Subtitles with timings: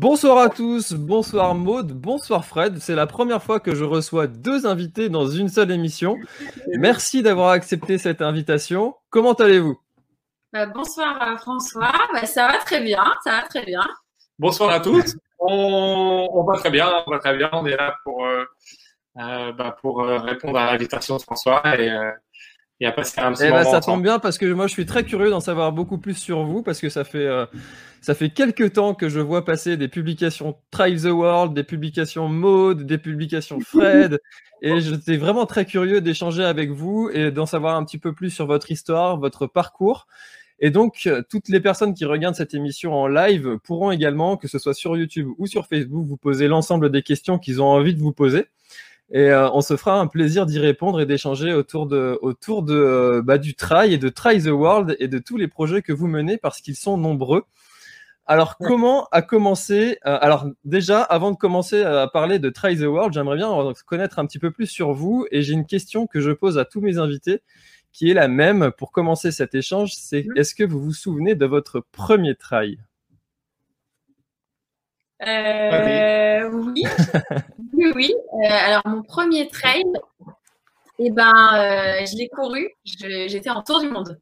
[0.00, 2.78] Bonsoir à tous, bonsoir Maude, bonsoir Fred.
[2.78, 6.16] C'est la première fois que je reçois deux invités dans une seule émission.
[6.78, 8.94] Merci d'avoir accepté cette invitation.
[9.10, 9.76] Comment allez-vous?
[10.52, 13.82] Bah, bonsoir euh, François, Bah, ça va très bien, ça va très bien.
[14.38, 15.16] Bonsoir à tous.
[15.40, 17.50] On, on va très bien, on va très bien.
[17.52, 18.44] On est là pour, euh,
[19.18, 22.12] euh, bah, pour euh, répondre à l'invitation de François et, euh,
[22.78, 23.84] et à passer un petit Eh moment ben, ça ensemble.
[23.96, 26.62] tombe bien parce que moi je suis très curieux d'en savoir beaucoup plus sur vous
[26.62, 27.46] parce que ça fait euh,
[28.00, 32.28] ça fait quelques temps que je vois passer des publications Trail the World, des publications
[32.28, 34.20] Mode, des publications Fred
[34.62, 38.30] et j'étais vraiment très curieux d'échanger avec vous et d'en savoir un petit peu plus
[38.30, 40.06] sur votre histoire, votre parcours.
[40.60, 44.48] Et donc euh, toutes les personnes qui regardent cette émission en live pourront également, que
[44.48, 47.94] ce soit sur YouTube ou sur Facebook, vous poser l'ensemble des questions qu'ils ont envie
[47.94, 48.46] de vous poser.
[49.10, 52.74] Et euh, on se fera un plaisir d'y répondre et d'échanger autour de autour de
[52.74, 55.92] euh, bah, du trail et de Try the World et de tous les projets que
[55.92, 57.44] vous menez parce qu'ils sont nombreux.
[58.30, 62.82] Alors comment a commencé euh, Alors déjà, avant de commencer à parler de Try the
[62.82, 66.06] World, j'aimerais bien en connaître un petit peu plus sur vous et j'ai une question
[66.06, 67.40] que je pose à tous mes invités
[67.90, 69.92] qui est la même pour commencer cet échange.
[69.94, 72.78] C'est est-ce que vous vous souvenez de votre premier trail
[75.26, 76.84] Euh, oui,
[77.72, 78.14] oui, oui.
[78.34, 79.84] Euh, alors mon premier trail,
[80.98, 82.68] eh ben, euh, je l'ai couru.
[82.84, 84.20] J'étais en tour du monde.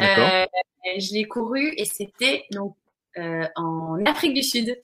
[0.00, 0.46] Euh,
[0.98, 2.74] je l'ai couru et c'était donc
[3.56, 4.76] en Afrique du Sud,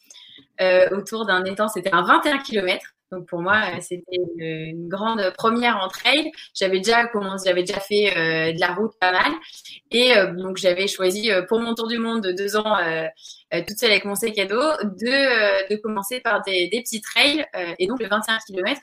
[0.61, 1.69] euh, autour d'un étang.
[1.69, 2.85] C'était un 21 km.
[3.13, 4.03] Donc pour moi, euh, c'était
[4.39, 6.31] une, grande première en trail.
[6.55, 9.31] J'avais déjà commencé, j'avais déjà fait euh, de la route pas mal,
[9.93, 13.07] et euh, donc j'avais choisi euh, pour mon tour du monde de deux ans, euh,
[13.55, 16.81] euh, toute seule avec mon sac à dos, de, euh, de commencer par des, des
[16.83, 18.81] petits trails, euh, et donc le 21 km.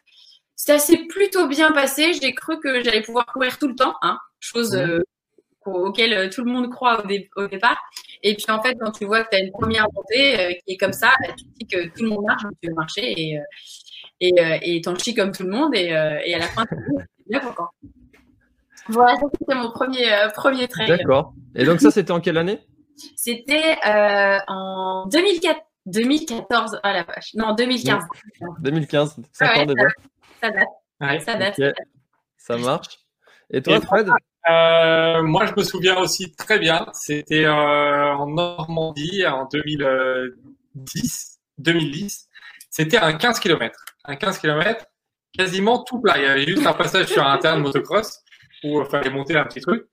[0.56, 2.14] Ça s'est plutôt bien passé.
[2.14, 5.04] J'ai cru que j'allais pouvoir courir tout le temps, hein, chose euh,
[5.66, 7.78] auquel euh, tout le monde croit au, dé- au départ.
[8.24, 10.74] Et puis en fait, quand tu vois que tu as une première montée euh, qui
[10.74, 12.76] est comme ça, bah, tu te dis que tout le monde marche, donc tu veux
[12.76, 13.42] marcher et euh,
[14.22, 16.64] et euh, et t'en chies comme tout le monde et, euh, et à la fin,
[16.66, 16.76] t'es
[17.30, 17.68] bien content.
[18.88, 20.88] Voilà, ça c'était mon premier euh, premier trail.
[20.88, 21.34] D'accord.
[21.56, 22.60] Et donc ça c'était en quelle année?
[23.16, 26.80] C'était euh, en 2004, 2014.
[26.84, 27.34] Ah la vache.
[27.34, 28.04] Non, 2015.
[28.62, 29.88] 2015, 5 Ah ouais, ans déjà.
[30.42, 31.24] Ça date.
[31.24, 31.76] Ça date.
[32.38, 33.00] Ça marche.
[33.52, 34.10] Et toi, Fred?
[34.50, 36.86] Euh, Moi, je me souviens aussi très bien.
[36.94, 41.40] C'était euh, en Normandie en 2010.
[41.58, 42.30] 2010.
[42.70, 43.86] C'était un 15 km.
[44.06, 44.86] Un 15 km,
[45.38, 46.18] quasiment tout plat.
[46.18, 48.22] Il y avait juste un passage sur un terrain de motocross
[48.64, 49.86] où il fallait monter un petit truc.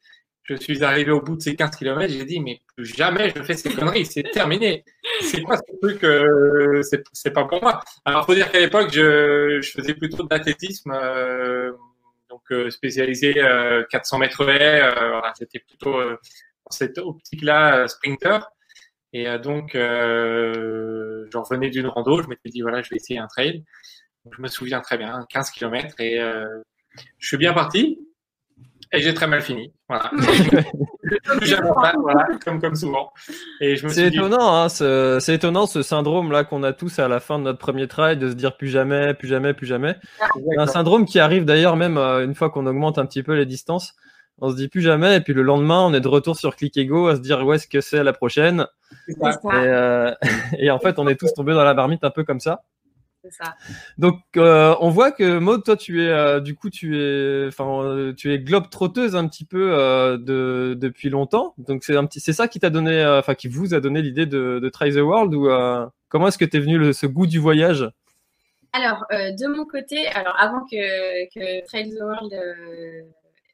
[0.51, 3.55] Je suis arrivé au bout de ces 15 km, j'ai dit, mais jamais je fais
[3.55, 4.85] ces conneries, c'est terminé.
[5.21, 6.83] C'est quoi ce truc euh,
[7.13, 7.81] C'est pas pour moi.
[8.05, 11.71] Alors, faut dire qu'à l'époque, je, je, faisais plutôt de l'athlétisme, euh,
[12.31, 13.35] donc euh, spécialisé
[13.91, 14.81] 400 mètres haies.
[14.81, 18.39] Voilà, C'était plutôt dans cette optique-là, sprinter.
[19.13, 23.65] Et donc, j'en revenais d'une rando, je m'étais dit, voilà, je vais essayer un trail.
[24.31, 26.21] je me souviens très bien, 15 km, et
[27.19, 27.99] je suis bien parti.
[28.93, 29.73] Et j'ai très mal fini.
[29.89, 30.11] Voilà.
[32.03, 33.13] voilà comme, comme souvent.
[33.61, 37.39] c'est étonnant, hein, ce, c'est étonnant ce syndrome là qu'on a tous à la fin
[37.39, 39.97] de notre premier trail de se dire plus jamais, plus jamais, plus jamais.
[40.59, 43.47] un syndrome qui arrive d'ailleurs même euh, une fois qu'on augmente un petit peu les
[43.47, 43.95] distances.
[44.43, 46.77] On se dit plus jamais et puis le lendemain on est de retour sur Click
[46.77, 48.67] Ego à se dire où est-ce que c'est la prochaine.
[49.09, 49.15] Et,
[49.45, 50.13] euh,
[50.59, 52.63] et, en fait on est tous tombés dans la marmite un peu comme ça.
[53.29, 53.55] Ça.
[53.99, 57.85] Donc, euh, on voit que Maud, toi, tu es, euh, du coup, tu es, enfin,
[57.85, 59.71] euh, tu es globe trotteuse un petit peu
[60.19, 61.55] de, depuis longtemps.
[61.59, 64.25] Donc, c'est un petit, c'est ça qui t'a donné, enfin, qui vous a donné l'idée
[64.25, 65.49] de, de Try the World ou
[66.09, 67.91] comment est-ce que t'es venu le, ce goût du voyage?
[68.73, 72.33] Alors, de mon côté, alors avant que, que Try the World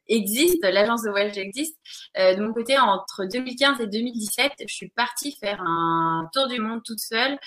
[0.09, 1.77] existe, l'agence de voyage existe.
[2.17, 6.59] Euh, de mon côté, entre 2015 et 2017, je suis partie faire un tour du
[6.59, 7.37] monde toute seule,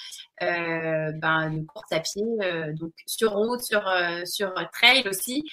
[0.42, 5.44] euh, ben, une course à pied, euh, donc sur route, sur, euh, sur trail aussi.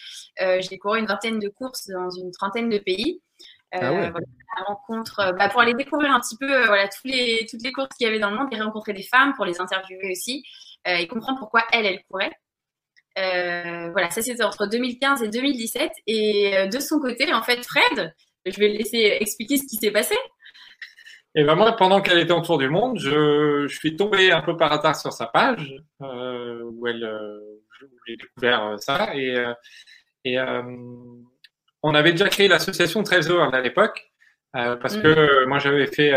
[0.42, 3.21] Euh, j'ai couru une vingtaine de courses dans une trentaine de pays.
[3.74, 4.10] Ah ouais.
[4.10, 4.25] voilà,
[4.65, 8.07] rencontre, bah, pour aller découvrir un petit peu voilà, tous les, toutes les courses qu'il
[8.07, 10.42] y avait dans le monde et rencontrer des femmes pour les interviewer aussi
[10.86, 12.31] et comprendre pourquoi elles, elles couraient.
[13.17, 15.91] Euh, voilà, ça c'était entre 2015 et 2017.
[16.07, 18.13] Et euh, de son côté, en fait, Fred,
[18.45, 20.15] je vais le laisser expliquer ce qui s'est passé.
[21.35, 24.57] Et ben moi, pendant qu'elle était autour du monde, je, je, suis tombé un peu
[24.57, 27.39] par hasard sur sa page euh, où elle, euh,
[28.07, 29.35] j'ai découvert ça et,
[30.23, 30.39] et
[31.83, 34.11] on avait déjà créé l'association Trésor à l'époque
[34.51, 35.47] parce que mm.
[35.47, 36.11] moi j'avais fait,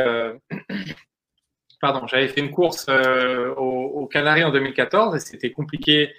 [1.82, 6.14] pardon, j'avais fait une course au, au Canaries en 2014 et c'était compliqué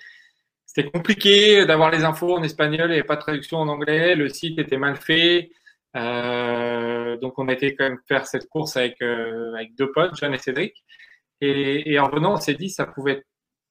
[0.74, 4.16] c'était compliqué d'avoir les infos en espagnol et pas de traduction en anglais.
[4.16, 5.52] Le site était mal fait.
[5.98, 10.16] Euh, donc on a été quand même faire cette course avec, euh, avec deux potes,
[10.16, 10.82] Jeanne et Cédric.
[11.42, 13.26] Et, et en venant, on s'est dit ça pouvait être,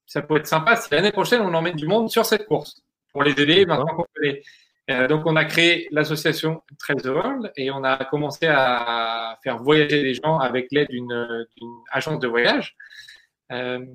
[0.05, 2.83] ça pouvait être sympa si l'année prochaine on emmène du monde sur cette course
[3.13, 4.43] pour les aider maintenant qu'on connaît.
[4.91, 10.03] Euh, donc on a créé l'association Trails World et on a commencé à faire voyager
[10.03, 11.47] les gens avec l'aide d'une
[11.93, 12.77] agence de voyage.
[13.53, 13.87] Euh,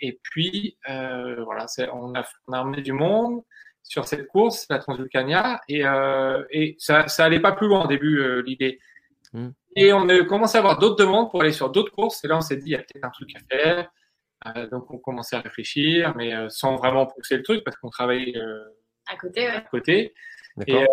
[0.00, 3.42] et puis, euh, voilà, on a, on a emmené du monde
[3.82, 7.86] sur cette course, la Transvulcania, et, euh, et ça, ça allait pas plus loin au
[7.86, 8.80] début, euh, l'idée.
[9.32, 9.50] Mm.
[9.76, 12.36] Et on a commencé à avoir d'autres demandes pour aller sur d'autres courses, et là,
[12.36, 13.90] on s'est dit, il y a peut-être un truc à faire.
[14.46, 17.88] Euh, donc, on commençait à réfléchir, mais euh, sans vraiment pousser le truc, parce qu'on
[17.88, 18.64] travaillait euh,
[19.10, 19.46] à côté.
[19.46, 19.56] Ouais.
[19.56, 20.14] À côté.
[20.66, 20.86] Et,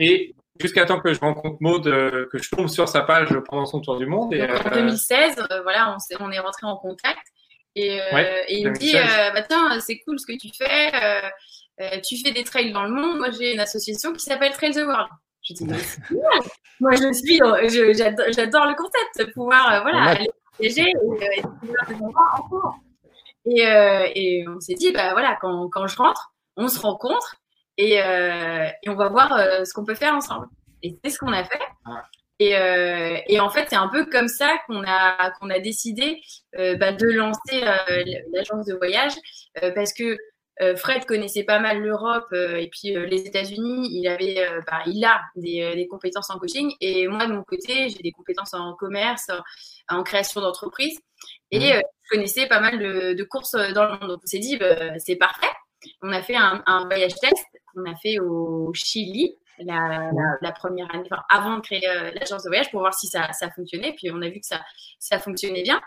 [0.00, 3.80] et jusqu'à temps que je rencontre Maud, que je tombe sur sa page pendant son
[3.80, 4.34] tour du monde.
[4.34, 7.22] Et, en 2016, voilà, on, on est rentré en contact.
[7.78, 10.92] Et, euh, et il me dit euh, bah, Tiens, c'est cool ce que tu fais.
[11.80, 13.18] Euh, tu fais des trails dans le monde.
[13.18, 15.08] Moi, j'ai une association qui s'appelle Trail the World.
[15.42, 15.64] Je dis
[16.80, 17.38] Moi, je suis,
[18.34, 22.74] j'adore le concept, de pouvoir voilà, aller voyager et, découvrir des endroits en cours.
[23.46, 27.36] Et, et, on s'est dit, bah voilà, quand, quand, je rentre, on se rencontre
[27.76, 29.28] et, et on va voir
[29.64, 30.48] ce qu'on peut faire ensemble.
[30.82, 31.60] Et c'est ce qu'on a fait.
[32.40, 36.20] Et, euh, et, en fait, c'est un peu comme ça qu'on a qu'on a décidé
[36.56, 39.12] euh, bah, de lancer euh, l'agence de voyage
[39.74, 40.16] parce que
[40.76, 43.88] Fred connaissait pas mal l'Europe et puis les États-Unis.
[43.92, 47.88] Il avait, bah, il a des, des, compétences en coaching et moi de mon côté,
[47.88, 49.30] j'ai des compétences en commerce,
[49.88, 50.98] en, création d'entreprise
[51.52, 51.82] et mmh.
[52.02, 54.08] je connaissais pas mal de, de, courses dans le monde.
[54.08, 55.46] Donc on s'est dit, bah, c'est parfait.
[56.02, 61.08] On a fait un, un voyage test qu'on a fait au Chili la, première année,
[61.30, 63.92] avant de créer euh, l'agence de voyage pour voir si ça, ça, fonctionnait.
[63.92, 64.60] Puis on a vu que ça,
[64.98, 65.80] ça fonctionnait bien.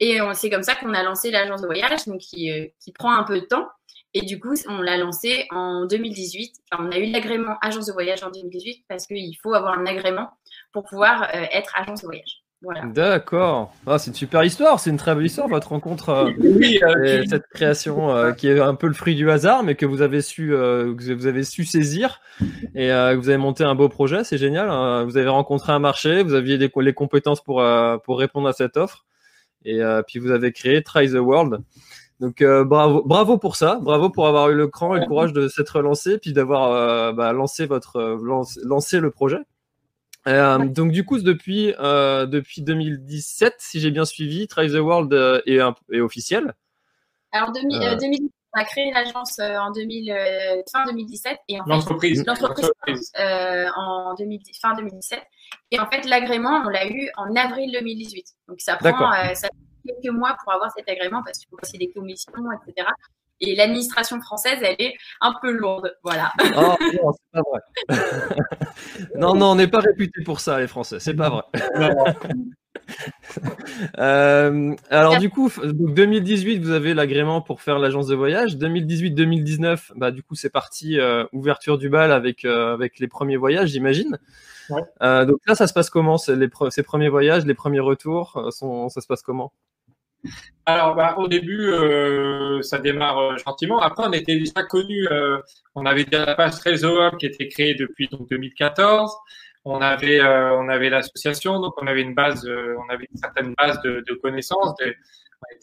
[0.00, 3.12] Et c'est comme ça qu'on a lancé l'agence de voyage, donc qui, euh, qui, prend
[3.12, 3.68] un peu de temps.
[4.14, 6.56] Et du coup, on l'a lancé en 2018.
[6.72, 9.86] Enfin, on a eu l'agrément agence de voyage en 2018 parce qu'il faut avoir un
[9.86, 10.28] agrément
[10.72, 12.41] pour pouvoir euh, être agence de voyage.
[12.84, 13.74] D'accord.
[13.86, 17.24] Ah, c'est une super histoire, c'est une très belle histoire, votre rencontre, euh, oui, euh,
[17.28, 20.22] cette création euh, qui est un peu le fruit du hasard, mais que vous avez
[20.22, 22.20] su, que vous avez su saisir
[22.74, 24.70] et que vous avez monté un beau projet, c'est génial.
[24.70, 25.04] Hein.
[25.04, 27.64] Vous avez rencontré un marché, vous aviez les, les compétences pour,
[28.04, 29.06] pour répondre à cette offre,
[29.64, 31.62] et puis vous avez créé Try the World.
[32.20, 35.48] Donc bravo, bravo pour ça, bravo pour avoir eu le cran et le courage de
[35.48, 38.18] s'être lancé, puis d'avoir bah, lancé votre
[38.64, 39.38] lancé le projet.
[40.26, 45.12] Donc du coup depuis depuis 2017, si j'ai bien suivi, Try the World
[45.46, 45.58] est,
[45.90, 46.54] est officiel.
[47.32, 52.24] Alors 2017 on a créé l'agence euh, en 2000, euh, fin 2017 et en l'entreprise,
[52.26, 53.12] l'entreprise.
[53.18, 55.20] euh, en 2010, fin 2017
[55.70, 59.48] et en fait l'agrément on l'a eu en avril 2018 donc ça prend ça
[59.86, 62.32] quelques mois pour avoir cet agrément parce qu'il faut passer des commissions
[62.66, 62.88] etc
[63.42, 65.94] et l'administration française, elle est un peu lourde.
[66.02, 66.32] Voilà.
[66.56, 67.60] Oh, non, c'est pas vrai.
[69.16, 71.00] non, non, on n'est pas réputé pour ça, les Français.
[71.00, 71.42] C'est pas vrai.
[73.98, 78.56] Euh, alors du coup, donc 2018, vous avez l'agrément pour faire l'agence de voyage.
[78.56, 83.36] 2018-2019, bah du coup c'est parti euh, ouverture du bal avec euh, avec les premiers
[83.36, 84.18] voyages, j'imagine.
[84.70, 89.00] donc là, ça se passe comment les Ces premiers voyages, les premiers retours, sont, ça
[89.00, 89.52] se passe comment?
[90.66, 91.72] Alors, bah, au début,
[92.62, 93.80] ça démarre gentiment.
[93.80, 95.08] Après, on était déjà connus.
[95.74, 99.12] on avait déjà la page Trésor qui était créée depuis donc 2014
[99.64, 103.18] on avait euh, on avait l'association, donc on avait une base, euh, on avait une
[103.18, 104.74] certaine base de, connaissances.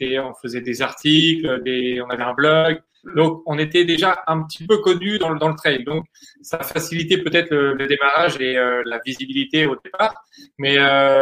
[0.02, 2.82] on, faisait des articles, on avait un blog,
[3.16, 5.84] donc on était déjà un petit peu connu dans le dans le trail.
[5.84, 6.06] Donc
[6.42, 10.16] ça facilitait peut-être le, démarrage et euh, la visibilité au départ,
[10.58, 10.78] mais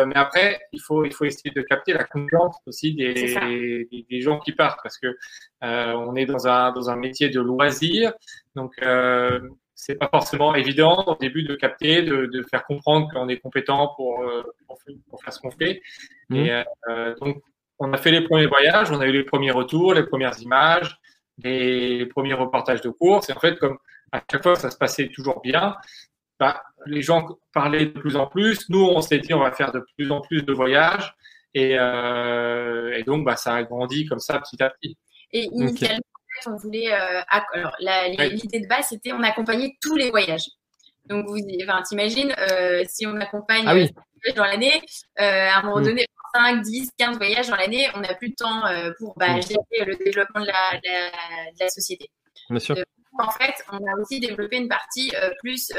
[0.06, 4.22] mais après il faut il faut essayer de capter la confiance aussi des, des, des,
[4.22, 5.16] gens qui partent parce que
[5.62, 8.14] on est dans un dans un métier de loisir,
[8.56, 8.74] donc
[9.78, 13.94] c'est pas forcément évident au début de capter, de, de faire comprendre qu'on est compétent
[13.96, 14.42] pour, euh,
[15.08, 15.82] pour, faire ce qu'on fait.
[16.30, 16.36] Mmh.
[16.36, 17.44] Et euh, donc,
[17.78, 21.00] on a fait les premiers voyages, on a eu les premiers retours, les premières images,
[21.44, 23.30] les premiers reportages de course.
[23.30, 23.78] Et en fait, comme
[24.12, 25.76] à chaque fois ça se passait toujours bien,
[26.40, 28.70] bah, les gens parlaient de plus en plus.
[28.70, 31.16] Nous, on s'est dit, on va faire de plus en plus de voyages.
[31.54, 34.98] Et, euh, et donc, bah, ça a grandi comme ça petit à petit.
[35.32, 36.00] Et initialement,
[36.46, 36.94] on voulait.
[36.94, 40.46] Euh, alors, l'idée de base, c'était on accompagnait tous les voyages.
[41.06, 44.82] Donc, vous enfin, t'imagines, euh, si on accompagne ah euh, dans l'année,
[45.18, 45.86] à un moment mm.
[45.86, 46.06] donné,
[46.38, 48.64] 5, 10, 15 voyages dans l'année, on n'a plus de temps
[49.00, 52.10] pour bah, gérer le développement de la, de la, société.
[52.50, 52.76] Bien sûr.
[53.20, 55.72] en fait, on a aussi développé une partie plus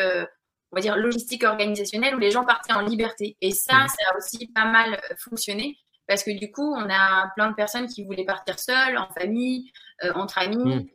[0.70, 3.36] on va dire logistique organisationnelle où les gens partaient en liberté.
[3.40, 7.50] Et ça, ça a aussi pas mal fonctionné parce que du coup, on a plein
[7.50, 9.70] de personnes qui voulaient partir seules, en famille,
[10.02, 10.90] euh, entre amis,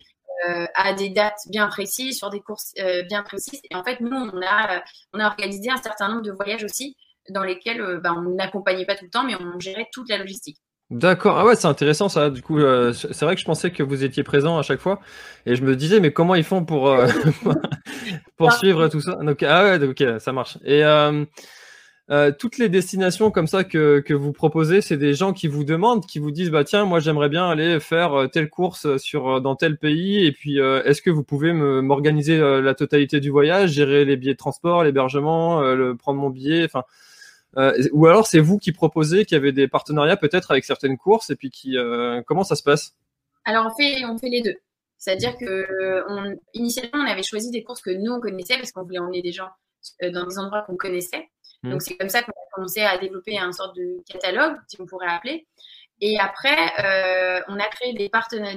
[0.50, 3.62] euh, à des dates bien précises, sur des courses euh, bien précises.
[3.70, 6.98] Et en fait, nous, on a, on a organisé un certain nombre de voyages aussi
[7.30, 10.58] dans lesquels bah, on n'accompagnait pas tout le temps, mais on gérait toute la logistique.
[10.90, 11.38] D'accord.
[11.40, 12.30] Ah ouais, c'est intéressant ça.
[12.30, 12.60] Du coup,
[12.94, 15.00] c'est vrai que je pensais que vous étiez présent à chaque fois,
[15.46, 16.96] et je me disais, mais comment ils font pour
[18.38, 19.16] pour suivre tout ça?
[19.16, 20.58] Donc ah ouais, ok, ça marche.
[20.66, 20.84] Et
[22.10, 25.64] euh, toutes les destinations comme ça que, que vous proposez, c'est des gens qui vous
[25.64, 29.38] demandent, qui vous disent bah tiens moi j'aimerais bien aller faire euh, telle course sur
[29.38, 33.72] euh, dans tel pays et puis est-ce que vous pouvez m'organiser la totalité du voyage,
[33.72, 35.62] gérer les billets de transport, l'hébergement,
[35.98, 36.84] prendre mon billet, enfin
[37.92, 41.36] ou alors c'est vous qui proposez, qui avez des partenariats peut-être avec certaines courses et
[41.36, 41.78] puis qui
[42.26, 42.96] comment ça se passe?
[43.46, 44.56] Alors on fait on fait les deux.
[44.98, 48.84] C'est-à-dire que on, initialement on avait choisi des courses que nous on connaissait parce qu'on
[48.84, 49.50] voulait emmener des gens
[50.02, 51.30] dans des endroits qu'on connaissait.
[51.64, 51.80] Donc, mmh.
[51.80, 55.08] c'est comme ça qu'on a commencé à développer un sorte de catalogue, si on pourrait
[55.08, 55.48] appeler.
[56.06, 58.10] Et après, euh, on a créé des,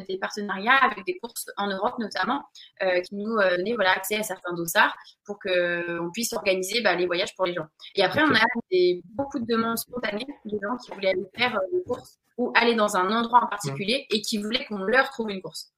[0.09, 2.43] des, partenariats avec des courses en Europe notamment,
[2.83, 4.93] euh, qui nous euh, donnaient voilà, accès à certains dossards
[5.25, 7.67] pour qu'on puisse organiser bah, les voyages pour les gens.
[7.95, 11.57] Et après, on a des, beaucoup de demandes spontanées de gens qui voulaient aller faire
[11.73, 15.31] des courses ou aller dans un endroit en particulier et qui voulaient qu'on leur trouve
[15.31, 15.73] une course.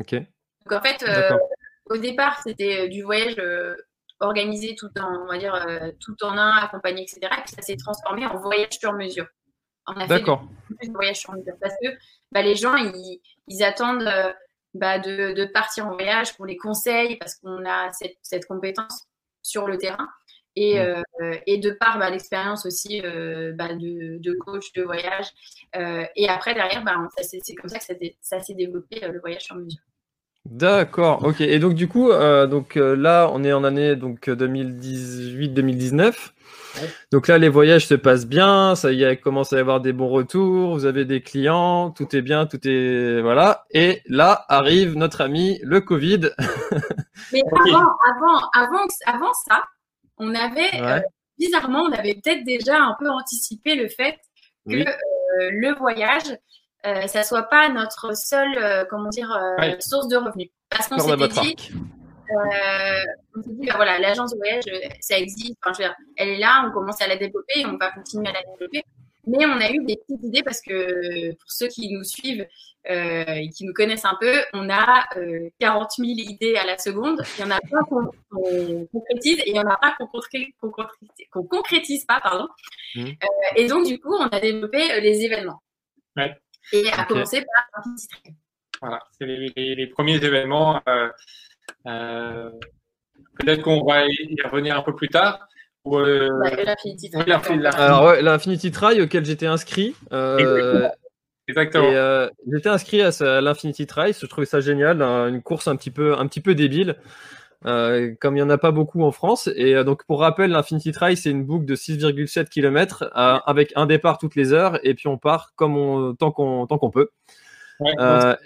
[0.00, 0.14] Ok.
[0.14, 1.04] Donc en fait,
[1.86, 3.36] au départ, c'était du voyage
[4.22, 7.20] organisé tout en, on va dire, euh, tout en un, accompagné, etc.
[7.22, 9.26] Et ça s'est transformé en voyage sur mesure.
[9.86, 11.88] On a fait plus de voyage sur mesure parce que
[12.30, 14.32] bah, les gens, ils, ils attendent euh,
[14.74, 19.06] bah, de, de, partir en voyage, qu'on les conseille parce qu'on a cette, cette, compétence
[19.42, 20.08] sur le terrain.
[20.54, 21.02] Et, mm.
[21.22, 25.26] euh, et de par bah, l'expérience aussi bah, de, de, coach de voyage.
[25.74, 27.84] et après, derrière, bah, c'est comme ça que
[28.20, 29.80] ça s'est développé le voyage sur mesure.
[30.44, 31.40] D'accord, ok.
[31.40, 36.32] Et donc du coup, euh, donc euh, là, on est en année donc 2018-2019.
[37.12, 39.92] Donc là, les voyages se passent bien, ça y est, commence à y avoir des
[39.92, 43.66] bons retours, vous avez des clients, tout est bien, tout est voilà.
[43.70, 46.30] Et là arrive notre ami le Covid.
[47.32, 49.62] Mais avant, avant, avant, avant ça,
[50.16, 51.00] on avait euh,
[51.38, 54.18] bizarrement, on avait peut-être déjà un peu anticipé le fait
[54.68, 54.84] que
[55.38, 56.36] le voyage
[56.84, 60.48] euh, ça soit pas notre seule, euh, comment dire, euh, source de revenus.
[60.68, 61.56] Parce qu'on s'était dit,
[63.36, 64.64] on s'est dit, bah, voilà, l'agence de voyage,
[65.00, 65.56] ça existe.
[65.62, 68.28] Enfin, je veux dire, elle est là, on commence à la développer, on va continuer
[68.28, 68.84] à la développer.
[69.24, 72.44] Mais on a eu des petites idées parce que pour ceux qui nous suivent
[72.88, 75.04] et qui nous connaissent un peu, on a
[75.60, 77.22] 40 000 idées à la seconde.
[77.38, 78.10] Il y en a pas qu'on
[78.92, 80.52] concrétise et il y en a pas qu'on concrétise,
[81.30, 82.18] concrétise, pas.
[82.20, 82.48] Pardon.
[82.96, 83.10] Mmh.
[83.54, 85.62] et donc, du coup, on a développé les événements.
[86.16, 86.36] Ouais.
[86.72, 87.84] Et à commencer par
[88.80, 90.80] Voilà, c'est les, premiers événements.
[91.84, 95.48] Peut-être qu'on va y revenir un peu plus tard.
[95.86, 96.28] Euh,
[96.64, 97.24] l'Infinity Try.
[97.74, 99.94] Alors, ouais, l'Infinity Try auquel j'étais inscrit.
[100.12, 100.88] Euh,
[101.48, 101.90] Exactement.
[101.90, 104.12] Euh, j'étais inscrit à, l'Infinity Try.
[104.12, 105.02] Je trouvais ça génial.
[105.02, 106.96] une course un petit peu, un petit peu débile.
[107.64, 109.48] Comme il n'y en a pas beaucoup en France.
[109.56, 114.18] Et donc, pour rappel, l'Infinity Try, c'est une boucle de 6,7 km avec un départ
[114.18, 114.78] toutes les heures.
[114.84, 117.10] Et puis, on part comme on, tant qu'on peut.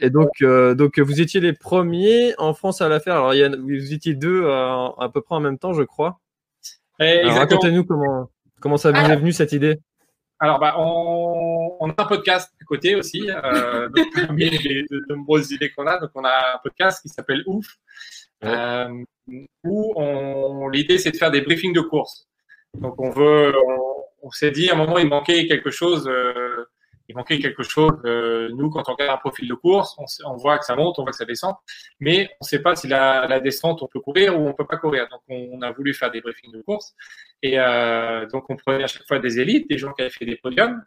[0.01, 3.17] et donc, donc, vous étiez les premiers en France à la faire.
[3.17, 6.21] Alors, y a, vous étiez deux à peu près en même temps, je crois.
[6.99, 8.31] Racontez-nous comment,
[8.61, 9.79] comment ça vous est venu cette idée.
[10.39, 15.51] Alors, bah, on, on, a un podcast à côté aussi, euh, parmi les de, nombreuses
[15.51, 15.99] idées qu'on a.
[15.99, 17.79] Donc, on a un podcast qui s'appelle Ouf,
[18.45, 19.05] euh,
[19.64, 22.26] où l'idée c'est de faire des briefings de course.
[22.75, 23.55] Donc, on veut,
[24.23, 26.07] on, s'est dit à un moment il manquait quelque chose.
[26.09, 26.66] Euh,
[27.09, 27.99] il manquait quelque chose.
[28.05, 31.02] Euh, nous, quand on regarde un profil de course, on, voit que ça monte, on
[31.02, 31.55] voit que ça descend,
[32.00, 34.66] mais on ne sait pas si la, la, descente, on peut courir ou on peut
[34.66, 35.09] pas courir.
[35.09, 36.95] Donc, on, a voulu faire des briefings de course.
[37.43, 40.25] Et euh, donc, on prenait à chaque fois des élites, des gens qui avaient fait
[40.25, 40.83] des podiums,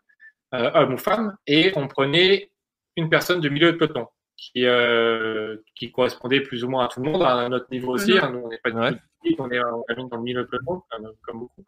[0.53, 2.51] euh, hommes ou femmes, et on prenait
[2.95, 4.07] une personne de milieu de peloton
[4.39, 8.17] qui, euh, qui correspondait plus ou moins à tout le monde, à notre niveau aussi.
[8.17, 8.31] Hein.
[8.31, 8.99] nous, on n'est pas du tout
[9.37, 11.65] on est dans le milieu de peloton, comme, comme beaucoup.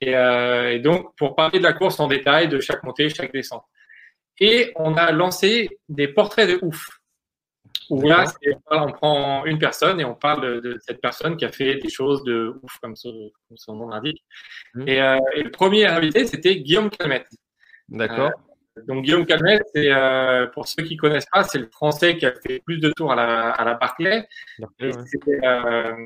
[0.00, 3.32] Et, euh, et, donc, pour parler de la course en détail, de chaque montée, chaque
[3.32, 3.64] descente.
[4.40, 6.88] Et on a lancé des portraits de ouf.
[7.90, 8.24] Où là,
[8.70, 12.22] on prend une personne et on parle de, cette personne qui a fait des choses
[12.24, 13.30] de ouf, comme son,
[13.68, 14.22] nom l'indique.
[14.74, 14.88] Mmh.
[14.88, 17.28] Euh, et, le premier invité, c'était Guillaume Calmette.
[17.88, 18.32] D'accord.
[18.78, 22.26] Euh, donc Guillaume Calmette, c'est euh, pour ceux qui connaissent pas, c'est le Français qui
[22.26, 24.26] a fait plus de tours à la, à la Barclay.
[24.78, 25.96] voilà,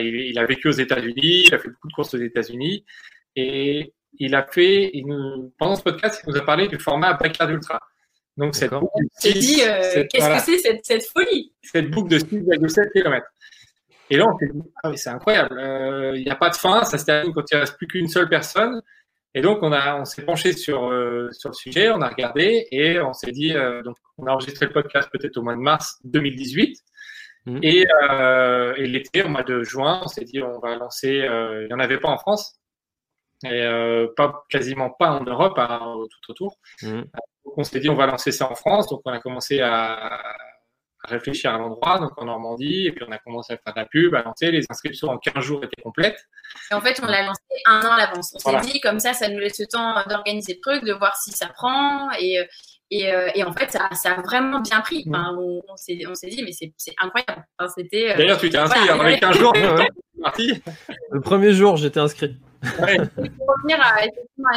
[0.00, 2.84] il, il, a vécu aux États-Unis, il a fait beaucoup de courses aux États-Unis,
[3.36, 7.14] et il a fait, il nous, pendant ce podcast, il nous a parlé du format
[7.14, 7.80] Backyard Ultra.
[8.36, 11.52] Donc, cette boucle dit, euh, qu'est-ce que c'est cette, cette, folie?
[11.62, 13.26] Cette boucle de 6,7 km.
[14.10, 16.84] Et là, on s'est dit, ah c'est incroyable, euh, il n'y a pas de fin,
[16.84, 18.82] ça se termine quand il ne reste plus qu'une seule personne.
[19.34, 22.66] Et donc, on, a, on s'est penché sur, euh, sur le sujet, on a regardé
[22.70, 25.98] et on s'est dit, donc, on a enregistré le podcast peut-être au mois de mars
[26.04, 26.78] 2018.
[27.44, 27.58] Mmh.
[27.62, 27.84] Et,
[28.76, 31.80] et l'été, au mois de juin, on s'est dit, on va lancer, il n'y en
[31.80, 32.58] avait pas en France,
[33.44, 36.58] et euh, pas quasiment pas en Europe, hein, tout autour.
[36.82, 37.02] Mmh.
[37.44, 40.20] Donc on s'est dit on va lancer ça en France, donc on a commencé à,
[41.04, 43.86] réfléchir à l'endroit, donc en Normandie, et puis on a commencé à faire de la
[43.86, 44.50] pub, à lancer.
[44.50, 46.18] Les inscriptions en 15 jours étaient complètes.
[46.70, 48.34] Et en fait, on l'a lancé un an à l'avance.
[48.34, 51.16] On s'est dit comme ça, ça nous laisse le temps d'organiser le truc, de voir
[51.16, 52.38] si ça prend, et,
[52.90, 55.04] et, euh, et en fait, ça, ça, a vraiment bien pris.
[55.06, 55.14] Mmh.
[55.14, 57.46] Enfin, on, on s'est dit, mais c'est incroyable.
[57.58, 58.12] Enfin, c'était.
[58.12, 59.52] Euh, D'ailleurs, tu t'es inscrit voilà, avec 15 jours.
[61.10, 62.36] le premier jour, j'étais inscrit.
[62.62, 62.96] Ouais.
[63.16, 64.02] Pour revenir à,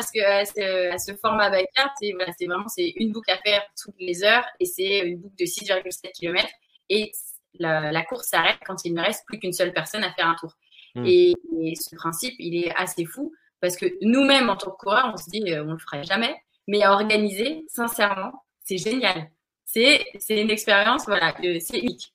[0.01, 3.63] ce, à, ce, à ce format backyard, c'est voilà, vraiment c'est une boucle à faire
[3.81, 6.47] toutes les heures et c'est une boucle de 6,7 km
[6.89, 7.11] et
[7.59, 10.35] la, la course s'arrête quand il ne reste plus qu'une seule personne à faire un
[10.35, 10.53] tour.
[10.95, 11.05] Hmm.
[11.05, 15.11] Et, et, ce principe, il est assez fou parce que nous-mêmes, en tant que coureurs,
[15.13, 16.35] on se dit euh, on le ferait jamais,
[16.67, 19.31] mais à organiser, sincèrement, c'est génial.
[19.65, 22.13] C'est une expérience, voilà, c'est unique.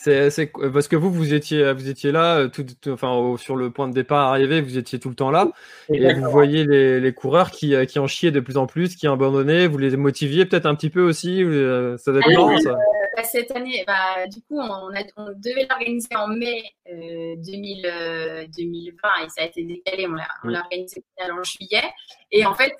[0.00, 3.88] C'est parce que vous, vous étiez, vous étiez là, euh, tout, enfin, sur le point
[3.88, 5.48] de départ arrivé, vous étiez tout le temps là,
[5.92, 8.94] et vous voyez les, les coureurs qui, euh, qui en chiaient de plus en plus,
[8.94, 12.76] qui abandonnaient, vous les motiviez peut-être un petit peu aussi, euh, ça doit être ça?
[13.16, 19.08] Bah, cette année, bah, du coup, on, a, on devait l'organiser en mai 2000, 2020
[19.24, 20.62] et ça a été décalé, on l'a mm.
[20.62, 21.82] organisé en juillet,
[22.30, 22.72] et en fait,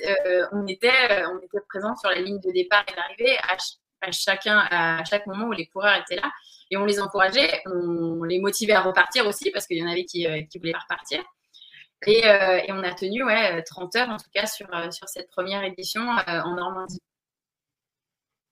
[0.53, 0.93] on était,
[1.35, 3.37] on était présent sur la ligne de départ et d'arrivée.
[3.39, 3.57] À,
[4.01, 6.31] à chacun, à chaque moment où les coureurs étaient là
[6.71, 10.05] et on les encourageait, on les motivait à repartir aussi parce qu'il y en avait
[10.05, 11.21] qui, euh, qui voulaient repartir.
[12.07, 15.09] Et, euh, et, on a tenu ouais, 30 heures en tout cas sur, euh, sur
[15.09, 17.01] cette première édition en Normandie.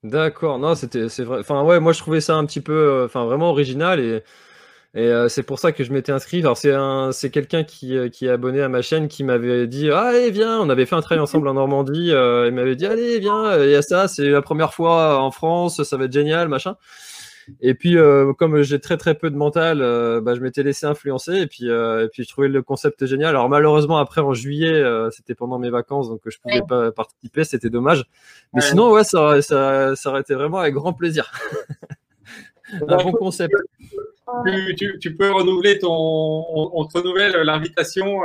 [0.03, 1.41] D'accord, non, c'était c'est vrai.
[1.41, 4.23] Enfin ouais, moi je trouvais ça un petit peu, enfin vraiment original et
[4.95, 6.41] et c'est pour ça que je m'étais inscrit.
[6.41, 9.91] Alors c'est un, c'est quelqu'un qui, qui est abonné à ma chaîne qui m'avait dit
[9.91, 12.09] ah, allez viens, on avait fait un travail ensemble en Normandie.
[12.09, 15.83] il m'avait dit allez viens, il y a ça, c'est la première fois en France,
[15.83, 16.77] ça va être génial machin.
[17.61, 20.87] Et puis, euh, comme j'ai très très peu de mental, euh, bah, je m'étais laissé
[20.87, 23.31] influencer et puis, euh, et puis je trouvais le concept génial.
[23.31, 27.71] Alors malheureusement après en juillet, c'était pendant mes vacances donc je pouvais pas participer, c'était
[27.71, 28.05] dommage.
[28.53, 31.31] Mais sinon ouais, ça, ça, ça aurait été vraiment avec grand plaisir.
[32.89, 33.55] Un bon concept.
[34.45, 38.23] Tu, tu, tu, peux renouveler ton, on, te renouvelle l'invitation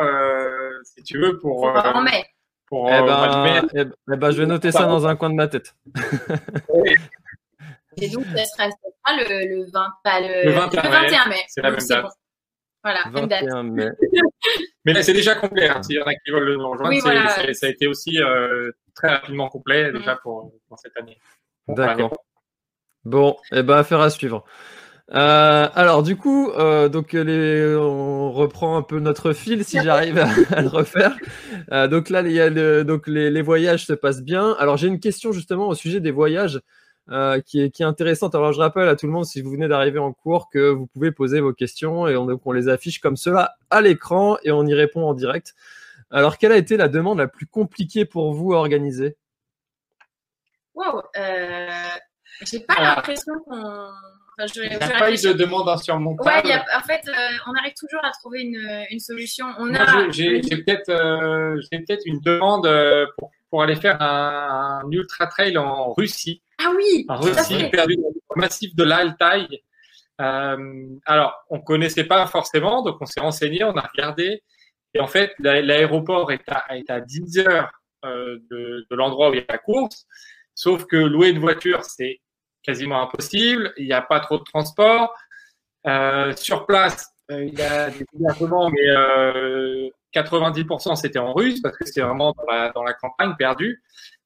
[0.83, 1.65] si tu veux pour.
[1.65, 2.25] en mai
[2.71, 5.29] pour Eh euh, ben, eh ben- eh ben, je vais noter ça dans un coin
[5.29, 5.75] de ma tête.
[7.97, 11.09] Et donc, ça sera, ça sera le, le 20, pas le, Le 21 mai.
[11.29, 11.35] mai.
[11.47, 12.03] C'est la même date.
[12.03, 12.09] bon.
[12.83, 13.43] Voilà, même date.
[13.43, 13.89] 21 mai.
[14.85, 15.69] Mais là, c'est déjà complet.
[15.69, 15.83] Hein.
[15.83, 17.27] S'il y en a qui veulent nous rejoindre, Oui, voilà.
[17.29, 21.17] c'est- ça a été aussi euh, très rapidement complet déjà pour, pour cette année.
[21.67, 22.11] D'accord.
[23.05, 24.43] Bon, eh ben, affaire à suivre.
[25.13, 30.17] Euh, alors du coup, euh, donc les, on reprend un peu notre fil si j'arrive
[30.17, 31.17] à, à le refaire.
[31.73, 34.53] Euh, donc là, il y a le- donc les, les voyages se passent bien.
[34.57, 36.61] Alors j'ai une question justement au sujet des voyages
[37.09, 38.35] euh, qui, est, qui est intéressante.
[38.35, 40.87] Alors je rappelle à tout le monde si vous venez d'arriver en cours que vous
[40.87, 44.51] pouvez poser vos questions et on, donc, on les affiche comme cela à l'écran et
[44.51, 45.53] on y répond en direct.
[46.11, 49.17] Alors quelle a été la demande la plus compliquée pour vous à organiser?
[50.75, 51.01] Wow.
[51.17, 51.67] Euh,
[52.45, 53.57] j'ai pas Alors, l'impression qu'on.
[53.57, 56.41] Enfin, je, Il n'y a pas eu de demande Ouais, insurmontable.
[56.45, 57.11] il y a- en fait, euh,
[57.47, 59.45] on arrive toujours à trouver une, une solution.
[59.59, 60.09] On a.
[60.11, 62.67] j'ai- peut-être euh, j'ai peut-être une demande
[63.17, 66.41] pour, pour aller faire un, un ultra trail en Russie.
[67.09, 67.69] Ah oui, Russie, fait.
[67.69, 69.47] perdu dans le massif de l'Altaï.
[70.19, 74.43] Euh, alors, on connaissait pas forcément, donc on s'est renseigné, on a regardé.
[74.93, 77.71] Et en fait, l'a- l'aéroport est à, est à 10 heures
[78.05, 80.05] euh, de, de l'endroit où il y a la course.
[80.53, 82.19] Sauf que louer une voiture, c'est
[82.63, 83.73] quasiment impossible.
[83.77, 85.15] Il n'y a pas trop de transport.
[85.87, 91.77] Euh, sur place, il y a des hébergements, mais euh, 90% c'était en russe parce
[91.77, 93.81] que c'était vraiment dans la, dans la campagne perdue.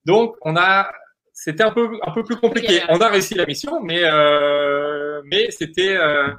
[0.05, 0.91] Donc, on a,
[1.37, 2.81] c'était un peu, un peu plus compliqué.
[2.89, 6.31] On a réussi la mission, mais, euh, mais c'était, euh,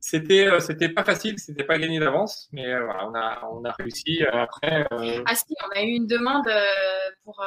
[0.00, 3.64] c'était, euh, c'était pas facile, c'était pas gagné d'avance, mais euh, voilà, on a, on
[3.64, 4.86] a réussi après.
[4.90, 6.48] Ah si, on a eu une demande
[7.24, 7.44] pour,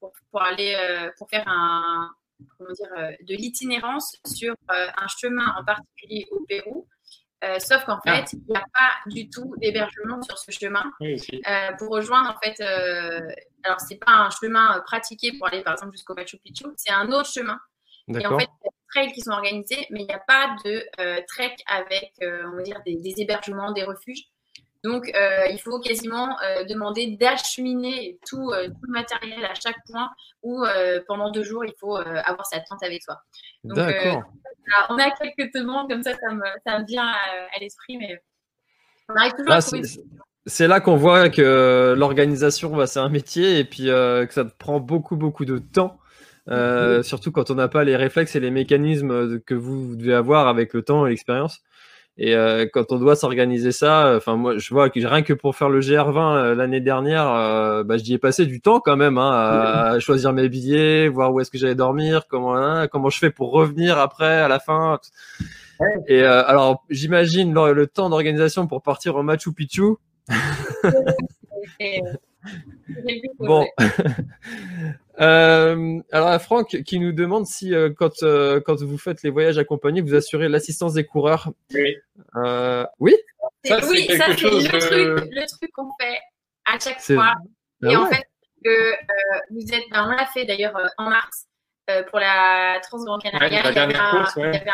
[0.00, 0.74] pour, pour aller
[1.16, 2.10] pour faire un
[2.58, 2.90] comment dire
[3.22, 6.86] de l'itinérance sur un chemin en particulier au Pérou.
[7.44, 8.16] Euh, sauf qu'en Ah.
[8.24, 10.82] fait, il n'y a pas du tout d'hébergement sur ce chemin.
[11.00, 11.16] oui.
[11.46, 13.20] Euh, pour rejoindre en fait, euh,
[13.64, 16.92] alors c'est pas un chemin euh, pratiqué pour aller par exemple jusqu'au Machu Picchu, c'est
[16.92, 17.58] un autre chemin.
[18.08, 20.22] Et en fait, il y a des trails qui sont organisés, mais il n'y a
[20.26, 24.24] pas de euh, trek avec, euh, on va dire, des, des hébergements, des refuges.
[24.82, 26.36] Donc, euh, il faut quasiment
[26.68, 30.10] demander d'acheminer tout, tout le matériel à chaque point
[30.42, 30.62] où
[31.08, 33.18] pendant deux jours, il faut avoir sa tente avec soi.
[33.62, 34.24] Donc, D'accord.
[34.90, 37.16] On a quelques demandes comme ça, ça me, ça me vient à,
[37.56, 38.22] à l'esprit, mais
[39.08, 39.82] on arrive toujours Là, à trouver.
[40.46, 44.44] C'est là qu'on voit que l'organisation, bah, c'est un métier et puis euh, que ça
[44.44, 45.98] te prend beaucoup, beaucoup de temps.
[46.50, 50.46] Euh, Surtout quand on n'a pas les réflexes et les mécanismes que vous devez avoir
[50.48, 51.60] avec le temps et l'expérience.
[52.16, 55.56] Et euh, quand on doit s'organiser ça, enfin moi je vois que rien que pour
[55.56, 59.18] faire le GR20 euh, l'année dernière, euh, bah, j'y ai passé du temps quand même
[59.18, 63.10] hein, à, à choisir mes billets, voir où est-ce que j'allais dormir, comment hein, comment
[63.10, 65.00] je fais pour revenir après à la fin.
[66.06, 69.96] Et euh, alors j'imagine le, le temps d'organisation pour partir au Machu Picchu.
[73.38, 73.66] Bon.
[75.20, 79.30] Euh, alors, à Franck qui nous demande si, euh, quand, euh, quand vous faites les
[79.30, 81.52] voyages accompagnés, vous assurez l'assistance des coureurs.
[81.72, 81.96] Oui.
[82.34, 83.14] Euh, oui,
[83.64, 84.78] Ça, C'est- c'est oui, quelque ça, c'est chose le,
[85.14, 86.18] truc, le truc qu'on fait
[86.64, 87.32] à chaque fois.
[87.84, 88.24] Ah Et en fait,
[88.64, 88.94] que euh,
[89.50, 91.46] vous êtes, ben, on l'a fait d'ailleurs euh, en mars
[91.90, 93.62] euh, pour la Transgran Canaria.
[93.62, 94.64] Ouais, ouais.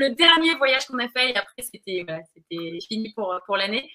[0.00, 3.88] le dernier voyage qu'on a fait, et après c'était voilà, c'était fini pour, pour l'année.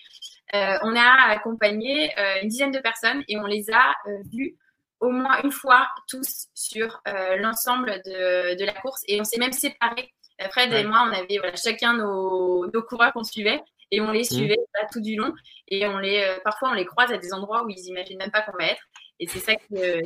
[0.54, 4.58] Euh, on a accompagné euh, une dizaine de personnes et on les a euh, vus
[5.00, 7.02] au moins une fois tous sur
[7.40, 10.14] l'ensemble de, de la course et on s'est même séparés.
[10.52, 14.14] Fred et moi, on avait voilà, chacun nos, nos coureurs qu'on suivait et on Mmh.
[14.14, 15.34] les suivait là, tout du long.
[15.70, 18.42] Et on les, parfois, on les croise à des endroits où ils imaginent même pas
[18.44, 18.82] qu'on va être.
[19.24, 20.02] Et c'est ça, qui, est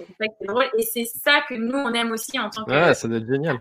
[0.45, 0.65] drôle.
[0.77, 3.27] Et c'est ça que nous, on aime aussi en tant que ouais, ça doit être
[3.27, 3.57] génial.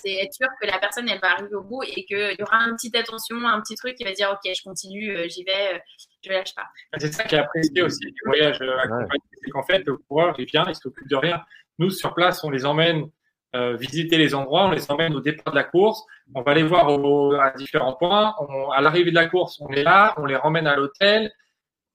[0.00, 2.58] c'est être sûr que la personne, elle va arriver au bout et qu'il y aura
[2.68, 5.74] une petite attention, un petit truc qui va dire, OK, je continue, euh, j'y vais,
[5.74, 5.78] euh,
[6.24, 6.66] je lâche pas.
[6.98, 10.36] C'est ça qui est apprécié aussi du voyage euh, accompagné, c'est qu'en fait, le coureur,
[10.38, 11.42] il vient, il s'occupe de rien.
[11.80, 13.10] Nous, sur place, on les emmène
[13.56, 16.04] euh, visiter les endroits, on les emmène au départ de la course,
[16.36, 18.34] on va les voir au- à différents points.
[18.38, 21.32] On- à l'arrivée de la course, on est là, on les ramène à l'hôtel.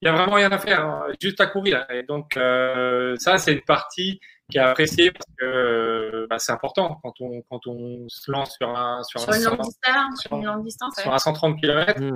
[0.02, 1.84] Il y a vraiment rien à faire, hein, juste à courir.
[1.90, 4.18] Et donc, euh, ça, c'est une partie
[4.50, 8.56] qui est appréciée parce que euh, bah, c'est important quand on, quand on se lance
[8.56, 11.02] sur un, sur Sur un, une longue cent- distance, sur- une longue distance, ouais.
[11.02, 12.00] sur un 130 km.
[12.00, 12.14] Hmm.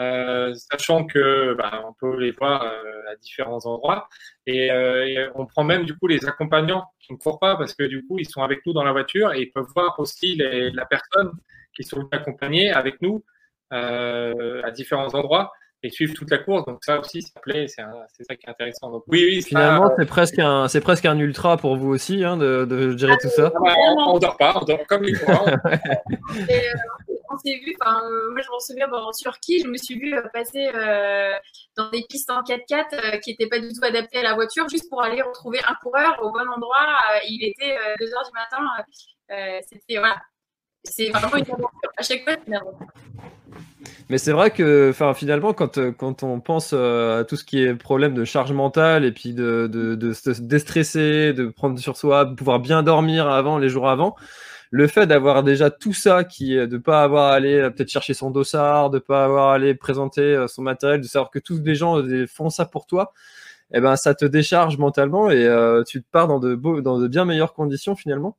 [0.00, 4.08] Euh, sachant que bah, on peut les voir euh, à différents endroits
[4.44, 7.74] et, euh, et on prend même du coup les accompagnants qui ne courent pas parce
[7.74, 10.34] que du coup ils sont avec nous dans la voiture et ils peuvent voir aussi
[10.34, 11.30] les, la personne
[11.76, 13.24] qui sont accompagnés avec nous
[13.72, 15.52] euh, à différents endroits
[15.84, 18.46] et suivre toute la course donc ça aussi ça plaît c'est un- c'est ça qui
[18.46, 21.76] est intéressant donc oui oui ça, Finalement, c'est presque un, c'est presque un ultra pour
[21.76, 23.50] vous aussi hein, de, de gérer tout ça.
[23.62, 25.46] bah, on, on dort pas on dort comme les coureurs
[26.48, 26.72] Et, euh,
[27.30, 28.00] on s'est vu, enfin,
[28.32, 30.70] moi je m'en souviens en Turquie, je me suis vu passer
[31.76, 34.88] dans des pistes en 4x4 qui n'étaient pas du tout adaptées à la voiture, juste
[34.88, 36.86] pour aller retrouver un coureur au bon endroit.
[37.28, 39.60] il était 2 h du matin.
[39.68, 40.20] C'était voilà,
[40.84, 41.70] c'est vraiment une aventure.
[41.96, 42.86] À chaque fois, c'est une aventure.
[44.10, 47.62] Mais c'est vrai que finalement, quand, euh, quand on pense euh, à tout ce qui
[47.62, 51.96] est problème de charge mentale et puis de, de, de se déstresser, de prendre sur
[51.96, 54.14] soi, de pouvoir bien dormir avant, les jours avant,
[54.70, 58.12] le fait d'avoir déjà tout ça, qui, de pas avoir à aller euh, peut-être chercher
[58.12, 61.74] son dossard, de pas avoir à aller présenter son matériel, de savoir que tous les
[61.74, 63.12] gens font ça pour toi,
[63.72, 65.48] eh ben ça te décharge mentalement et
[65.86, 68.36] tu te pars dans de, beaux, dans de bien meilleures conditions finalement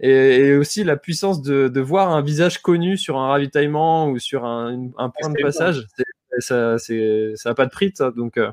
[0.00, 4.44] et, aussi la puissance de, de, voir un visage connu sur un ravitaillement ou sur
[4.44, 5.86] un, un point de passage,
[6.38, 6.76] ça,
[7.44, 8.10] n'a pas de prix, ça.
[8.10, 8.50] Donc, euh,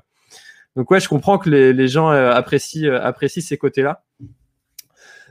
[0.77, 4.03] donc ouais, je comprends que les, les gens euh, apprécient, euh, apprécient ces côtés-là.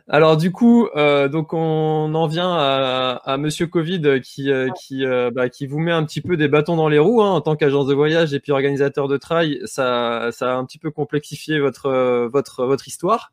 [0.09, 5.49] Alors du coup, euh, donc on en vient à, à Monsieur Covid qui qui bah,
[5.49, 7.89] qui vous met un petit peu des bâtons dans les roues hein, en tant qu'agence
[7.89, 9.61] de voyage et puis organisateur de trail.
[9.65, 13.33] Ça ça a un petit peu complexifié votre votre votre histoire.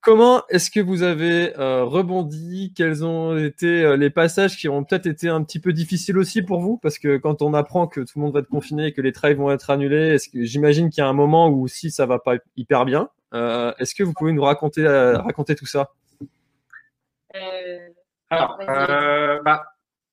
[0.00, 2.72] Comment est-ce que vous avez euh, rebondi?
[2.76, 6.42] Quels ont été euh, les passages qui ont peut-être été un petit peu difficiles aussi
[6.42, 6.78] pour vous?
[6.78, 9.34] Parce que quand on apprend que tout le monde va être confiné, que les trails
[9.34, 12.20] vont être annulés, est-ce que j'imagine qu'il y a un moment où si ça va
[12.20, 15.90] pas hyper bien, euh, est-ce que vous pouvez nous raconter raconter tout ça?
[18.30, 18.58] Alors,
[19.44, 19.64] bah,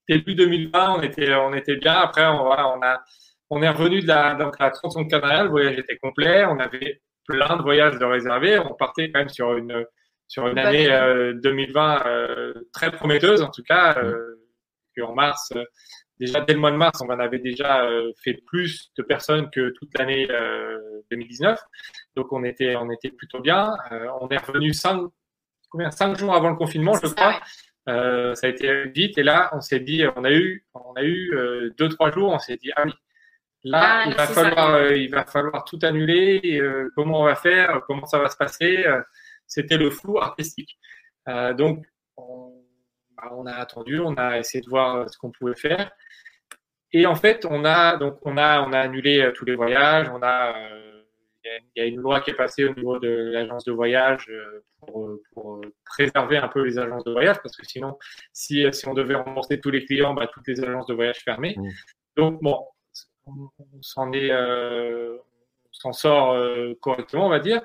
[0.10, 1.94] début 2020, on était on était bien.
[1.94, 3.04] Après, on, on a
[3.52, 6.44] on est revenu de la donc la tronçon canariale, le voyage était complet.
[6.46, 8.60] On avait plein de voyages de réservés.
[8.60, 9.86] On partait quand même sur une,
[10.28, 10.88] sur une année
[11.36, 13.98] 2020 euh, euh, très prometteuse, en tout cas.
[13.98, 14.36] Euh,
[15.02, 15.52] en mars,
[16.22, 17.86] déjà dès le mois de mars, on en avait déjà
[18.24, 20.26] fait plus de personnes que toute l'année
[21.12, 21.60] 2019.
[22.16, 23.76] Donc on était, on était plutôt bien.
[24.22, 25.02] on est revenu cinq,
[25.70, 27.42] combien, cinq jours avant le confinement, je crois.
[27.88, 31.74] ça a été vite et là on s'est dit on a eu on a eu
[31.78, 32.94] deux trois jours on s'est dit ah oui
[33.66, 36.60] Là, ah, il, va falloir, euh, il va falloir tout annuler.
[36.62, 39.02] Euh, comment on va faire Comment ça va se passer euh,
[39.48, 40.78] C'était le flou artistique.
[41.58, 41.84] donc,
[42.16, 45.90] bah, on, a attendu, on a essayé de voir ce qu'on pouvait faire.
[46.92, 50.10] Et en fait, on a donc on a on a annulé tous les voyages.
[50.10, 50.54] On a
[51.44, 54.32] il y, a une loi qui est passée au niveau de l'agence de voyage
[54.80, 57.98] pour, pour, préserver un peu les agences de voyage parce que sinon,
[58.34, 61.56] si, si on devait rembourser tous les clients, bah, toutes les agences de voyage fermées.
[61.56, 61.70] Mmh.
[62.18, 62.66] Donc bon,
[63.28, 63.50] on,
[63.82, 65.18] s'en est, euh,
[65.72, 67.62] s'en sort euh, correctement, on va dire.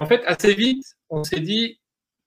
[0.00, 1.80] en fait, assez vite, on s'est dit,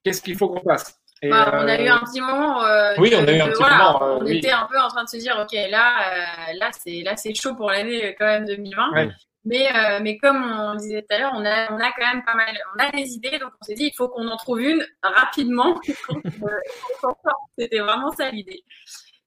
[0.03, 0.99] qu'est-ce qu'il faut qu'on fasse?
[1.23, 2.65] Bah, on a eu un petit moment.
[2.65, 4.17] Euh, oui, on a eu un petit moment.
[4.19, 7.33] on était un peu en train de se dire, ok, là, là, c'est là, c'est
[7.33, 9.09] chaud pour l'année quand même 2020.
[9.45, 9.69] Mais,
[10.01, 12.53] mais comme on disait tout à l'heure, on a, on a quand même pas mal,
[12.75, 15.79] on a des idées, donc on s'est dit, il faut qu'on en trouve une rapidement.
[17.57, 18.63] C'était vraiment ça l'idée.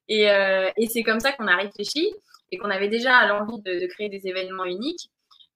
[0.07, 2.13] Et, et c'est comme ça qu'on a réfléchi
[2.51, 5.11] et qu'on avait déjà l'envie de, de, créer des événements uniques.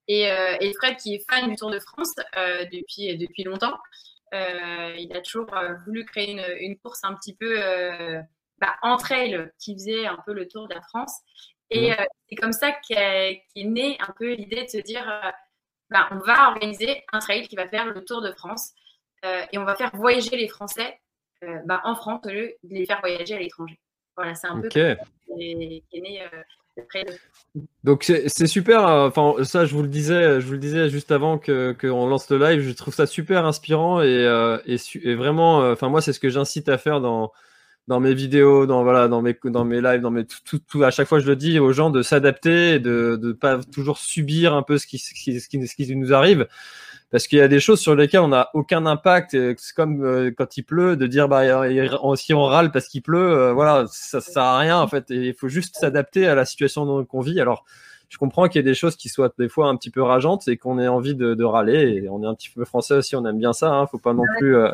[0.08, 3.78] Et, euh, et, Fred, qui est fan du Tour de France euh, depuis, depuis longtemps,
[4.34, 5.46] euh, il a toujours
[5.84, 7.60] voulu créer une, une, course un petit peu
[8.58, 11.14] bah, entre elles qui faisait un peu le tour de la France.
[11.70, 11.96] Et mmh.
[12.28, 15.04] c'est comme ça qu'est qu née un peu l'idée de se dire
[15.90, 18.72] bah, on va organiser un trail qui va faire le tour de France
[19.24, 20.98] et on va faire voyager les Français
[21.66, 23.78] bah, en France au lieu de les faire voyager à l'étranger.
[24.16, 24.98] Voilà, c'est un peu qui est,
[26.00, 26.22] né
[27.84, 28.84] donc c'est super.
[28.84, 32.30] Enfin ça, je vous le disais, je vous le disais juste avant que qu'on lance
[32.30, 32.60] le live.
[32.62, 34.58] Je trouve ça super inspirant et, euh,
[35.16, 35.62] vraiment.
[35.62, 37.32] Euh, enfin moi, c'est ce que j'incite à faire dans
[37.88, 40.90] dans mes vidéos, dans voilà, dans mes dans mes lives, dans mes tout, tout, à
[40.90, 44.62] chaque fois je le dis aux gens de s'adapter, de de pas toujours subir un
[44.62, 46.46] peu ce qui ce qui, ce qui, ce qui nous arrive
[47.12, 49.32] parce qu'il y a des choses sur lesquelles on n'a aucun impact.
[49.32, 51.42] C'est comme euh, quand il pleut, de dire bah
[52.16, 55.04] si on râle parce qu'il pleut, euh, voilà, ça, ça sert à rien en fait.
[55.10, 57.38] il faut juste s'adapter à la situation qu'on vit.
[57.38, 57.66] Alors
[58.12, 60.46] je comprends qu'il y ait des choses qui soient des fois un petit peu rageantes
[60.46, 62.02] et qu'on ait envie de, de, râler.
[62.04, 63.72] Et on est un petit peu français aussi, on aime bien ça.
[63.72, 64.54] Hein, faut pas non plus.
[64.54, 64.70] Euh,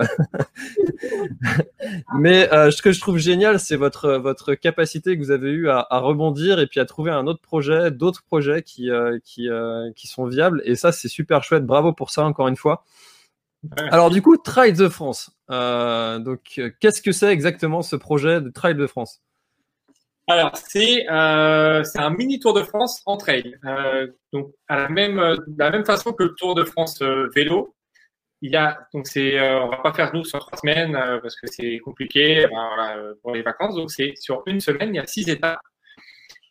[2.18, 5.68] Mais euh, ce que je trouve génial, c'est votre votre capacité que vous avez eu
[5.68, 9.48] à, à, rebondir et puis à trouver un autre projet, d'autres projets qui euh, qui
[9.94, 10.60] qui sont viables.
[10.64, 11.64] Et ça, c'est super chouette.
[11.64, 12.84] Bravo pour ça encore une fois.
[13.92, 15.30] Alors du coup, Trail de France.
[15.48, 19.20] donc, qu'est-ce que c'est exactement ce projet de Trail de France?
[20.28, 23.56] Alors, c'est euh, un mini Tour de France en trail.
[23.64, 27.30] Euh, donc, à la même, de la même façon que le Tour de France euh,
[27.34, 27.74] vélo,
[28.42, 32.46] il y c'est on va pas faire nous sur trois semaines parce que c'est compliqué
[33.22, 33.74] pour les vacances.
[33.74, 35.58] Donc, c'est sur une semaine, il y a six étapes.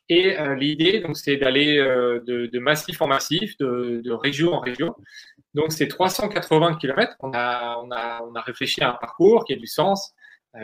[0.09, 4.95] Et l'idée, donc, c'est d'aller de, massif en massif, de, région en région.
[5.53, 7.15] Donc, c'est 380 km.
[7.21, 10.13] On a réfléchi à un parcours qui a du sens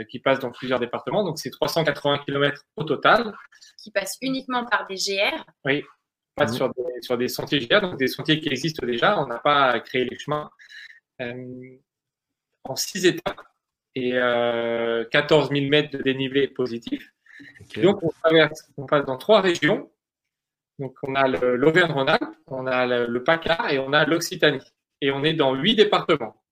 [0.10, 1.24] qui passe dans plusieurs départements.
[1.24, 3.34] Donc, c'est 380 km au total.
[3.78, 5.46] Qui passe uniquement par des GR.
[5.65, 5.84] Oui,
[6.36, 6.56] passe mmh.
[6.56, 9.19] sur, des, sur des sentiers GR, donc des sentiers qui existent déjà.
[9.19, 10.50] On n'a pas créé les chemins.
[11.19, 13.41] en six étapes
[13.96, 17.13] et 14 000 mètres de dénivelé positif.
[17.78, 19.91] Donc, on traverse, on passe dans trois régions.
[20.80, 24.63] Donc, on a l'Auvergne-Rhône-Alpes, on a le, le PACA et on a l'Occitanie.
[25.02, 26.42] Et on est dans huit départements.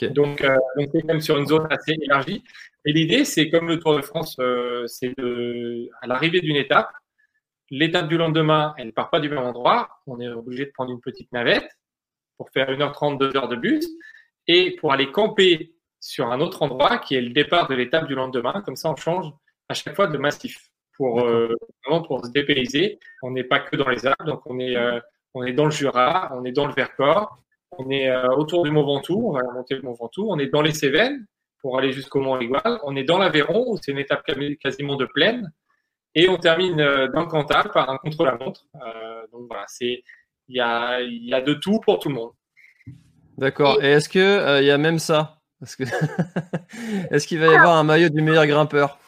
[0.00, 2.42] Donc, euh, on est même sur une zone assez élargie.
[2.84, 5.14] Et l'idée, c'est comme le Tour de France, euh, c'est
[6.00, 6.90] à l'arrivée d'une étape,
[7.70, 9.88] l'étape du lendemain, elle ne part pas du même endroit.
[10.06, 11.68] On est obligé de prendre une petite navette
[12.36, 13.88] pour faire 1h30, 2h de bus.
[14.48, 18.14] Et pour aller camper sur un autre endroit qui est le départ de l'étape du
[18.14, 18.62] lendemain.
[18.64, 19.32] Comme ça, on change
[19.68, 22.98] à chaque fois de massif pour euh, vraiment pour se dépayser.
[23.22, 24.76] On n'est pas que dans les Alpes, donc on est
[25.34, 27.38] on est dans le Jura, on est dans le Vercors,
[27.78, 30.26] on est euh, autour du Mont Ventoux, on va monter le Mont Ventoux.
[30.28, 31.26] On est dans les Cévennes
[31.60, 32.78] pour aller jusqu'au Mont Égual.
[32.84, 34.24] On est dans l'Aveyron où c'est une étape
[34.60, 35.52] quasiment de plaine.
[36.14, 38.66] Et on termine euh, dans le Cantal par un contre-la-montre.
[38.76, 40.02] Euh, donc voilà, c'est
[40.48, 42.32] il y a, y a de tout pour tout le monde.
[43.38, 43.82] D'accord.
[43.82, 45.38] Et, est-ce que il y a même ça?
[47.10, 48.98] Est-ce qu'il va y avoir un maillot du meilleur grimpeur?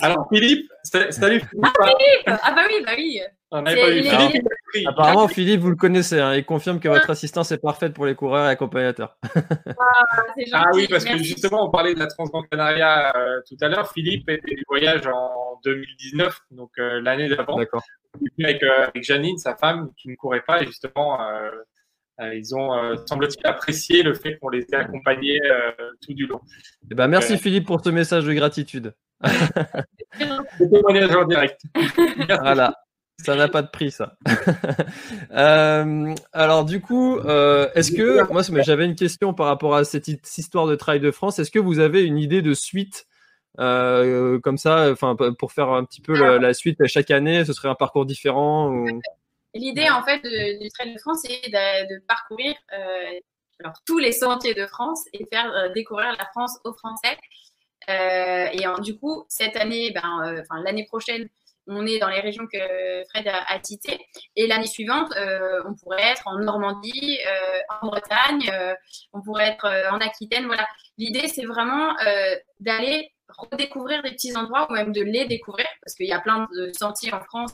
[0.00, 1.46] Alors Philippe, salut Philippe.
[1.62, 3.20] Ah, Philippe ah bah oui, bah oui.
[4.86, 6.20] Apparemment, Philippe, vous le connaissez.
[6.20, 9.16] Hein, il confirme que votre assistance est parfaite pour les coureurs et accompagnateurs.
[9.78, 13.68] Ah, ah oui, parce que justement, on parlait de la Transgrande Canaria euh, tout à
[13.68, 13.90] l'heure.
[13.92, 17.56] Philippe était du voyage en 2019, donc euh, l'année d'avant.
[17.56, 17.82] D'accord.
[18.42, 20.62] Avec, euh, avec, Janine, sa femme, qui ne courait pas.
[20.62, 21.18] Et justement,
[22.20, 25.40] ils ont, semble-t-il, apprécié le fait qu'on les ait accompagnés
[26.00, 26.40] tout du long.
[26.90, 28.94] Eh ben, merci Philippe pour ce message de gratitude.
[30.58, 31.60] témoignage en direct.
[32.28, 32.74] voilà.
[33.18, 34.16] Ça n'a pas de prix, ça.
[35.32, 40.08] Euh, alors, du coup, euh, est-ce que, moi, j'avais une question par rapport à cette
[40.08, 41.38] histoire de Trail de France.
[41.38, 43.06] Est-ce que vous avez une idée de suite
[43.58, 47.68] euh, comme ça, enfin, pour faire un petit peu la, suite chaque année, ce serait
[47.68, 48.86] un parcours différent
[49.58, 52.54] L'idée, en fait, du Trail de France, c'est de, parcourir
[53.60, 57.16] alors, tous les sentiers de France et faire découvrir la France aux Français.
[57.88, 61.28] et du coup, cette année, ben, l'année prochaine,
[61.68, 62.58] on est dans les régions que
[63.10, 63.98] Fred a, citées.
[64.36, 68.74] Et l'année suivante, euh, on pourrait être en Normandie, euh, en Bretagne, euh,
[69.12, 70.46] on pourrait être en Aquitaine.
[70.46, 70.66] Voilà.
[70.98, 71.94] L'idée, c'est vraiment
[72.60, 76.46] d'aller redécouvrir des petits endroits ou même de les découvrir parce qu'il y a plein
[76.54, 77.52] de sentiers en France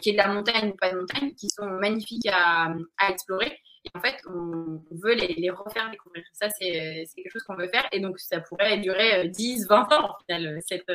[0.00, 2.74] qui est de la montagne ou pas de montagne qui sont magnifiques à,
[3.10, 3.58] explorer.
[3.84, 6.24] Et en fait, on veut les, refaire découvrir.
[6.32, 7.86] Ça, c'est quelque chose qu'on veut faire.
[7.92, 10.90] Et donc, ça pourrait durer 10, 20 ans, au final, cette,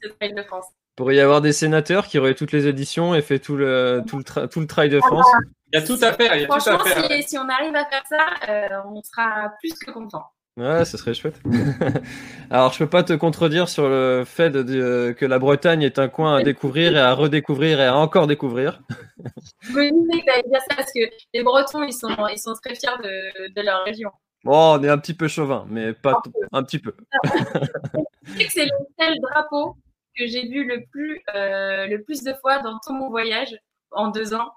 [0.00, 3.38] cette de France pourrait y avoir des sénateurs qui auraient toutes les éditions et fait
[3.38, 5.26] tout le, tout le, tout le trail de France.
[5.72, 6.32] Il y a tout à faire.
[6.46, 6.78] Franchement,
[7.20, 10.24] Si, on arrive à faire ça, euh, on sera plus que content.
[10.56, 11.38] Ouais, ce serait chouette.
[12.50, 16.08] Alors, je peux pas te contredire sur le fait de, que la Bretagne est un
[16.08, 18.80] coin à découvrir et à redécouvrir et à encore découvrir.
[19.60, 21.00] je me disais que tu allais dire ça parce que
[21.34, 24.10] les Bretons, ils sont, ils sont très fiers de, de leur région.
[24.44, 26.94] Bon, on est un petit peu chauvin, mais pas un, un petit peu.
[28.48, 29.76] c'est le seul drapeau
[30.16, 33.58] que j'ai vu le plus, euh, le plus de fois dans tout mon voyage
[33.90, 34.52] en deux ans.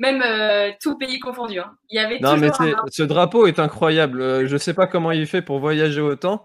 [0.00, 1.60] Même euh, tout pays confondu.
[1.60, 1.70] Hein.
[1.90, 2.50] Il y avait non, mais
[2.90, 4.20] ce drapeau est incroyable.
[4.20, 6.42] Euh, je ne sais pas comment il fait pour voyager autant.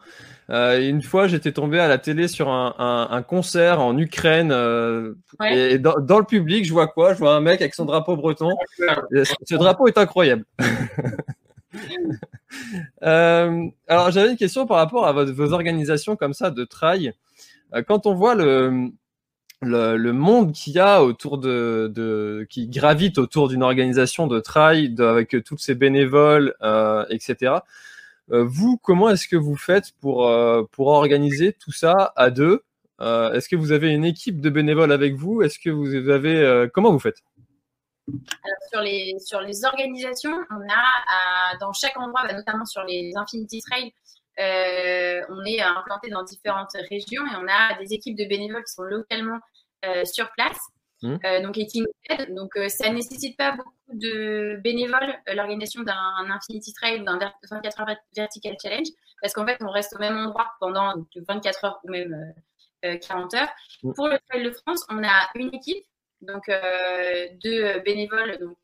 [0.50, 4.52] une fois, j'étais tombé à la télé sur un, concert en Ukraine.
[5.50, 7.14] Et dans, le public, je vois quoi?
[7.14, 8.52] Je vois un mec avec son drapeau breton.
[9.10, 10.46] ce drapeau est incroyable.
[13.02, 17.14] alors, j'avais une question par rapport à vos organisations comme ça de trail.
[17.74, 18.90] Euh, quand on voit le,
[19.62, 25.36] le, monde qu'il y a autour de, qui gravite autour d'une organisation de trail avec
[25.44, 27.54] tous ces bénévoles, euh, etc.
[28.32, 30.30] Euh, vous, comment est-ce que vous faites pour
[30.72, 32.64] pour organiser tout ça à deux?
[33.00, 35.42] Est-ce que vous avez une équipe de bénévoles avec vous?
[35.42, 37.24] Est-ce que vous avez comment vous faites?
[38.08, 43.12] Alors, sur, les, sur les organisations, on a dans chaque endroit, bah, notamment sur les
[43.16, 43.92] Infinity Trail,
[44.40, 48.74] euh, on est implanté dans différentes régions et on a des équipes de bénévoles qui
[48.74, 49.40] sont localement
[49.86, 50.60] euh, sur place.
[51.02, 51.18] Mmh.
[51.26, 52.34] Euh, donc, et qui nous aident.
[52.34, 57.20] Donc, ça ne nécessite pas beaucoup de bénévoles, l'organisation d'un Infinity Trail ou d'un
[57.52, 58.88] 24 heures Vertical Challenge,
[59.22, 60.94] parce qu'en fait, on reste au même endroit pendant
[61.28, 62.34] 24 heures ou même
[62.82, 63.50] 40 heures.
[63.84, 63.94] Mmh.
[63.94, 65.84] Pour le Trail de France, on a une équipe,
[66.22, 66.50] donc
[67.44, 68.58] deux bénévoles, donc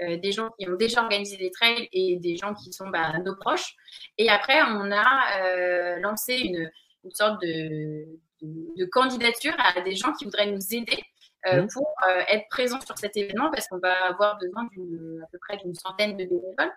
[0.00, 3.18] euh, des gens qui ont déjà organisé des trails et des gens qui sont bah,
[3.24, 3.74] nos proches.
[4.16, 6.70] Et après, on a euh, lancé une,
[7.04, 8.06] une sorte de,
[8.42, 11.02] de, candidature à des gens qui voudraient nous aider
[11.48, 11.68] euh, mmh.
[11.72, 11.88] pour
[12.28, 16.12] être présents sur cet événement parce qu'on va avoir besoin à peu près d'une centaine
[16.12, 16.72] de bénévoles.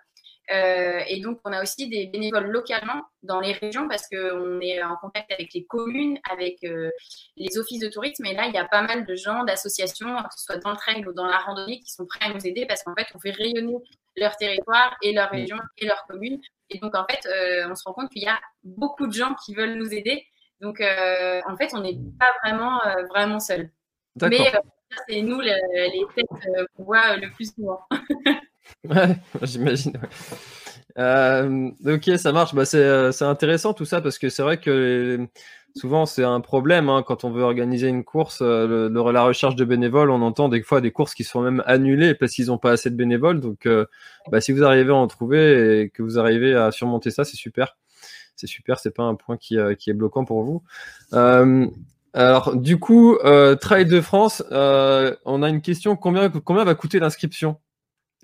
[0.50, 4.82] Euh, et donc, on a aussi des bénévoles localement dans les régions parce qu'on est
[4.82, 6.90] en contact avec les communes, avec euh,
[7.36, 8.24] les offices de tourisme.
[8.26, 10.76] Et là, il y a pas mal de gens, d'associations, que ce soit dans le
[10.76, 13.20] trail ou dans la randonnée, qui sont prêts à nous aider parce qu'en fait, on
[13.20, 13.76] fait rayonner
[14.16, 16.40] leur territoire et leur région et leur commune.
[16.70, 19.34] Et donc, en fait, euh, on se rend compte qu'il y a beaucoup de gens
[19.44, 20.26] qui veulent nous aider.
[20.60, 23.70] Donc, en fait, on n'est pas vraiment, vraiment seul.
[24.20, 24.52] Mais
[25.08, 26.26] c'est nous les, les têtes
[26.76, 27.80] qu'on voit le plus souvent.
[28.84, 29.98] Ouais, j'imagine.
[30.98, 32.54] Euh, ok, ça marche.
[32.54, 35.26] Bah, euh, c'est intéressant tout ça parce que c'est vrai que
[35.74, 38.40] souvent c'est un problème hein, quand on veut organiser une course.
[38.42, 41.62] Euh, le, la recherche de bénévoles, on entend des fois des courses qui sont même
[41.66, 43.40] annulées parce qu'ils n'ont pas assez de bénévoles.
[43.40, 43.68] Donc,
[44.30, 47.36] bah, si vous arrivez à en trouver et que vous arrivez à surmonter ça, c'est
[47.36, 47.76] super.
[48.36, 48.78] C'est super.
[48.78, 50.62] C'est pas un point qui, qui, est bloquant pour vous.
[52.14, 53.18] alors, du coup,
[53.60, 55.96] Trail de France, on a une question.
[55.96, 57.56] Combien, combien va coûter l'inscription?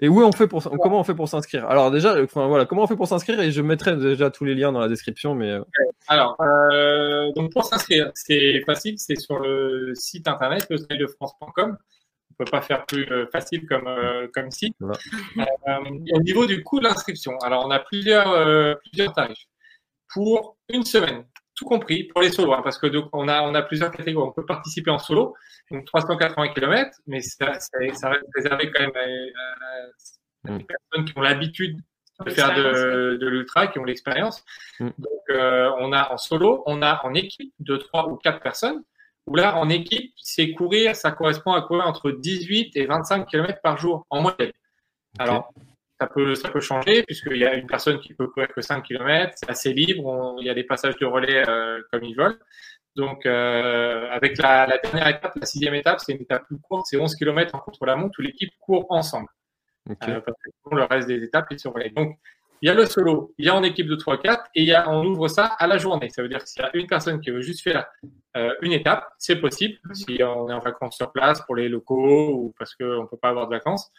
[0.01, 1.69] Et où on fait pour comment on fait pour s'inscrire?
[1.69, 3.41] Alors déjà, enfin, voilà, comment on fait pour s'inscrire?
[3.41, 5.35] Et je mettrai déjà tous les liens dans la description.
[5.35, 5.65] Mais euh.
[6.07, 11.77] alors, euh, donc pour s'inscrire, c'est facile, c'est sur le site internet letraildefrance.com.
[12.31, 13.89] On peut pas faire plus euh, facile comme
[14.33, 14.77] comme site.
[14.81, 19.47] au niveau du coût de l'inscription, alors on a plusieurs plusieurs tarifs
[20.13, 21.25] pour une semaine
[21.59, 24.29] tout compris pour les solos, hein, parce que on a, on a plusieurs catégories.
[24.29, 25.35] On peut participer en solo,
[25.71, 28.93] donc 380 km, mais ça, ça, ça reste réservé quand même
[30.45, 31.81] à, des personnes qui ont l'habitude
[32.25, 34.45] de faire de, de l'ultra, qui ont l'expérience.
[34.79, 34.91] Mm.
[34.99, 38.83] Donc, euh, on a en solo, on a en équipe de 3 ou 4 personnes,
[39.27, 43.61] où là, en équipe, c'est courir, ça correspond à courir entre 18 et 25 km
[43.63, 44.53] par jour en moyenne.
[45.19, 45.53] Alors,
[46.01, 48.83] ça peut, ça peut changer puisqu'il y a une personne qui peut courir que 5
[48.83, 52.39] km, c'est assez libre, il y a des passages de relais euh, comme ils veulent.
[52.97, 56.87] Donc, euh, avec la, la, dernière étape, la sixième étape, c'est une étape plus courte,
[56.89, 59.29] c'est 11 km en contre-la-montre où l'équipe court ensemble.
[59.91, 61.91] Euh, parce que le reste des étapes, ils sont relais.
[61.91, 62.19] Donc,
[62.61, 64.75] il y a le solo, il y a en équipe de 3-4 et il y
[64.75, 66.11] a, on ouvre ça à la journée.
[66.11, 67.87] Ça veut dire que s'il y a une personne qui veut juste faire
[68.37, 69.79] euh, une étape, c'est possible.
[69.95, 73.17] Si on est en vacances sur place pour les locaux ou parce qu'on ne peut
[73.17, 73.91] pas avoir de vacances,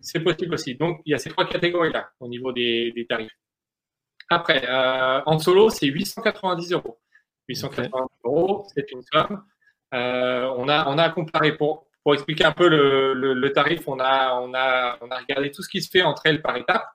[0.00, 0.74] c'est possible aussi.
[0.74, 3.36] Donc, il y a ces trois catégories-là au niveau des, des tarifs.
[4.30, 6.98] Après, euh, en solo, c'est 890 euros.
[7.48, 9.42] 890 euros, c'est une somme.
[9.94, 13.86] Euh, on, a, on a comparé pour, pour expliquer un peu le, le, le, tarif,
[13.86, 16.56] on a, on, a, on a regardé tout ce qui se fait entre elles par
[16.56, 16.86] étape.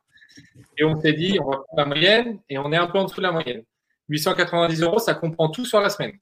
[0.77, 3.05] Et on s'est dit, on va prendre la moyenne et on est un peu en
[3.05, 3.63] dessous de la moyenne.
[4.09, 6.17] 890 euros, ça comprend tout sur la semaine.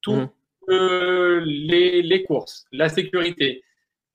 [0.00, 0.30] Tout, mmh.
[0.70, 3.62] euh, les, les, courses, la sécurité,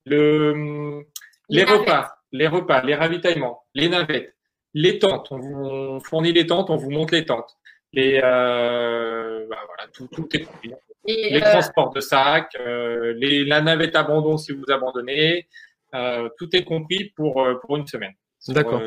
[0.06, 1.04] le,
[1.50, 4.36] les, repas, les repas, les ravitaillements, les navettes,
[4.74, 5.32] les tentes.
[5.32, 7.58] On vous fournit les tentes, on vous monte les tentes.
[7.94, 10.72] Les, euh, bah voilà, tout, tout, est compris.
[11.06, 11.52] les euh...
[11.52, 15.48] transports de sacs, euh, les, la navette abandon si vous abandonnez,
[15.94, 18.14] euh, tout est compris pour, pour une semaine.
[18.48, 18.82] D'accord.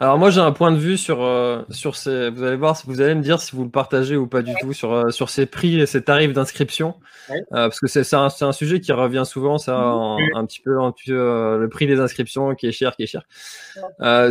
[0.00, 2.30] Alors moi j'ai un point de vue sur euh, sur ces.
[2.30, 4.72] Vous allez voir, vous allez me dire si vous le partagez ou pas du tout
[4.72, 6.96] sur euh, sur ces prix et ces tarifs d'inscription,
[7.30, 10.92] euh, parce que c'est un, un, sujet qui revient souvent, ça un petit peu, un
[10.92, 13.22] peu le prix des inscriptions qui est cher, qui est cher.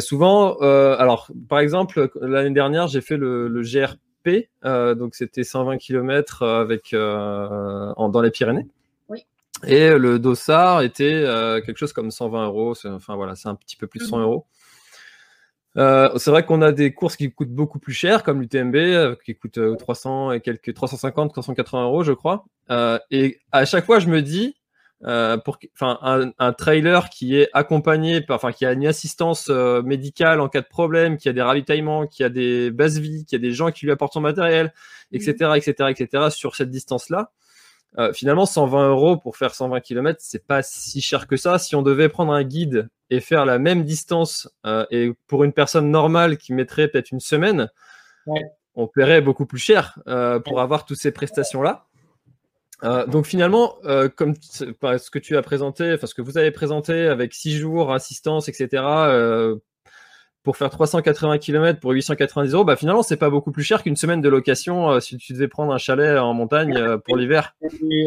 [0.02, 4.50] souvent, alors par exemple l'année dernière j'ai fait le, le GRP,
[4.98, 8.68] donc c'était 120 km avec en, dans les Pyrénées.
[9.68, 11.24] Et le dossard était
[11.66, 12.74] quelque chose comme 120 euros.
[12.86, 14.22] Enfin voilà, c'est un petit peu plus de 100 mmh.
[14.22, 14.46] euros.
[15.78, 19.16] Euh, c'est vrai qu'on a des courses qui coûtent beaucoup plus cher, comme l'UTMB, euh,
[19.26, 22.46] qui coûte 300 euh, et quelques 350, 380 euros, je crois.
[23.10, 24.56] et à chaque fois, je me dis,
[25.02, 30.42] pour, enfin, un, un, trailer qui est accompagné, par, enfin, qui a une assistance médicale
[30.42, 33.40] en cas de problème, qui a des ravitaillements, qui a des bases vie, qui a
[33.40, 34.74] des gens qui lui apportent son matériel,
[35.12, 37.32] etc., etc., etc., sur cette distance-là.
[37.98, 41.60] Euh, finalement, 120 euros pour faire 120 km, c'est pas si cher que ça.
[41.60, 45.52] Si on devait prendre un guide et faire la même distance, euh, et pour une
[45.52, 47.70] personne normale qui mettrait peut-être une semaine,
[48.28, 48.42] ouais.
[48.76, 51.86] on paierait beaucoup plus cher euh, pour avoir toutes ces prestations-là.
[52.84, 56.52] Euh, donc finalement, euh, comme ce que tu as présenté, enfin ce que vous avez
[56.52, 58.84] présenté avec 6 jours, assistance, etc.,
[60.44, 63.96] pour faire 380 km pour 890 euros, bah finalement c'est pas beaucoup plus cher qu'une
[63.96, 67.56] semaine de location euh, si tu devais prendre un chalet en montagne euh, pour l'hiver.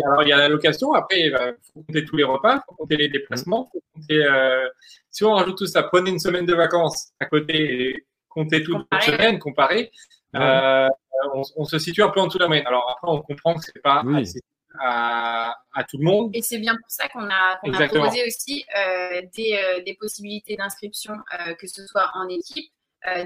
[0.04, 2.96] Alors il y a la location, après il faut compter tous les repas, faut compter
[2.96, 4.68] les déplacements, faut compter, euh,
[5.10, 8.84] si on rajoute tout ça, prenez une semaine de vacances à côté et comptez toute
[8.90, 9.92] la semaine, comparé,
[10.34, 10.88] euh,
[11.34, 12.66] on, on, se situe un peu en dessous de la moyenne.
[12.66, 14.22] Alors après on comprend que c'est pas oui.
[14.22, 14.40] assez
[14.78, 16.30] à, à, tout le monde.
[16.34, 19.94] Et c'est bien pour ça qu'on a, qu a, proposé aussi euh, des, euh, des,
[19.94, 22.70] possibilités d'inscription, euh, que ce soit en équipe.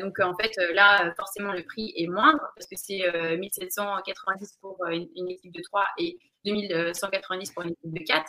[0.01, 3.01] Donc en fait, là, forcément, le prix est moindre parce que c'est
[3.38, 8.24] 1790 pour une, une, équipe de 3 et 2190 pour une équipe de 4.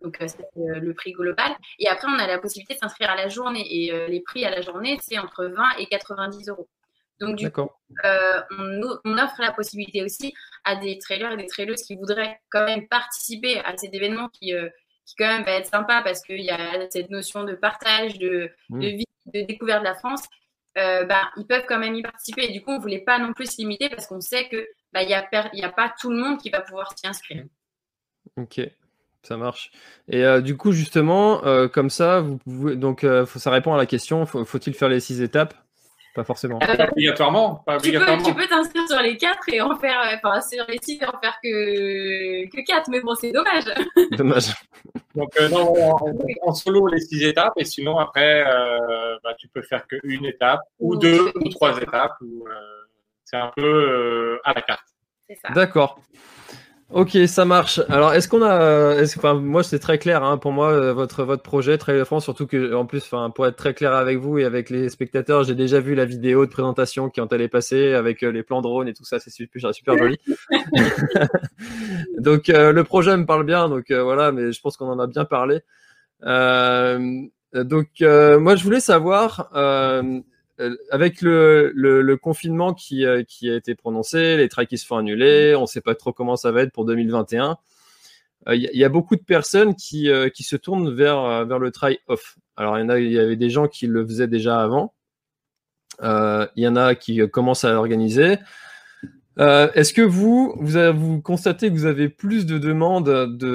[0.00, 1.54] Donc, c'est le prix global.
[1.78, 3.66] Et après, on a la possibilité de s'inscrire à la journée.
[3.70, 6.70] Et les prix à la journée, c'est entre 20 et 90 euros.
[7.20, 7.68] Donc, du coup,
[8.02, 10.34] on, offre la possibilité aussi
[10.64, 14.52] à des trailers et des trailers qui voudraient quand même participer à cet événement qui,
[15.06, 18.50] qui quand même va être sympa parce qu'il y a cette notion de partage, de,
[18.70, 18.80] mmh.
[18.80, 20.22] de vie, de découverte de la France.
[20.76, 22.46] Euh, bah, ils peuvent quand même y participer.
[22.46, 24.66] Et du coup, on ne voulait pas non plus se limiter parce qu'on sait qu'il
[24.92, 27.44] bah, n'y a, a, pas tout le monde qui va pouvoir s'y inscrire.
[28.36, 28.60] Ok,
[29.22, 29.70] ça marche.
[30.08, 33.86] Et euh, du coup, justement, euh, comme ça, vous pouvez, donc, ça répond à la
[33.86, 35.54] question faut-il faire les six étapes?
[36.14, 36.60] Pas forcément.
[36.60, 37.56] Pas obligatoirement.
[37.66, 41.04] Pas tu peux t'inscrire sur les quatre et en faire, enfin, sur les six et
[41.04, 43.64] en faire que, que quatre, mais bon, c'est dommage.
[44.12, 44.54] Dommage.
[45.16, 45.74] Donc, euh, non,
[46.42, 50.60] en, solo, les six étapes, et sinon, après, euh, bah, tu peux faire qu'une étape,
[50.78, 52.14] ou deux, ou trois étapes.
[52.20, 52.52] Ou, euh,
[53.24, 54.86] c'est un peu à la carte.
[55.54, 55.98] D'accord.
[56.94, 57.80] Ok, ça marche.
[57.88, 61.24] Alors, est-ce qu'on a, est enfin, moi c'est très clair hein, pour moi euh, votre
[61.24, 64.38] votre projet Trail France, surtout que en plus, enfin, pour être très clair avec vous
[64.38, 67.94] et avec les spectateurs, j'ai déjà vu la vidéo de présentation qui ont allé passer
[67.94, 70.20] avec euh, les plans drone et tout ça, c'est super super joli.
[72.20, 75.08] donc euh, le projet me parle bien, donc voilà, mais je pense qu'on en a
[75.08, 75.62] bien parlé.
[76.22, 80.20] donc moi je voulais savoir euh,
[80.90, 84.96] avec le, le, confinement qui, euh, qui, a été prononcé, les trails qui se font
[84.96, 87.56] annuler, on ne sait pas trop comment ça va être pour 2021.
[88.52, 91.98] Il y, a beaucoup de personnes qui, euh, qui se tournent vers, vers le trail
[92.08, 92.36] off.
[92.58, 94.92] Alors, il y, avait des gens qui le faisaient déjà avant.
[96.02, 98.36] Il y en a qui commencent à l'organiser.
[99.38, 103.08] Est-ce que vous, vous, avez, vous, constatez que vous avez plus de demandes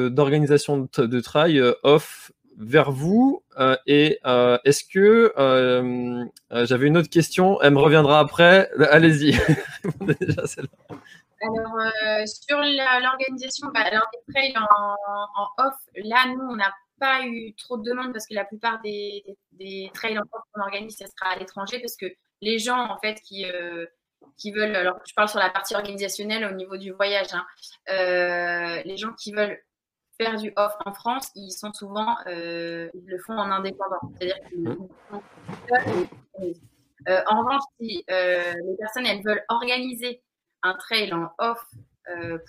[0.10, 3.42] d'organisation de, de, trail off vers vous.
[3.58, 8.70] Euh, et euh, est-ce que euh, j'avais une autre question Elle me reviendra après.
[8.92, 9.34] Allez-y.
[11.42, 13.90] Alors, sur l'organisation, bah,
[14.34, 18.44] trails en, off, là, nous, on n'a pas eu trop de demandes parce que la
[18.44, 19.24] plupart des,
[19.94, 22.08] trails en off qu'on organise, ce sera à l'étranger parce que
[22.42, 23.46] les gens, en fait, qui,
[24.38, 27.46] qui veulent, alors je parle sur la partie organisationnelle au niveau du voyage, hein,
[28.84, 29.62] les gens qui veulent
[30.20, 34.00] faire du off en France, ils sont souvent, euh, ils le font en indépendant.
[34.18, 34.80] C'est-à-dire qu'ils mmh.
[37.08, 40.22] euh, En revanche, si euh, les personnes elles veulent organiser
[40.64, 41.64] un trail en off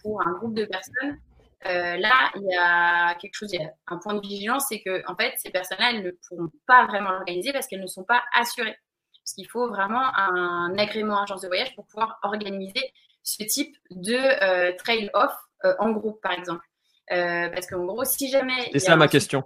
[0.02, 1.18] pour un groupe de personnes,
[1.64, 5.02] là, il y a quelque chose, il y a un point de vigilance, c'est que
[5.06, 8.22] en fait, ces personnes-là, elles ne pourront pas vraiment l'organiser parce qu'elles ne sont pas
[8.34, 8.76] assurées.
[9.22, 12.90] Parce qu'il faut vraiment un agrément agence de voyage pour pouvoir organiser
[13.22, 15.36] ce type de trail off
[15.78, 16.64] en groupe, par exemple.
[17.12, 18.70] Euh, parce qu'en gros, si jamais.
[18.72, 19.44] C'est ça ma question.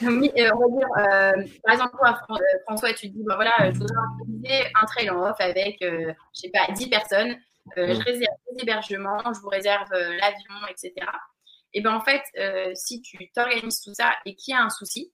[0.00, 2.20] Oui, euh, on va dire, euh, par exemple, toi,
[2.66, 6.14] François, tu te dis, bah, voilà, je voudrais organiser un trail en off avec, je
[6.32, 7.36] sais pas, 10 personnes.
[7.76, 8.02] Je mm.
[8.02, 10.94] réserve les hébergements, je vous réserve l'avion, etc.
[11.74, 12.22] Et bien, en fait,
[12.74, 15.12] si tu t'organises tout ça et qu'il y a un souci,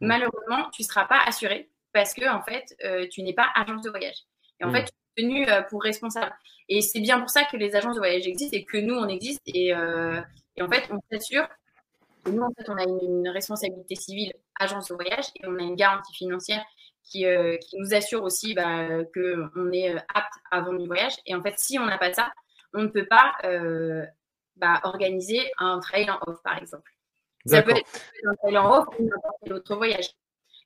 [0.00, 0.06] mm.
[0.08, 2.76] malheureusement, tu ne seras pas assuré parce que, en fait,
[3.10, 4.16] tu n'es pas agence de voyage.
[4.60, 4.74] Et en mm.
[4.74, 6.34] fait, tu es tenu pour responsable.
[6.68, 9.06] Et c'est bien pour ça que les agences de voyage existent et que nous, on
[9.06, 9.42] existe.
[9.46, 9.72] Et,
[10.58, 11.46] et en fait, on s'assure
[12.24, 15.62] que nous, en fait, on a une, responsabilité civile agence de voyage et on a
[15.62, 16.64] une garantie financière
[17.04, 21.14] qui, euh, nous assure aussi bah, qu'on est euh, apte à vendre du voyage.
[21.26, 22.32] Et en fait, si on n'a pas ça,
[22.74, 24.04] on ne peut pas euh,
[24.56, 26.90] bah, organiser un trail en off, par exemple.
[27.46, 27.88] Ça peut être
[28.26, 30.10] un trail en off ou n'importe quel autre voyage.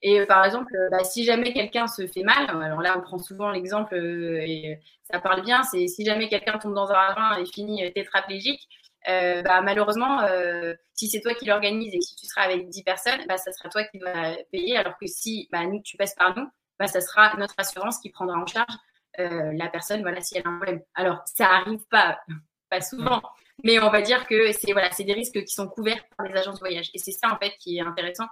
[0.00, 3.52] Et par exemple, bah, si jamais quelqu'un se fait mal, alors là on prend souvent
[3.52, 7.92] l'exemple et ça parle bien, c'est si jamais quelqu'un tombe dans un ravin et finit
[7.92, 8.68] tétraplégique,
[9.08, 12.82] euh, bah, malheureusement, euh, si c'est toi qui l'organise et si tu seras avec 10
[12.82, 14.76] personnes, bah, ça sera toi qui vas payer.
[14.76, 16.48] Alors que si bah, nous, tu passes par nous,
[16.78, 18.74] bah, ça sera notre assurance qui prendra en charge
[19.18, 20.82] euh, la personne voilà, si elle a un problème.
[20.94, 22.20] Alors, ça arrive pas,
[22.70, 23.22] pas souvent,
[23.64, 26.56] mais on va dire que c'est voilà, des risques qui sont couverts par les agences
[26.56, 26.90] de voyage.
[26.94, 28.26] Et c'est ça, en fait, qui est intéressant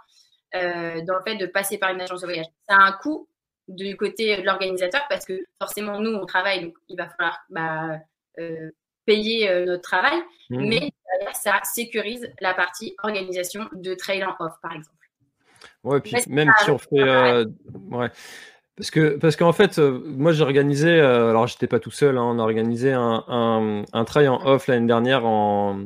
[0.52, 2.46] dans le fait de passer par une agence de voyage.
[2.68, 3.28] Ça a un coût
[3.68, 8.00] du côté de l'organisateur parce que forcément, nous, on travaille, donc il va falloir bah,
[9.10, 10.18] payer euh, notre travail,
[10.50, 10.68] mmh.
[10.68, 10.92] mais
[11.32, 15.04] ça sécurise la partie organisation de trail en off, par exemple.
[15.82, 17.00] Ouais, puis même si on fait.
[17.00, 17.44] Euh,
[17.90, 18.10] ouais.
[18.76, 22.22] Parce que parce qu'en fait, euh, moi j'ai organisé, alors j'étais pas tout seul, hein,
[22.22, 25.80] on a organisé un, un, un trail en off l'année dernière en,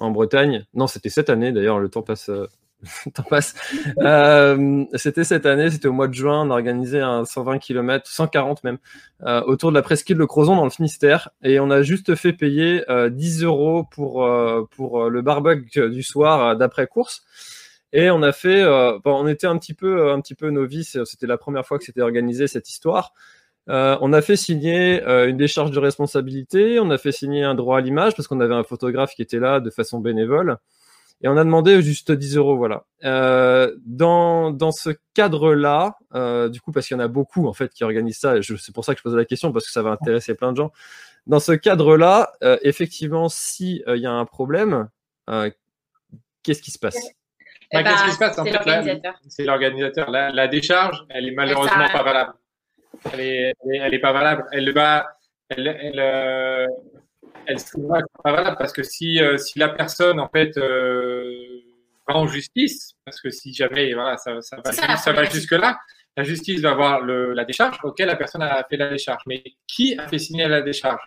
[0.00, 0.66] en Bretagne.
[0.74, 2.30] Non, c'était cette année d'ailleurs, le temps passe
[3.14, 3.54] T'en passe.
[3.98, 8.08] Euh, c'était cette année, c'était au mois de juin, on a organisé un 120 km,
[8.08, 8.78] 140 même,
[9.22, 12.32] euh, autour de la presqu'île de Crozon dans le Finistère, et on a juste fait
[12.32, 14.28] payer 10 euh, euros pour
[14.70, 17.22] pour le barbecue du soir d'après course.
[17.92, 18.64] Et on a fait,
[19.04, 22.02] on était un petit peu un petit peu novice, c'était la première fois que c'était
[22.02, 23.12] organisé cette histoire.
[23.68, 27.80] on a fait signer une décharge de responsabilité, on a fait signer un droit à
[27.80, 30.58] l'image parce qu'on avait un photographe qui était là de façon bénévole.
[31.22, 32.84] Et on a demandé juste 10 euros, voilà.
[33.04, 37.52] Euh, dans, dans ce cadre-là, euh, du coup, parce qu'il y en a beaucoup en
[37.52, 39.82] fait qui organisent ça, c'est pour ça que je pose la question parce que ça
[39.82, 40.72] va intéresser plein de gens.
[41.26, 44.88] Dans ce cadre-là, euh, effectivement, si il y a un problème,
[46.42, 46.98] qu'est-ce qui se passe?
[47.72, 48.38] Bah, Qu'est-ce qui se passe?
[49.28, 50.10] C'est l'organisateur.
[50.10, 52.34] La, la, décharge, elle est malheureusement pas valable.
[53.12, 54.44] Elle est, elle est, pas valable.
[54.52, 55.16] Elle va,
[55.48, 56.68] elle, elle,
[57.46, 61.60] elle sera pas valable parce que si, euh, si la personne en fait euh,
[62.08, 65.78] va en justice, parce que si jamais voilà, ça, ça va, ça, va jusque là,
[66.16, 67.78] la justice va voir le, la décharge.
[67.82, 71.02] Ok, la personne a fait la décharge, mais qui a fait signer la décharge?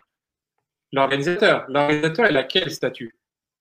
[0.91, 1.65] L'organisateur.
[1.69, 3.15] L'organisateur, il a quel statut?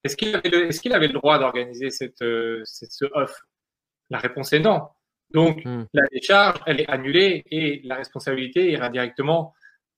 [0.04, 3.42] Est-ce qu'il avait, le, est qu'il avait le droit d'organiser cette, euh, cette, ce off
[4.10, 4.88] La réponse est non.
[5.32, 5.86] Donc, hmm.
[5.92, 9.54] la décharge, elle est annulée et la responsabilité ira directement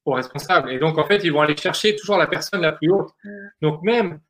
[0.07, 0.73] responsable.
[0.73, 3.11] Et donc, en fait, ils vont aller chercher toujours la personne la plus haute.
[3.61, 4.21] Donc, même,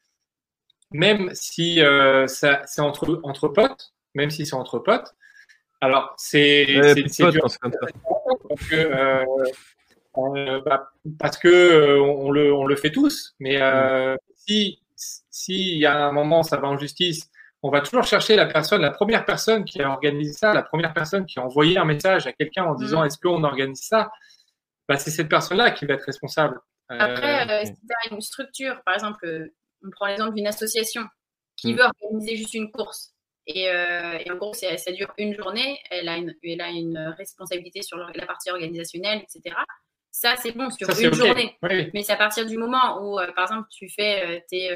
[0.90, 5.14] même si euh, c'est entre, entre potes, même si c'est entre potes,
[5.80, 7.42] alors c'est dur.
[7.42, 9.24] Parce que, euh,
[10.16, 13.60] euh, bah, parce que on, le, on le fait tous, mais
[14.34, 17.30] si s'il y a un moment, ça va en justice,
[17.62, 20.92] on va toujours chercher la personne, la première personne qui a organisé ça, la première
[20.92, 24.10] personne qui a envoyé un message à quelqu'un en disant est-ce qu'on organise ça?
[24.88, 26.58] Bah, c'est cette personne-là qui va être responsable.
[26.88, 30.46] Après, euh, euh si tu as une structure, par exemple, euh, on prend l'exemple d'une
[30.46, 31.02] association
[31.56, 31.76] qui mm.
[31.76, 33.12] veut organiser juste une course.
[33.46, 36.98] Et, euh, et en gros, ça dure une journée, elle a une, elle a une
[37.16, 39.56] responsabilité sur la partie organisationnelle, etc.
[40.10, 41.56] Ça, c'est bon sur une journée.
[41.62, 44.74] Mais c'est à partir du moment où, par exemple, tu fais tes,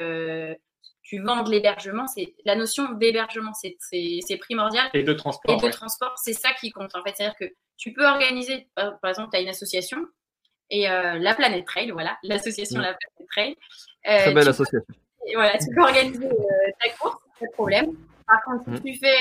[1.13, 4.89] tu vends de l'hébergement, c'est la notion d'hébergement, c'est primordial.
[4.95, 5.63] Et de transport.
[5.63, 7.13] Et de transport, c'est ça qui compte en fait.
[7.15, 9.99] C'est-à-dire que tu peux organiser, par, exemple, tu as une association
[10.71, 12.83] et euh, la Planète Trail, voilà, l'association mm.
[12.83, 13.57] La Planète Trail.
[14.09, 14.95] Euh, Très belle association.
[15.35, 17.95] voilà, tu peux organiser euh, ta course, pas de problème.
[18.27, 18.83] Par contre, si mm.
[18.83, 19.19] tu fais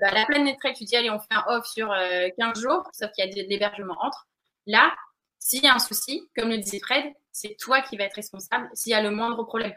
[0.00, 1.92] bah, la Planète Trail, tu dis allez, on fait un off sur
[2.38, 4.28] 15 jours, sauf qu'il y a de, l'hébergement entre.
[4.68, 4.94] Là,
[5.40, 8.70] s'il y a un souci, comme le disait Fred, c'est toi qui vas être responsable
[8.72, 9.74] s'il y a le moindre problème.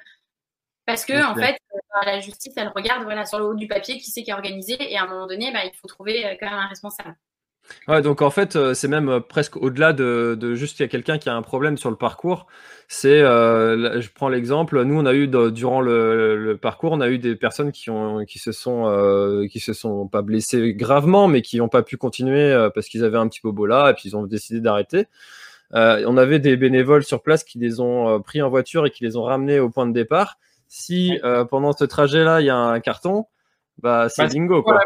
[0.87, 1.59] Parce que, en fait,
[2.05, 4.75] la justice, elle regarde voilà, sur le haut du papier qui c'est qui a organisé
[4.79, 7.15] et à un moment donné, bah, il faut trouver quand même un responsable.
[7.87, 10.85] Ouais, donc en fait, euh, c'est même euh, presque au-delà de, de juste il y
[10.85, 12.47] a quelqu'un qui a un problème sur le parcours.
[12.87, 17.09] C'est, euh, je prends l'exemple, nous on a eu durant le, le, parcours, on a
[17.09, 21.41] eu des personnes qui ont, qui se sont, qui se sont pas blessées gravement, mais
[21.41, 24.15] qui n'ont pas pu continuer parce qu'ils avaient un petit bobo là et puis ils
[24.15, 25.07] ont décidé d'arrêter.
[25.73, 29.17] on avait des bénévoles sur place qui les ont pris en voiture et qui les
[29.17, 30.37] ont ramenés au point de départ.
[30.67, 33.25] Si pendant ce trajet-là il y a un carton,
[33.77, 34.79] bah c'est quoi.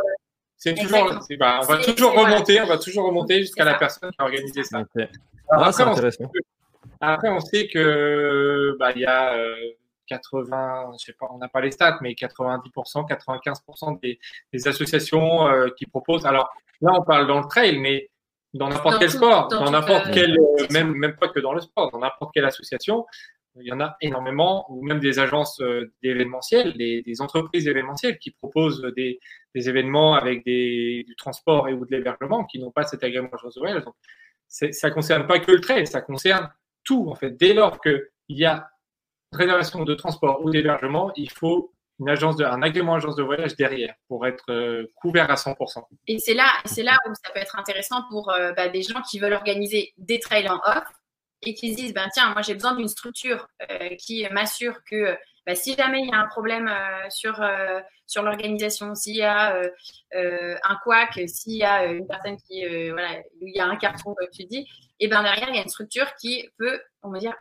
[0.57, 1.09] C'est toujours,
[1.39, 4.63] bah, on va toujours remonter, on va toujours remonter jusqu'à la personne qui a organisé
[4.63, 4.83] ça.
[5.49, 6.39] Ah, après, on que,
[6.99, 9.35] après, on sait que bah, il y a
[10.11, 14.19] 80, euh, je sais pas, on n'a pas les stats, mais 90%, 95% des,
[14.53, 16.25] des associations euh, qui proposent.
[16.25, 16.49] Alors
[16.81, 18.09] là, on parle dans le trail, mais
[18.53, 20.37] dans n'importe quel sport, dans n'importe euh, quel,
[20.71, 23.05] même même pas que dans le sport, dans n'importe quelle association,
[23.59, 28.31] il y en a énormément, ou même des agences euh, d'événementiel, des, entreprises événementielles qui
[28.31, 29.19] proposent des,
[29.53, 33.59] événements avec du transport et ou de l'hébergement qui n'ont pas cet agrément agence de
[33.59, 33.83] voyage.
[33.83, 33.95] Donc,
[34.47, 36.49] ça ne concerne pas que le trail, ça concerne
[36.83, 37.09] tout.
[37.09, 38.69] En fait, dès lors qu'il y a
[39.33, 43.93] réservation de transport ou d'hébergement, il faut une agence un agrément agence de voyage derrière
[44.07, 45.83] pour être euh, couvert à 100%.
[46.07, 46.47] Et c'est là,
[46.77, 50.19] là où ça peut être intéressant pour euh, bah, des gens qui veulent organiser des
[50.19, 50.83] trails en off
[51.43, 55.17] et qui se disent, ben, tiens, moi j'ai besoin d'une structure euh, qui m'assure que
[55.45, 59.23] ben, si jamais il y a un problème euh, sur, euh, sur l'organisation, s'il y
[59.23, 59.59] a
[60.13, 64.29] un couac, s'il y a une personne qui, voilà, il y a un carton, comme
[64.31, 64.67] tu dis,
[64.99, 67.35] et ben derrière, il y a une structure qui peut, on va dire,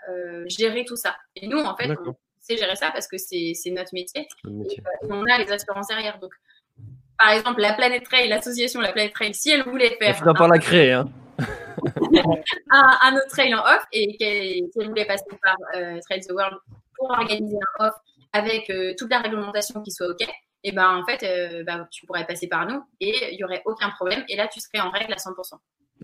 [0.46, 1.16] gérer tout ça.
[1.36, 4.26] Et nous, en fait, on sait gérer ça parce que c'est notre métier.
[4.46, 6.18] Et, on a les assurances derrière.
[6.20, 6.32] Donc,
[7.18, 10.22] par exemple, la Planète Trail, l'association La Planète Trail, si elle voulait faire.
[10.26, 11.10] On pas la créer, hein.
[12.70, 16.56] un, autre trail en off et qu'elle voulait passer par euh, Trail the World
[16.96, 17.94] pour organiser un off
[18.32, 20.26] avec euh, toute la réglementation qui soit OK,
[20.62, 23.62] et ben en fait, euh, ben, tu pourrais passer par nous et il n'y aurait
[23.64, 24.22] aucun problème.
[24.28, 25.54] Et là, tu serais en règle à 100%.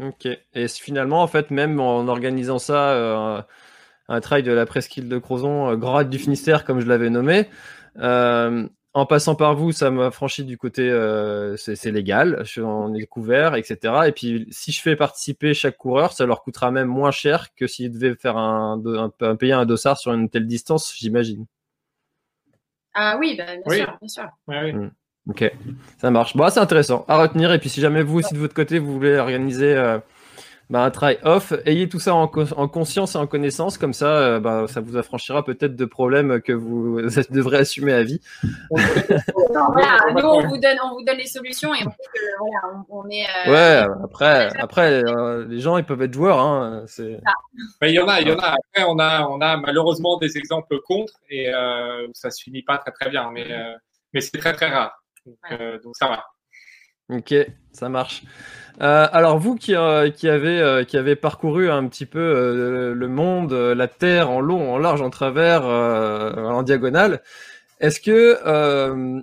[0.00, 0.28] Ok.
[0.54, 3.46] Et finalement, en fait, même en organisant ça,
[4.08, 7.48] un trail de la presqu'île de Crozon, Grand du Finistère, comme je l'avais nommé,
[8.96, 13.04] en passant par vous, ça m'a franchi du côté euh, c'est légal, je, on est
[13.04, 13.92] couvert, etc.
[14.06, 17.66] Et puis si je fais participer chaque coureur, ça leur coûtera même moins cher que
[17.66, 18.82] s'ils devaient faire un,
[19.20, 21.44] un, payer un dossard sur une telle distance, j'imagine.
[22.94, 24.28] Ah oui, bah, bien sûr, bien sûr.
[24.46, 24.88] Hmm.
[25.28, 25.52] Ok,
[25.98, 26.34] ça marche.
[26.34, 27.52] Bon, c'est intéressant à retenir.
[27.52, 29.98] Et puis si jamais vous aussi de votre côté, vous voulez organiser euh,
[30.68, 31.52] bah, un try off.
[31.64, 35.44] Ayez tout ça en, conscience et en connaissance, comme ça, euh, bah, ça vous affranchira
[35.44, 37.00] peut-être de problèmes que vous
[37.30, 38.20] devrez assumer à vie.
[38.70, 41.94] voilà, nous on vous donne, on vous donne les solutions et on que
[42.38, 43.26] voilà, on, est.
[43.46, 46.84] Euh, ouais, après, après, euh, les gens ils peuvent être joueurs, hein.
[46.98, 48.56] il y en a, il y en a.
[48.56, 51.50] Après, on a, on a malheureusement des exemples contre et
[52.12, 53.46] ça se finit pas très très bien, mais
[54.12, 55.00] mais c'est très très rare.
[55.84, 56.24] donc ça va.
[57.08, 57.34] Ok,
[57.72, 58.24] ça marche.
[58.82, 63.08] Euh, alors vous qui, euh, qui, avez, euh, qui avez parcouru un petit peu le
[63.08, 67.22] monde, la Terre en long, en large, en travers, en diagonale,
[67.80, 68.38] est-ce que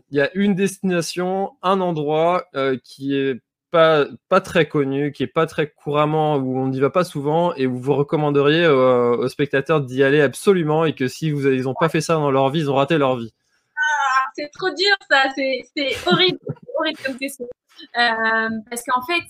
[0.10, 2.46] il y a une destination, un endroit
[2.84, 6.90] qui est pas, pas très connu, qui est pas très couramment, où on n'y va
[6.92, 11.64] pas souvent, et où vous recommanderiez aux spectateurs d'y aller absolument, et que si ils
[11.64, 13.34] n'ont pas fait ça dans leur vie, ils ont raté leur vie?
[13.76, 15.66] Ah, C'est trop dur ça, c'est
[16.08, 16.40] horrible,
[16.80, 17.48] horrible comme question.
[17.94, 19.24] Parce qu'en fait,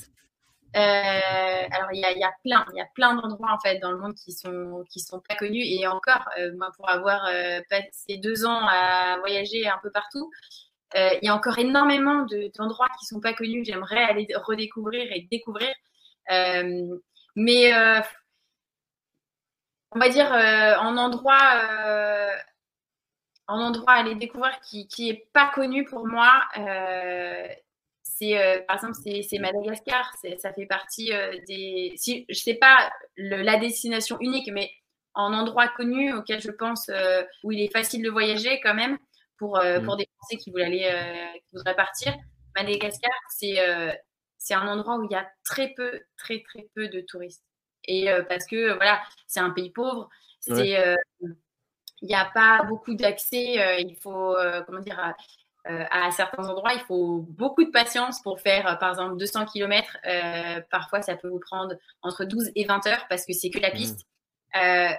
[0.76, 4.00] euh, alors il y a, plein, il y a plein d'endroits en fait dans le
[4.00, 8.18] monde qui sont qui sont pas connus et encore, euh, moi pour avoir euh, passé
[8.18, 10.32] deux ans à voyager un peu partout,
[10.96, 12.26] euh, il y a encore énormément
[12.58, 13.64] d'endroits qui sont pas connus.
[13.66, 15.72] J'aimerais aller redécouvrir et découvrir,
[16.32, 16.98] euh,
[17.36, 17.72] mais
[19.92, 21.60] on va dire en endroit
[23.48, 26.32] en endroit à aller découvrir qui qui est pas connu pour moi.
[26.58, 27.48] Euh,
[28.18, 31.94] c'est euh, par exemple c'est Madagascar, ça fait partie euh, des.
[31.96, 34.72] Si, je sais pas la destination unique, mais
[35.14, 38.98] en endroit connu auquel je pense euh, où il est facile de voyager quand même
[39.38, 39.84] pour mm.
[39.86, 42.14] pour des Français qui voulaient aller qui voudraient partir.
[42.56, 43.58] Madagascar, c'est
[44.38, 47.44] c'est un endroit où il y a très peu très très peu de touristes
[47.86, 50.10] et parce que voilà c'est un pays pauvre,
[50.40, 50.78] c'est
[52.02, 53.80] il n'y a pas beaucoup d'accès.
[53.80, 54.36] il faut,
[54.66, 55.14] comment dire,
[55.70, 59.46] euh, à certains endroits, il faut beaucoup de patience pour faire, euh, par exemple, 200
[59.46, 59.98] km.
[60.06, 63.60] Euh, parfois, ça peut vous prendre entre 12 et 20 heures parce que c'est que
[63.60, 63.74] la mmh.
[63.74, 64.08] piste.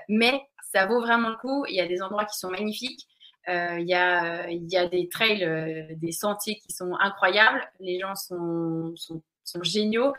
[0.09, 0.41] mais
[0.73, 1.67] ça vaut vraiment le coup.
[1.69, 3.07] Il y a des endroits qui sont magnifiques.
[3.47, 7.63] il, y a, il y a des trails, des sentiers qui sont incroyables.
[7.79, 10.15] Les gens sont, sont, sont géniaux.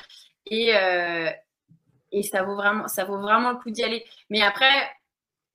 [0.52, 0.74] Et,
[2.12, 4.06] et ça, vaut vraiment, ça vaut vraiment le coup d'y aller.
[4.30, 4.72] Mais après,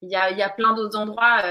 [0.02, 1.42] il y a, il y a plein d'autres endroits.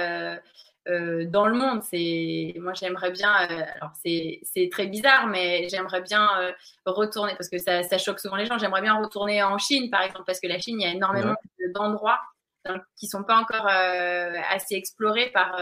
[0.88, 1.82] Euh, dans le monde.
[1.84, 3.34] C'est moi j'aimerais bien.
[3.50, 6.52] Euh, alors c'est très bizarre, mais j'aimerais bien euh,
[6.86, 8.58] retourner parce que ça, ça, choque souvent les gens.
[8.58, 11.36] J'aimerais bien retourner en Chine, par exemple, parce que la Chine, il y a énormément
[11.74, 12.20] d'endroits
[12.98, 15.58] qui sont pas encore assez explorés par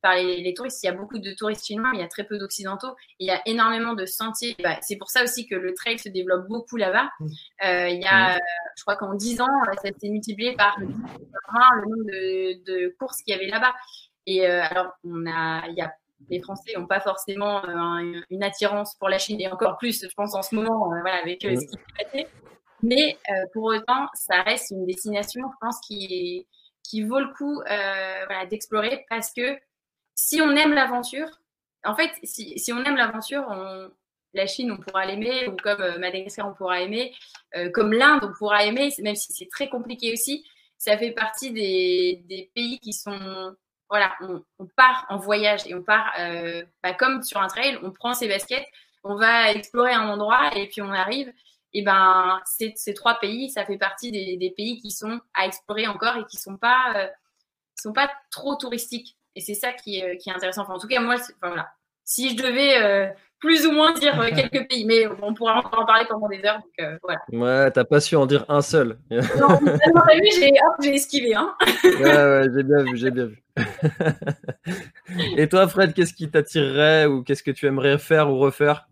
[0.00, 0.82] par les, touristes.
[0.82, 2.96] Il y a beaucoup de touristes chinois, mais il y a très peu d'occidentaux.
[3.18, 4.56] Il y a énormément de sentiers.
[4.62, 7.10] Bah, c'est pour ça aussi que le trail se développe beaucoup là-bas.
[7.20, 7.26] Mmh.
[7.62, 8.40] il y a, mmh.
[8.76, 9.46] je crois qu'en 10 ans,
[9.82, 13.74] ça s'est multiplié par le nombre de, de courses qu'il y avait là-bas.
[14.28, 15.94] Et euh, alors, on y a,
[16.28, 20.14] les Français n'ont pas forcément euh, une attirance pour la Chine, et encore plus, je
[20.14, 22.26] pense, en ce moment, euh, voilà, avec ce qui s'est passé.
[22.82, 23.16] Mais
[23.54, 26.46] pour autant, ça reste une destination, je pense, qui,
[26.84, 27.60] qui vaut le coup
[28.50, 29.58] d'explorer parce que
[30.14, 31.28] si on aime l'aventure,
[31.84, 33.48] en fait, si, si on aime l'aventure,
[34.34, 37.12] la Chine, on pourra l'aimer, ou comme Madagascar, on pourra aimer,
[37.74, 40.44] comme l'Inde, on pourra aimer, même si c'est très compliqué aussi.
[40.76, 43.56] Ça fait partie des, des pays qui sont
[43.88, 47.90] voilà, on, part en voyage et on part euh, bah, comme sur un trail, on
[47.90, 48.66] prend ses baskets,
[49.04, 51.32] on va explorer un endroit et puis on arrive.
[51.74, 56.16] Et ben, ces, trois pays, ça fait partie des, pays qui sont à explorer encore
[56.16, 57.08] et qui sont pas, euh,
[57.80, 59.16] sont pas trop touristiques.
[59.34, 60.68] Et c'est ça qui est, est intéressant.
[60.68, 61.70] en tout cas, moi, voilà.
[62.04, 63.08] Si je devais euh,
[63.40, 66.44] plus ou moins dire euh, quelques pays, mais on pourra encore en parler pendant des
[66.44, 66.56] heures.
[66.56, 67.20] Donc, euh, voilà.
[67.32, 68.98] Ouais, t'as pas su en dire un seul.
[69.10, 71.34] non, vu, j'ai, j'ai esquivé.
[71.34, 71.54] Hein.
[71.84, 73.42] ouais, ouais, j'ai bien vu, j'ai bien vu.
[75.36, 78.88] Et toi, Fred, qu'est-ce qui t'attirerait ou qu'est-ce que tu aimerais faire ou refaire?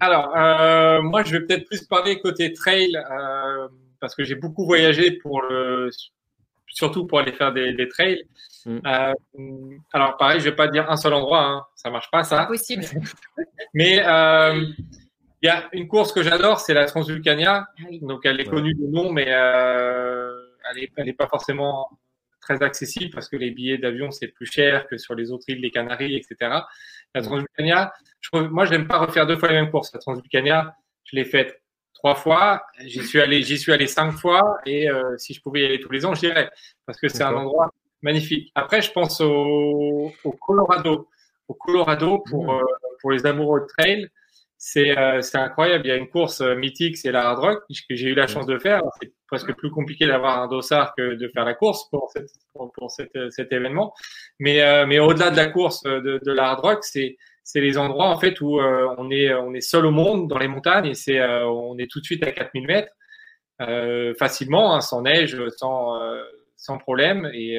[0.00, 2.92] Alors, euh, moi, je vais peut-être plus parler côté trail
[4.00, 5.90] parce que j'ai beaucoup voyagé pour le,
[6.68, 8.24] surtout pour aller faire des, des trails.
[8.66, 8.78] Mm.
[8.86, 9.12] Euh,
[9.92, 11.64] alors, pareil, je vais pas dire un seul endroit, hein.
[11.74, 12.42] ça marche pas, ça.
[12.42, 12.84] Impossible.
[13.74, 14.64] Mais euh,
[15.42, 17.66] il y a une course que j'adore, c'est la Transvulcania.
[17.78, 20.32] Ah Donc, elle est connue de nom, mais euh,
[20.96, 21.88] elle n'est pas forcément
[22.40, 25.60] très accessible parce que les billets d'avion, c'est plus cher que sur les autres îles,
[25.60, 26.36] les Canaries, etc.
[27.14, 29.92] La Transvulcania, je, moi, je n'aime pas refaire deux fois la même course.
[29.92, 31.60] La Transvulcania, je l'ai faite
[31.98, 32.62] trois fois.
[32.84, 34.58] J'y suis allé, j'y suis allé cinq fois.
[34.66, 36.50] Et euh, si je pouvais y aller tous les ans, j'irais
[36.86, 37.72] parce que c'est un endroit
[38.02, 38.50] magnifique.
[38.54, 41.08] Après, je pense au, au Colorado.
[41.48, 42.58] Au Colorado pour mmh.
[42.58, 42.62] euh,
[43.00, 44.08] pour les amoureux de trail,
[44.56, 45.86] c'est euh, incroyable.
[45.86, 48.46] Il y a une course mythique, c'est la Hard Rock que j'ai eu la chance
[48.46, 48.82] de faire.
[49.00, 52.90] C'est presque plus compliqué d'avoir un dossard que de faire la course pour cette, pour,
[52.90, 53.94] cette, cet événement.
[54.40, 57.16] Mais mais au-delà de la course de, de la Hard Rock, c'est
[57.50, 60.36] c'est les endroits en fait où euh, on est on est seul au monde dans
[60.36, 62.92] les montagnes et c'est euh, on est tout de suite à 4000 mètres
[64.18, 65.98] facilement, hein, sans neige, sans,
[66.54, 67.28] sans problème.
[67.34, 67.58] Et,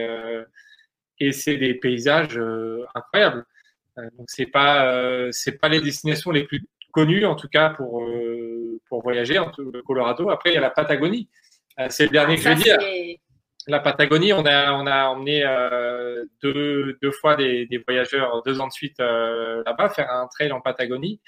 [1.20, 2.40] et c'est des paysages
[2.96, 3.46] incroyables.
[3.98, 8.08] donc c'est pas c'est pas les destinations les plus connues en tout cas pour
[8.88, 9.52] pour voyager en
[9.86, 10.30] Colorado.
[10.30, 11.28] Après il y a la Patagonie.
[11.90, 12.78] c'est le dernier que je vais dire
[13.68, 18.60] la Patagonie, on a, on a emmené euh, deux, deux, fois des, des, voyageurs deux
[18.62, 21.20] ans de suite euh, là-bas faire un trail en Patagonie.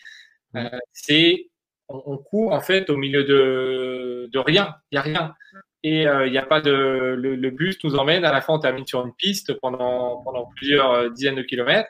[0.54, 0.58] Mmh.
[0.60, 1.50] Euh, c'est
[1.88, 5.36] on, on, court en fait au milieu de, de rien, il y a rien.
[5.84, 6.70] Et il n'y a pas de
[7.18, 10.48] le, le, bus nous emmène à la fin on termine sur une piste pendant pendant
[10.56, 11.90] plusieurs dizaines de kilomètres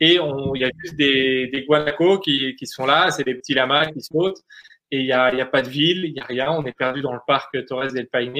[0.00, 3.54] et il y a juste des, des guanacos qui, qui sont là, c'est des petits
[3.54, 4.42] lamas qui sautent
[4.90, 6.76] et il n'y a, y a pas de ville, il n'y a rien, on est
[6.76, 8.34] perdu dans le parc Torres del Paine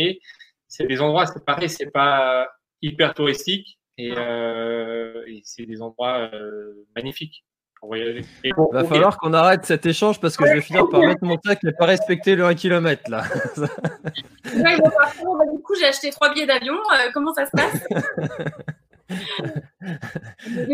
[0.70, 2.48] c'est des endroits, c'est pareil, c'est pas
[2.80, 7.44] hyper touristique et, euh, et c'est des endroits euh, magnifiques
[7.78, 8.24] pour voyager.
[8.44, 11.38] Il va falloir qu'on arrête cet échange parce que je vais finir par mettre mon
[11.44, 13.24] sac et pas respecter le 1 km là.
[13.56, 14.90] ouais, bon,
[15.36, 16.74] bah, du coup, j'ai acheté trois billets d'avion.
[16.74, 17.86] Euh, comment ça se passe?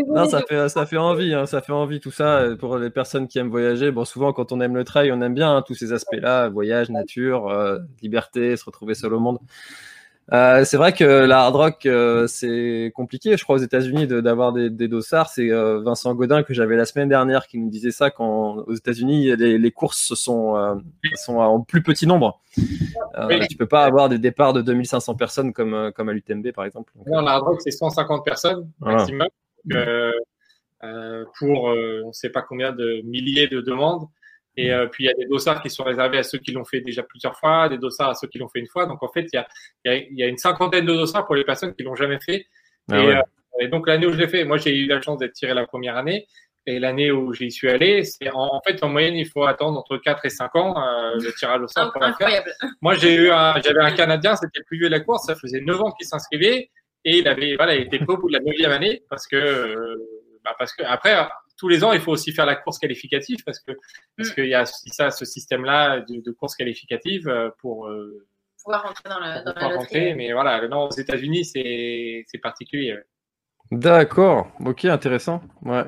[0.07, 3.27] Non, ça fait, ça fait envie, hein, ça fait envie tout ça pour les personnes
[3.27, 3.91] qui aiment voyager.
[3.91, 6.89] Bon, souvent quand on aime le trail, on aime bien hein, tous ces aspects-là, voyage,
[6.89, 9.39] nature, euh, liberté, se retrouver seul au monde.
[10.33, 13.37] Euh, c'est vrai que la hard rock, euh, c'est compliqué.
[13.37, 15.29] Je crois aux États-Unis d'avoir des, des, dossards.
[15.29, 18.73] C'est euh, Vincent Godin que j'avais la semaine dernière qui nous disait ça quand aux
[18.73, 20.81] États-Unis les, les, courses sont
[21.15, 22.41] sont en plus petit nombre.
[23.49, 26.91] Tu peux pas avoir des départs de 2500 personnes comme comme à l'UTMB par exemple.
[27.05, 29.27] Non, la hard rock c'est 150 personnes maximum.
[31.39, 34.07] pour on ne sait pas combien de milliers de demandes.
[34.57, 36.65] Et euh, puis, il y a des dossards qui sont réservés à ceux qui l'ont
[36.65, 38.87] fait déjà plusieurs fois, des dossards à ceux qui l'ont fait une fois.
[38.87, 39.47] Donc, en fait, il y a,
[39.85, 42.47] y, a, y a, une cinquantaine de dossards pour les personnes qui l'ont jamais fait.
[42.91, 43.15] Ah et, ouais.
[43.15, 43.21] euh,
[43.59, 45.67] et, donc, l'année où je l'ai fait, moi, j'ai eu la chance d'être tiré la
[45.67, 46.27] première année.
[46.65, 49.79] Et l'année où j'y suis allé, c'est en, en, fait, en moyenne, il faut attendre
[49.79, 52.43] entre 4 et 5 ans euh, le tirage au sort pour la faire.
[52.81, 55.35] Moi, j'ai eu un, j'avais un Canadien, c'était le plus vieux de la course, ça
[55.35, 56.69] faisait 9 ans qu'il s'inscrivait.
[57.05, 59.37] Et il avait, voilà, il était pas au bout de la neuvième année parce que,
[59.37, 59.95] euh,
[60.43, 61.15] bah parce que après,
[61.57, 63.71] tous les ans, il faut aussi faire la course qualificative parce que
[64.15, 64.33] parce mm.
[64.33, 68.25] qu'il y a ça, ce système-là de, de, course qualificative euh, pour euh,
[68.63, 70.13] pouvoir rentrer dans la, dans la rentrer.
[70.13, 72.93] Mais voilà, non, aux États-Unis, c'est c'est particulier.
[72.93, 73.05] Ouais.
[73.71, 75.41] D'accord, ok, intéressant.
[75.63, 75.83] Ouais.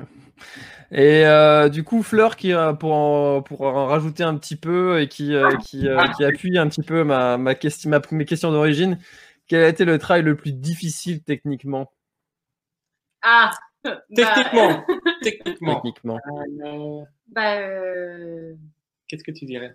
[0.92, 5.08] Et euh, du coup, Fleur, qui pour en, pour en rajouter un petit peu et
[5.08, 8.50] qui euh, qui, euh, qui appuie un petit peu ma ma question ma, mes questions
[8.50, 8.98] d'origine,
[9.46, 11.92] quel a été le trail le plus difficile techniquement?
[13.22, 13.50] Ah,
[14.14, 14.84] Techniquement.
[15.22, 15.74] Techniquement.
[15.76, 16.18] Techniquement.
[16.64, 18.54] Euh, bah, euh...
[19.08, 19.74] Qu'est-ce que tu dirais?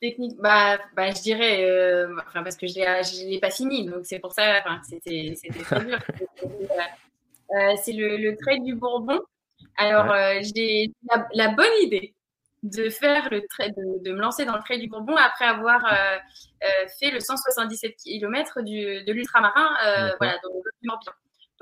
[0.00, 4.04] Technique, bah, bah, je dirais, euh, enfin, parce que je ne l'ai pas fini, donc
[4.04, 5.98] c'est pour ça, enfin, c'était très dur.
[7.54, 9.20] Euh, c'est le, le trait du Bourbon.
[9.76, 10.38] Alors, ouais.
[10.38, 12.14] Euh, j'ai la, la, bonne idée
[12.62, 15.82] de faire le trait, de, de, me lancer dans le trait du Bourbon après avoir
[16.98, 19.68] fait le 177 km du, de l'ultramarin,
[20.18, 21.12] voilà, dans le Morbihan.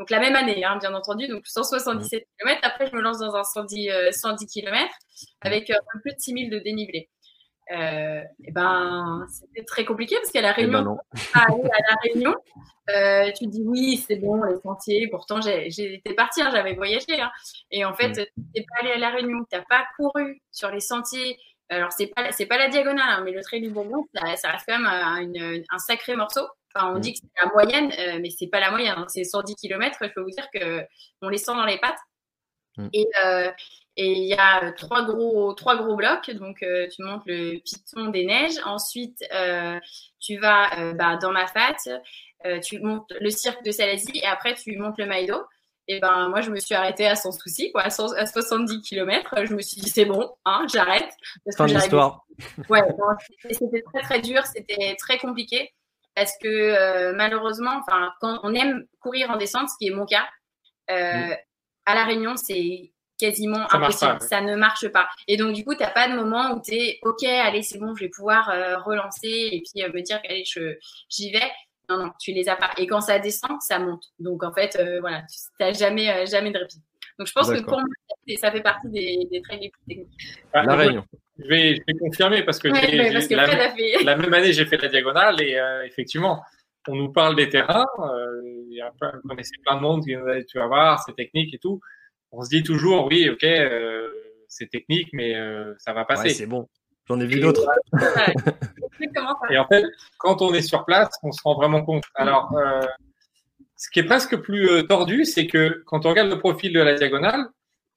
[0.00, 2.60] Donc la même année, hein, bien entendu, donc 177 km.
[2.62, 4.90] Après, je me lance dans un 110, euh, 110 km
[5.42, 7.10] avec euh, un peu plus de 6000 de dénivelé.
[7.70, 12.34] Euh, et ben, c'était très compliqué parce qu'à la Réunion, eh ben à, la Réunion,
[13.36, 15.06] tu dis oui, c'est bon, les sentiers.
[15.08, 17.20] Pourtant, j'étais partie, hein, j'avais voyagé.
[17.20, 17.30] Hein,
[17.70, 20.70] et en fait, tu n'es pas allé à la Réunion, tu n'as pas couru sur
[20.70, 21.38] les sentiers.
[21.68, 24.64] Alors, c'est pas, c'est pas la diagonale, mais le trait du Bourbon, ça, ça reste
[24.66, 26.48] quand même un sacré morceau.
[26.74, 27.00] Enfin, on mmh.
[27.00, 28.94] dit que c'est la moyenne, euh, mais c'est pas la moyenne.
[28.96, 29.06] Hein.
[29.08, 29.98] C'est 110 km.
[30.00, 30.84] Je peux vous dire que
[31.22, 31.98] on les sent dans les pattes.
[32.76, 32.88] Mmh.
[32.92, 33.50] Et euh,
[33.96, 36.30] et il y a trois gros trois gros blocs.
[36.30, 38.58] Donc euh, tu montes le piton des neiges.
[38.64, 39.78] Ensuite euh,
[40.20, 41.34] tu vas euh, bah, dans
[42.62, 45.36] tu montes le cirque de Salazie et après tu montes le Maïdo.
[45.88, 48.80] Et ben moi je me suis arrêtée à sans souci quoi, à, 100, à 70
[48.80, 49.44] km.
[49.44, 51.10] Je me suis dit c'est bon, hein, j'arrête.
[51.56, 52.24] Fin de l'histoire.
[52.68, 52.80] Ouais,
[53.50, 55.74] c'était très très dur, c'était très compliqué
[56.14, 60.06] parce que euh, malheureusement, enfin, quand on aime courir en descente, ce qui est mon
[60.06, 60.28] cas,
[60.90, 61.36] euh, mmh.
[61.86, 64.18] à la Réunion, c'est quasiment ça impossible.
[64.18, 65.08] Pas, ça ne marche pas.
[65.28, 67.78] Et donc, du coup, tu n'as pas de moment où tu es OK, allez, c'est
[67.78, 71.50] bon, je vais pouvoir euh, relancer et puis me dire allez, j'y vais.
[71.88, 72.70] Non, non, tu les as pas.
[72.76, 74.04] Et quand ça descend, ça monte.
[74.18, 76.80] Donc, en fait, voilà, tu n'as jamais, jamais de répit.
[77.18, 77.88] Donc, je pense que pour moi,
[78.38, 80.08] ça fait partie des, des traits les plus techniques.
[80.52, 81.04] Ah, la Réunion.
[81.42, 84.04] Je vais, je vais, confirmer parce que, ouais, parce que la, fait...
[84.04, 86.42] la, même année, j'ai fait la diagonale et euh, effectivement,
[86.88, 87.86] on nous parle des terrains.
[87.98, 90.58] Euh, il y a plein, on connaissait plein de monde qui nous a dit, tu
[90.58, 91.80] vas voir, c'est technique et tout.
[92.32, 94.08] On se dit toujours, oui, ok, euh,
[94.48, 96.28] c'est technique, mais euh, ça va passer.
[96.28, 96.68] Ouais, c'est bon.
[97.08, 97.66] J'en ai vu d'autres.
[99.50, 99.84] et en fait,
[100.18, 102.04] quand on est sur place, on se rend vraiment compte.
[102.14, 102.80] Alors, euh,
[103.76, 106.94] ce qui est presque plus tordu, c'est que quand on regarde le profil de la
[106.94, 107.46] diagonale,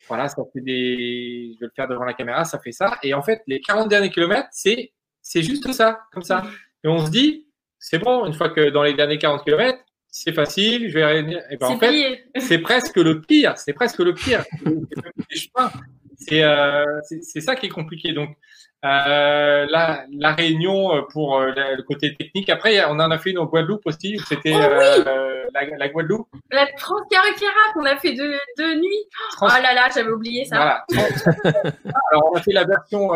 [0.07, 1.53] voilà, ça fait des.
[1.55, 2.97] Je vais le faire devant la caméra, ça fait ça.
[3.03, 4.91] Et en fait, les 40 derniers kilomètres, c'est
[5.21, 6.43] c'est juste ça, comme ça.
[6.83, 7.47] Et on se dit,
[7.79, 11.57] c'est bon, une fois que dans les derniers 40 km, c'est facile, je vais Et
[11.57, 14.43] ben, en fait, c'est presque le pire, c'est presque le pire.
[16.31, 16.85] Euh,
[17.21, 18.13] c'est ça qui est compliqué.
[18.13, 18.37] Donc,
[18.85, 22.49] euh, la, la, réunion euh, pour euh, le côté technique.
[22.49, 24.19] Après, on en a fait une au Guadeloupe aussi.
[24.27, 26.27] C'était oh euh, la, la, Guadeloupe.
[26.51, 29.07] La Transcarrefiera qu'on a fait de, de nuit.
[29.41, 30.57] Oh là là, j'avais oublié ça.
[30.57, 30.85] Voilà.
[32.11, 33.11] Alors, on a fait la version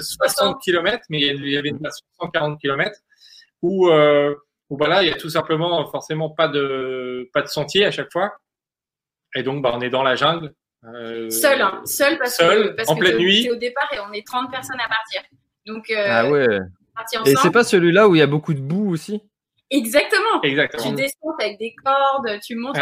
[0.00, 2.90] 60 km, mais il y avait une version 140 km
[3.62, 8.10] où, où il y a tout simplement forcément pas de, pas de sentier à chaque
[8.10, 8.32] fois.
[9.36, 10.52] Et donc, bah, on est dans la jungle.
[10.84, 11.80] Euh, seul, hein.
[11.84, 13.48] seul parce que, parce en pleine nuit.
[13.50, 15.22] au départ et on est 30 personnes à partir.
[15.66, 16.58] Donc, euh, ah ouais.
[17.24, 19.22] Et c'est pas celui-là où il y a beaucoup de boue aussi?
[19.70, 20.42] Exactement.
[20.42, 20.90] Exactement.
[20.90, 22.76] Tu descends avec des cordes, tu montes.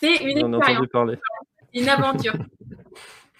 [0.00, 1.16] c'est une expérience.
[1.74, 2.34] Une aventure.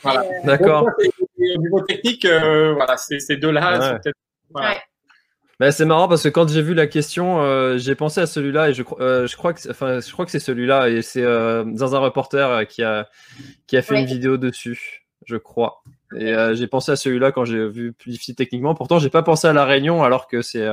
[0.03, 0.24] voilà.
[0.45, 0.89] D'accord.
[0.99, 4.12] Au niveau technique, euh, voilà, ces deux-là, c'est
[4.51, 4.76] voilà.
[5.63, 8.71] Bah, c'est marrant parce que quand j'ai vu la question, euh, j'ai pensé à celui-là
[8.71, 11.63] et je, euh, je crois que, enfin, je crois que c'est celui-là et c'est euh,
[11.63, 13.09] dans un reporter qui a
[13.69, 15.85] qui a fait une vidéo dessus, je crois.
[16.19, 18.75] Et j'ai pensé à celui-là quand j'ai vu plus difficile techniquement.
[18.75, 20.67] Pourtant, j'ai pas pensé à la Réunion alors que c'est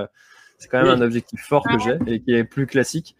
[0.57, 3.15] c'est quand même un objectif fort que j'ai et qui est plus classique.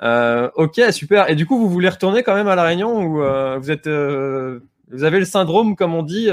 [0.00, 1.28] ok, super.
[1.28, 5.04] Et du coup, vous voulez retourner quand même à la Réunion ou vous êtes vous
[5.04, 6.30] avez le syndrome, comme on dit,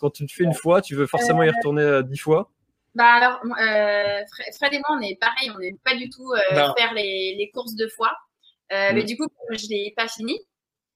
[0.00, 2.53] quand tu le fais une fois, tu veux forcément y retourner dix fois?
[2.94, 4.20] Bah alors, euh,
[4.56, 7.50] Fred et moi, on est pareil, on n'est pas du tout euh, faire les, les,
[7.52, 8.16] courses deux fois.
[8.72, 9.06] Euh, Mais mm.
[9.06, 10.38] du coup, comme je l'ai pas fini,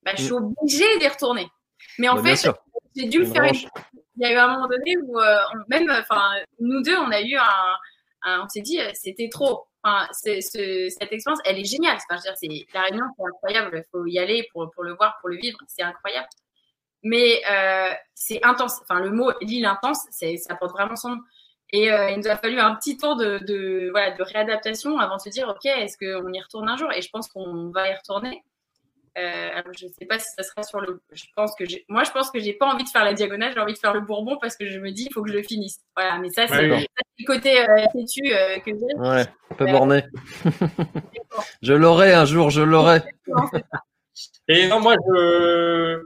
[0.05, 0.55] bah, je suis mm.
[0.61, 1.49] obligée d'y retourner.
[1.99, 2.51] Mais en bah, fait,
[2.97, 3.43] j'ai dû le faire.
[3.43, 3.55] Une...
[3.55, 5.39] Il y a eu un moment donné où euh,
[5.69, 7.77] même, enfin, nous deux, on a eu un,
[8.23, 9.67] un on s'est dit, c'était trop.
[9.83, 11.97] Enfin, cette expérience, elle est géniale.
[11.97, 13.85] Enfin, je veux dire, c'est la réunion, c'est incroyable.
[13.85, 15.59] Il faut y aller pour, pour le voir, pour le vivre.
[15.67, 16.29] C'est incroyable.
[17.03, 18.81] Mais euh, c'est intense.
[18.83, 21.21] Enfin, le mot l'île intense, ça porte vraiment son nom.
[21.71, 25.17] Et euh, il nous a fallu un petit temps de, de, voilà, de réadaptation avant
[25.17, 26.91] de se dire, OK, est-ce qu'on y retourne un jour?
[26.93, 28.43] Et je pense qu'on va y retourner.
[29.19, 31.01] Euh, alors je ne sais pas si ça sera sur le.
[31.13, 33.61] Je pense que moi, je pense que j'ai pas envie de faire la diagonale, j'ai
[33.61, 35.43] envie de faire le Bourbon parce que je me dis, il faut que je le
[35.43, 35.81] finisse.
[35.97, 38.97] Voilà, mais ça, c'est le côté euh, têtu euh, que j'ai.
[38.97, 40.05] Ouais, un peu borné.
[41.63, 43.03] je l'aurai un jour, je l'aurai.
[44.47, 46.01] Et non, moi, je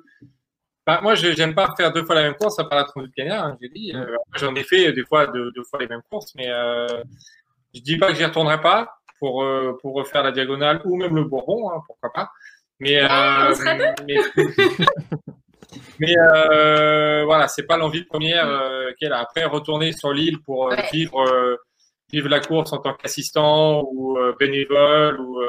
[0.86, 3.44] bah, moi, je n'aime pas faire deux fois la même course à part la Transvulcania,
[3.44, 3.92] hein, j'ai dit.
[3.94, 6.86] Euh, J'en ai fait des fois deux, deux, fois les mêmes courses, mais euh,
[7.74, 11.14] je dis pas que j'y retournerai pas pour, euh, pour refaire la diagonale ou même
[11.14, 12.30] le Bourbon, hein, pourquoi pas.
[12.80, 13.54] Mais, euh,
[14.04, 14.16] mais,
[16.00, 18.48] mais euh, voilà, c'est pas l'envie première
[18.98, 19.20] qu'elle a.
[19.20, 21.58] Après, retourner sur l'île pour vivre,
[22.12, 25.40] vivre la course en tant qu'assistant ou bénévole, ou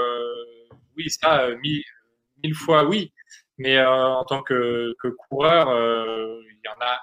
[0.96, 1.84] oui, ça, mille,
[2.44, 3.12] mille fois oui.
[3.58, 7.00] Mais euh, en tant que, que coureur, euh, il y en a,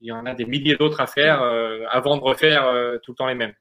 [0.00, 2.64] il y en a des milliers d'autres à faire euh, avant de refaire
[3.02, 3.54] tout le temps les mêmes.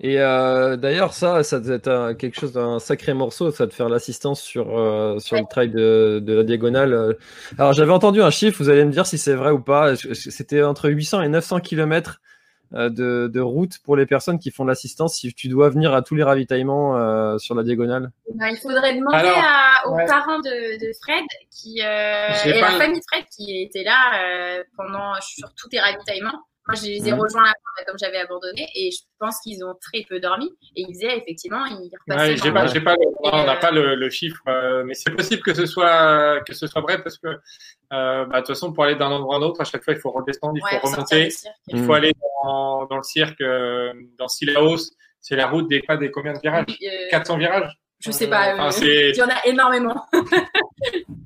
[0.00, 3.88] Et euh, d'ailleurs, ça, ça doit être quelque chose d'un sacré morceau, ça de faire
[3.88, 7.16] l'assistance sur, euh, sur le trail de, de, la diagonale.
[7.58, 9.94] Alors, j'avais entendu un chiffre, vous allez me dire si c'est vrai ou pas.
[9.96, 12.33] C'était entre 800 et 900 km euh,
[12.74, 16.14] de, de, route pour les personnes qui font l'assistance si tu dois venir à tous
[16.14, 20.92] les ravitaillements euh, sur la diagonale ben, Il faudrait demander à, aux parents de, de,
[21.02, 25.52] Fred qui, euh, et à la famille de Fred qui était là euh, pendant sur
[25.54, 26.42] tous les ravitaillements.
[26.66, 27.20] Moi, je les ai mmh.
[27.20, 27.52] rejoints
[27.86, 30.46] comme j'avais abandonné et je pense qu'ils ont très peu dormi.
[30.76, 32.50] Et ils disaient effectivement, ils repassaient.
[32.50, 35.66] Ouais, pas, pas, on n'a pas le, le chiffre, euh, mais c'est possible que ce
[35.66, 39.10] soit que ce soit vrai parce que euh, bah, de toute façon, pour aller d'un
[39.10, 41.28] endroit à un autre, à chaque fois, il faut redescendre, il faut remonter,
[41.68, 42.12] il faut aller
[42.42, 44.90] dans, dans le cirque, euh, dans Silaos.
[45.20, 46.78] C'est la route des quoi, des combien de virages?
[47.10, 47.78] 400 virages?
[48.00, 50.06] je sais pas, enfin, il y en a énormément.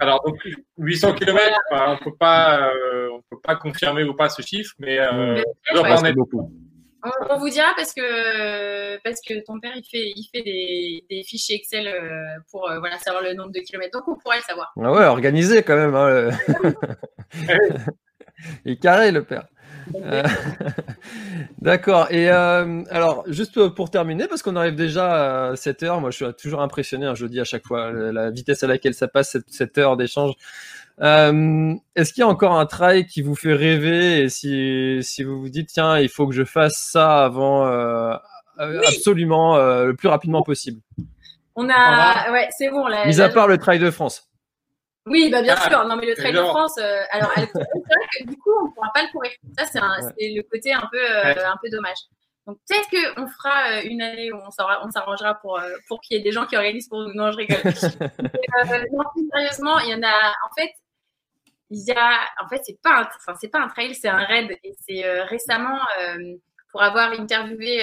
[0.00, 0.36] Alors, donc,
[0.78, 1.40] 800 km,
[1.70, 5.42] on peut pas, euh, on peut pas confirmer ou pas ce chiffre, mais, euh,
[5.74, 5.80] on,
[7.30, 11.22] on, vous dira parce que, parce que ton père, il fait, il fait des, des
[11.22, 13.98] fichiers Excel euh, pour euh, voilà, savoir le nombre de kilomètres.
[13.98, 14.72] Donc, on pourrait le savoir.
[14.76, 15.94] Ah ouais, organisé quand même.
[15.94, 16.30] Hein,
[18.64, 19.46] il est carré, le père.
[21.60, 22.08] D'accord.
[22.10, 26.16] Et euh, alors, juste pour terminer, parce qu'on arrive déjà à 7 heures, moi je
[26.16, 29.50] suis toujours impressionné un jeudi à chaque fois, la vitesse à laquelle ça passe, cette,
[29.50, 30.32] cette heure d'échange.
[31.00, 35.22] Euh, Est-ce qu'il y a encore un trail qui vous fait rêver et si, si
[35.22, 38.14] vous vous dites, tiens, il faut que je fasse ça avant, euh,
[38.58, 40.80] absolument, le plus rapidement possible?
[41.54, 42.84] On a, ouais, c'est bon.
[43.06, 44.27] Mis à part le Trail de France.
[45.08, 45.84] Oui, bah bien ah, sûr.
[45.86, 48.90] Non, mais le Trail de France, euh, alors, elle, que, du coup, on ne pourra
[48.94, 49.32] pas le courir.
[49.58, 49.80] Ça, c'est
[50.20, 51.98] le côté un peu, euh, un peu dommage.
[52.46, 56.22] Donc, peut-être qu'on fera euh, une année où on s'arrangera pour, pour qu'il y ait
[56.22, 57.12] des gens qui organisent pour nous.
[57.14, 57.58] Non, je rigole.
[57.64, 60.72] mais, non, plus sérieusement, il y en a, en fait,
[61.70, 64.56] il y a, en fait, c'est pas, un, pas un trail, c'est un raid.
[64.64, 65.78] Et c'est récemment,
[66.70, 67.82] pour avoir interviewé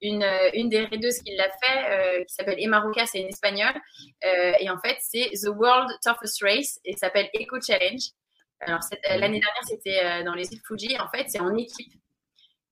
[0.00, 3.74] une, une des raideuses qui l'a fait, qui s'appelle Emma Roca, c'est une espagnole.
[4.22, 8.02] et en fait, c'est The World Toughest Race et s'appelle Eco Challenge.
[8.60, 10.96] Alors, l'année dernière, c'était dans les îles Fuji.
[11.00, 11.92] En fait, c'est en équipe.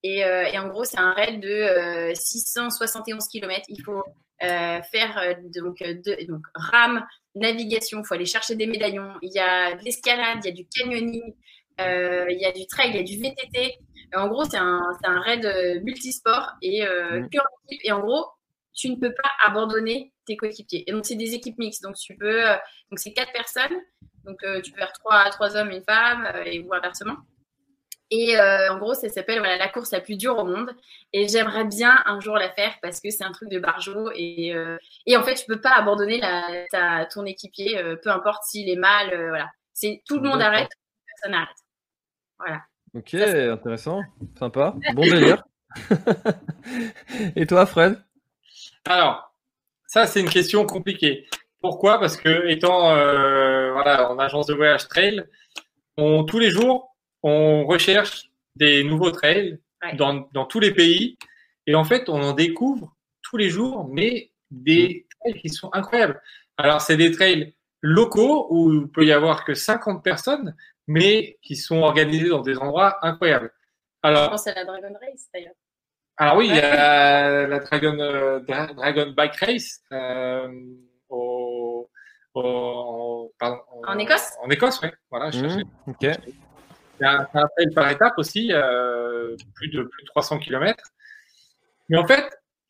[0.02, 3.64] Et, et, en gros, c'est un raid de 671 km.
[3.68, 4.04] Il faut
[4.42, 9.14] euh, faire euh, donc, euh, de, donc rame, navigation, il faut aller chercher des médaillons,
[9.22, 11.34] il y a de l'escalade, il y a du canyoning,
[11.78, 13.78] il y a du trail, il y a du VTT.
[14.16, 17.28] En gros, c'est un, un, raid multisport et, mmh.
[17.82, 18.26] et en gros,
[18.72, 20.84] tu ne peux pas abandonner tes coéquipiers.
[20.86, 21.82] Et donc, c'est des équipes mixtes.
[21.82, 22.42] Donc, tu peux,
[22.90, 23.78] donc c'est quatre personnes.
[24.24, 27.16] Donc, tu peux faire trois, trois hommes, une femme, et ou inversement.
[28.10, 30.70] Et euh, en gros, ça s'appelle voilà, la course la plus dure au monde.
[31.12, 34.10] Et j'aimerais bien un jour la faire parce que c'est un truc de barjo.
[34.14, 38.10] Et, euh, et, en fait, tu peux pas abandonner la, ta, ton équipier, euh, peu
[38.10, 39.08] importe s'il est mal.
[39.28, 39.50] voilà.
[39.72, 40.70] C'est tout le monde arrête,
[41.06, 41.56] personne arrête.
[42.38, 42.62] Voilà.
[42.94, 44.02] Ok, intéressant,
[44.38, 45.42] sympa, bon délire.
[47.36, 47.98] et toi, Fred?
[48.84, 49.34] Alors,
[49.86, 51.26] ça, c'est une question compliquée.
[51.60, 51.98] Pourquoi?
[51.98, 52.94] Parce que étant
[53.72, 55.24] voilà, en agence de voyage trail,
[55.96, 59.58] on, tous les jours, on recherche des nouveaux trails
[59.94, 61.18] dans, dans, tous les pays.
[61.66, 65.18] Et en fait, on en découvre tous les jours, mais des mm.
[65.18, 66.22] trails qui sont incroyables.
[66.58, 70.54] Alors, c'est des trails locaux où il peut y avoir que 50 personnes,
[70.86, 73.52] mais qui sont organisés dans des endroits incroyables.
[74.02, 75.54] Alors, Je pense à la Dragon Race d'ailleurs.
[76.16, 80.48] Alors oui, il y a la Dragon, euh, Dragon Bike Race euh,
[81.08, 81.90] au,
[82.34, 84.32] au, pardon, en Écosse.
[84.42, 84.90] En Écosse, oui.
[85.10, 86.06] Voilà, je mmh, ok.
[86.98, 90.80] C'est un, trail par étape aussi, euh, plus, de, plus de 300 km.
[91.88, 92.24] Mais en fait,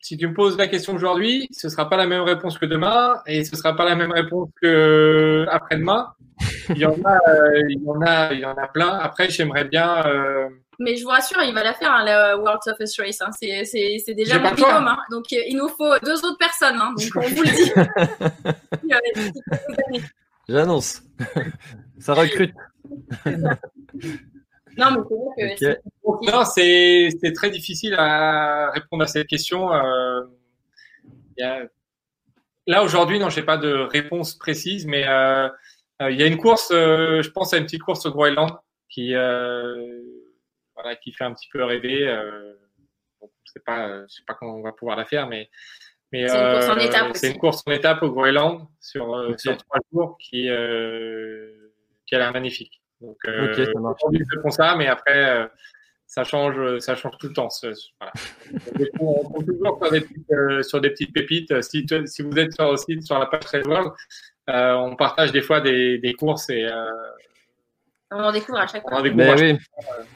[0.05, 2.67] si tu me poses la question aujourd'hui, ce ne sera pas la même réponse que
[2.67, 6.13] demain et ce ne sera pas la même réponse que après-demain.
[6.69, 8.99] Il y en a, euh, il y en a, il y en a plein.
[8.99, 10.05] Après, j'aimerais bien.
[10.05, 10.47] Euh...
[10.77, 13.19] Mais je vous rassure, il va la faire, hein, la World Toughest Race.
[13.21, 13.31] Hein.
[13.31, 14.87] C'est déjà le minimum.
[14.87, 14.97] Hein.
[15.09, 16.79] Donc, euh, il nous faut deux autres personnes.
[16.79, 16.93] Hein.
[16.95, 17.49] Donc, on vous le
[19.89, 20.01] dit.
[20.47, 21.01] J'annonce.
[21.97, 22.53] Ça recrute.
[24.77, 25.05] Non,
[25.37, 25.55] mais
[26.45, 29.73] c'est c'est très difficile à répondre à cette question.
[29.73, 30.21] Euh,
[32.67, 35.49] là, aujourd'hui, non, j'ai pas de réponse précise, mais euh,
[36.01, 38.51] euh, il y a une course, je pense à une petite course au Groenland
[38.89, 42.05] qui, voilà, qui fait un petit peu rêver.
[43.21, 45.49] Bon, je sais pas, je sais pas comment on va pouvoir la faire, mais
[46.11, 47.11] mais c'est une course en étape.
[47.15, 52.31] C'est une course en étape au Groenland sur, sur trois jours qui, qui a l'air
[52.31, 52.81] magnifique.
[53.01, 55.47] Donc, euh, ça font ça, mais après, euh,
[56.07, 57.49] ça change, ça change tout le temps.
[57.99, 58.13] Voilà.
[58.99, 61.61] on, on toujours sur des, petites, euh, sur des petites pépites.
[61.61, 63.91] Si, si, vous êtes sur le site, sur la page World,
[64.49, 66.85] euh, on partage des fois des, des courses et euh,
[68.11, 69.01] on en découvre à chaque fois.
[69.01, 69.57] Mais oui.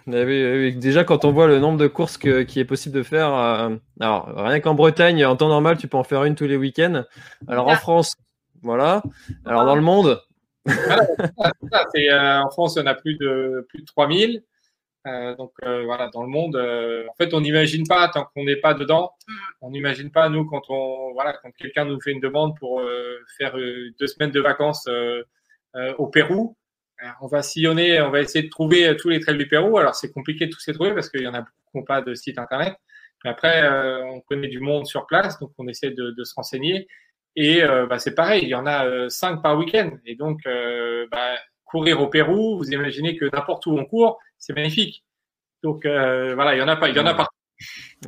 [0.06, 3.04] Mais oui, Déjà, quand on voit le nombre de courses que, qui est possible de
[3.04, 6.46] faire, euh, alors rien qu'en Bretagne, en temps normal, tu peux en faire une tous
[6.46, 7.04] les week-ends.
[7.48, 8.16] Alors en France,
[8.62, 9.02] voilà.
[9.46, 10.22] Alors dans le monde,
[10.68, 14.44] euh, en France, on a plus de plus de 3000.
[15.08, 18.58] Euh, donc euh, voilà, dans le monde, en fait, on n'imagine pas tant qu'on n'est
[18.58, 19.12] pas dedans.
[19.28, 19.34] Mm.
[19.62, 22.82] On n'imagine pas nous quand on voilà quand quelqu'un nous fait une demande pour
[23.38, 24.88] faire deux semaines de vacances
[25.98, 26.56] au Pérou.
[27.22, 29.78] On va sillonner, on va essayer de trouver tous les trails du Pérou.
[29.78, 31.84] Alors c'est compliqué de tous les trouver parce qu'il y en a beaucoup qui n'ont
[31.84, 32.76] pas de site internet.
[33.24, 33.68] Mais après,
[34.04, 36.88] on connaît du monde sur place, donc on essaie de, de se renseigner.
[37.36, 39.92] Et euh, bah, c'est pareil, il y en a euh, cinq par week-end.
[40.06, 44.54] Et donc, euh, bah, courir au Pérou, vous imaginez que n'importe où on court, c'est
[44.54, 45.04] magnifique.
[45.62, 47.28] Donc voilà, il y en a pas, il y en a pas.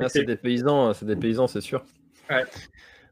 [0.00, 1.84] Ah, c'est des paysans, c'est des paysans, c'est sûr.
[2.30, 2.44] Ouais.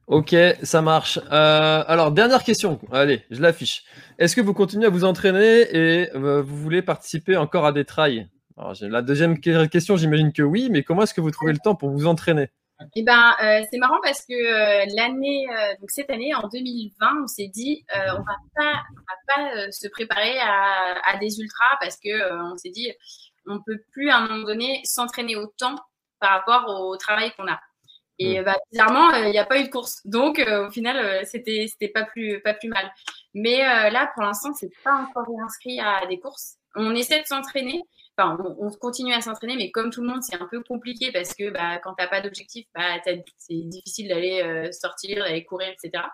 [0.07, 1.21] Ok, ça marche.
[1.31, 2.81] alors, dernière question.
[2.91, 3.85] Allez, je l'affiche.
[4.19, 8.29] Est-ce que vous continuez à vous entraîner et vous voulez participer encore à des trails?
[8.57, 11.75] Alors, La deuxième question, j'imagine que oui, mais comment est-ce que vous trouvez le temps
[11.75, 12.49] pour vous entraîner?
[12.97, 17.23] Eh ben, euh, c'est marrant parce que euh, l'année, euh, donc cette année, en 2020,
[17.23, 21.77] on s'est dit, on va pas, on va pas se préparer à, à, des ultras
[21.81, 22.91] parce que on s'est dit,
[23.47, 25.77] on peut plus à un moment donné s'entraîner autant
[26.21, 27.61] par rapport au travail qu'on a.
[28.19, 30.01] Et bah, bizarrement, il n'y a pas eu de course.
[30.05, 32.93] Donc, au final, c'était, c'était pas plus, pas plus mal.
[33.33, 36.57] Mais là, pour l'instant, c'est pas encore inscrit à des courses.
[36.75, 37.83] On essaie de s'entraîner
[38.21, 41.51] on, continue à s'entraîner, mais comme tout le monde, c'est un peu compliqué parce que
[41.51, 46.05] bah, quand tu n'as pas d'objectif, bah, c'est difficile d'aller euh, sortir, d'aller courir, etc.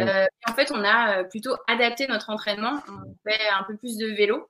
[0.00, 2.80] Euh, en fait, on a euh, plutôt adapté notre entraînement.
[2.88, 4.48] On fait un peu plus de vélo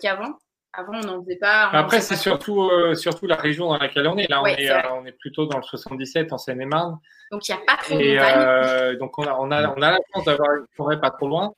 [0.00, 0.38] qu'avant.
[0.72, 1.68] Avant, on n'en faisait pas.
[1.70, 4.28] Après, c'est surtout, surtout la région dans laquelle on est.
[4.28, 6.98] Là, on, est, on est plutôt dans le 77, en Seine-et-Marne.
[7.30, 9.98] Donc, il n'y a pas trop de Donc, on a, on, a, on a la
[10.12, 11.52] chance d'avoir une forêt pas trop loin.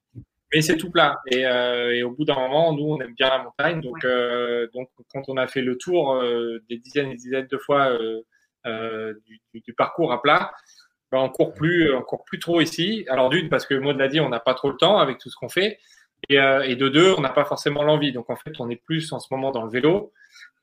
[0.52, 1.20] Mais c'est tout plat.
[1.26, 3.80] Et, euh, et, au bout d'un moment, nous, on aime bien la montagne.
[3.80, 7.58] Donc, euh, donc quand on a fait le tour euh, des dizaines et dizaines de
[7.58, 7.96] fois
[8.64, 10.52] du, du, parcours à plat,
[11.10, 13.04] ben, on court plus, on court plus trop ici.
[13.08, 15.30] Alors d'une, parce que Maud l'a dit, on n'a pas trop le temps avec tout
[15.30, 15.78] ce qu'on fait.
[16.28, 18.12] Et, et, de deux, on n'a pas forcément l'envie.
[18.12, 20.12] Donc en fait, on est plus en ce moment dans le vélo.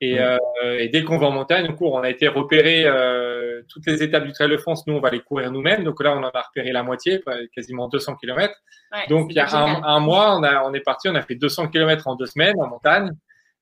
[0.02, 1.94] Et, euh, et dès qu'on va en montagne, on court.
[1.94, 4.88] On a été repérer euh, toutes les étapes du Trail de France.
[4.88, 5.84] Nous, on va les courir nous-mêmes.
[5.84, 7.22] Donc là, on en a repéré la moitié,
[7.54, 8.54] quasiment 200 km.
[8.92, 11.22] Ouais, Donc il y a un, un, mois, on, a, on est parti, on a
[11.22, 13.12] fait 200 km en deux semaines en montagne.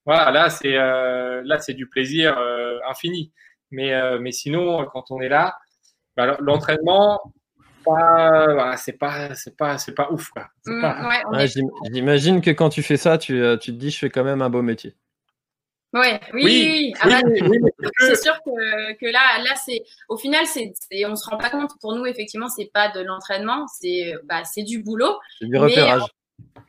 [0.08, 3.34] Voilà, là c'est euh, là c'est du plaisir euh, infini.
[3.72, 5.58] Mais euh, mais sinon, quand on est là,
[6.16, 7.20] bah, l'entraînement,
[7.86, 10.32] voilà, c'est pas c'est pas c'est pas ouf.
[10.66, 10.86] Mmh,
[11.34, 11.48] ouais,
[11.92, 14.50] J'imagine que quand tu fais ça, tu, tu te dis je fais quand même un
[14.50, 14.96] beau métier.
[15.94, 16.94] Ouais, oui, oui, oui.
[17.02, 17.22] Ah bah,
[18.00, 20.74] c'est sûr que, que, là, là, c'est au final, c'est,
[21.06, 21.72] on se rend pas compte.
[21.80, 25.18] Pour nous, effectivement, c'est pas de l'entraînement, c'est, bah, c'est du boulot.
[25.40, 26.04] C'est du repérage.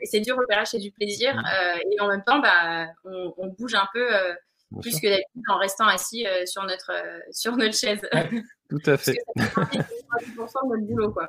[0.04, 1.34] C'est du repérage, c'est du plaisir.
[1.34, 1.38] Mmh.
[1.38, 4.32] Euh, et en même temps, bah, on, on bouge un peu euh,
[4.80, 5.00] plus sûr.
[5.00, 8.00] que d'habitude en restant assis euh, sur notre euh, sur notre chaise.
[8.70, 9.18] Tout à fait.
[9.34, 9.82] Parce que ça
[10.22, 11.28] fait de notre boulot, quoi.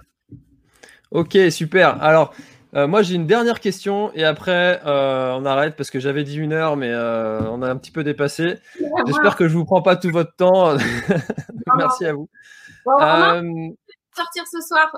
[1.12, 2.02] Ok, super.
[2.04, 2.36] Alors,
[2.76, 6.38] euh, moi, j'ai une dernière question et après, euh, on arrête parce que j'avais dit
[6.38, 8.58] une heure, mais euh, on a un petit peu dépassé.
[9.08, 10.78] J'espère que je vous prends pas tout votre temps.
[11.78, 12.30] Merci à vous.
[12.86, 12.98] Bon,
[14.16, 14.92] sortir ce soir.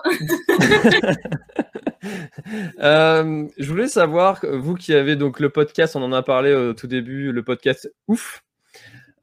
[3.57, 6.87] je voulais savoir, vous qui avez donc le podcast, on en a parlé au tout
[6.87, 8.43] début, le podcast Ouf.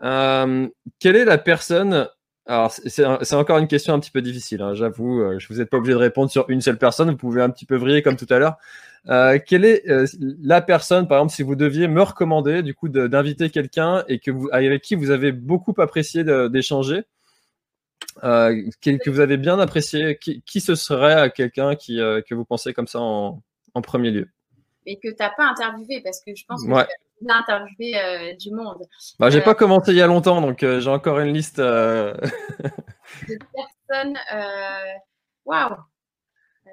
[0.00, 2.08] quelle est la personne
[2.48, 5.20] alors, c'est encore une question un petit peu difficile, hein, j'avoue.
[5.20, 7.10] Euh, je vous êtes pas obligé de répondre sur une seule personne.
[7.10, 8.56] Vous pouvez un petit peu vriller comme tout à l'heure.
[9.10, 10.06] Euh, quelle est euh,
[10.42, 14.30] la personne, par exemple, si vous deviez me recommander, du coup, d'inviter quelqu'un et que
[14.30, 17.02] vous, avec qui vous avez beaucoup apprécié d'échanger,
[18.24, 22.72] euh, que vous avez bien apprécié, qui, qui ce serait quelqu'un qui que vous pensez
[22.72, 23.42] comme ça en,
[23.74, 24.28] en premier lieu?
[24.86, 26.86] Et que tu n'as pas interviewé, parce que je pense que ouais
[27.20, 28.82] bien interviewé euh, du monde.
[29.18, 31.58] Bah, j'ai euh, pas commencé il y a longtemps, donc euh, j'ai encore une liste.
[31.58, 32.18] de
[33.88, 34.18] personnes.
[35.44, 35.76] Waouh!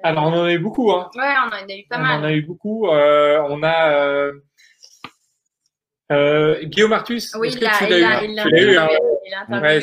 [0.02, 0.92] Alors, on en a eu beaucoup.
[0.92, 1.08] Hein.
[1.16, 2.20] Ouais, on en a eu pas on mal.
[2.20, 2.88] On en a eu beaucoup.
[2.88, 4.30] on a.
[6.62, 8.88] Guillaume Artus, oui, tu l'as eu, il l'a eu, hein.
[9.50, 9.80] il ouais,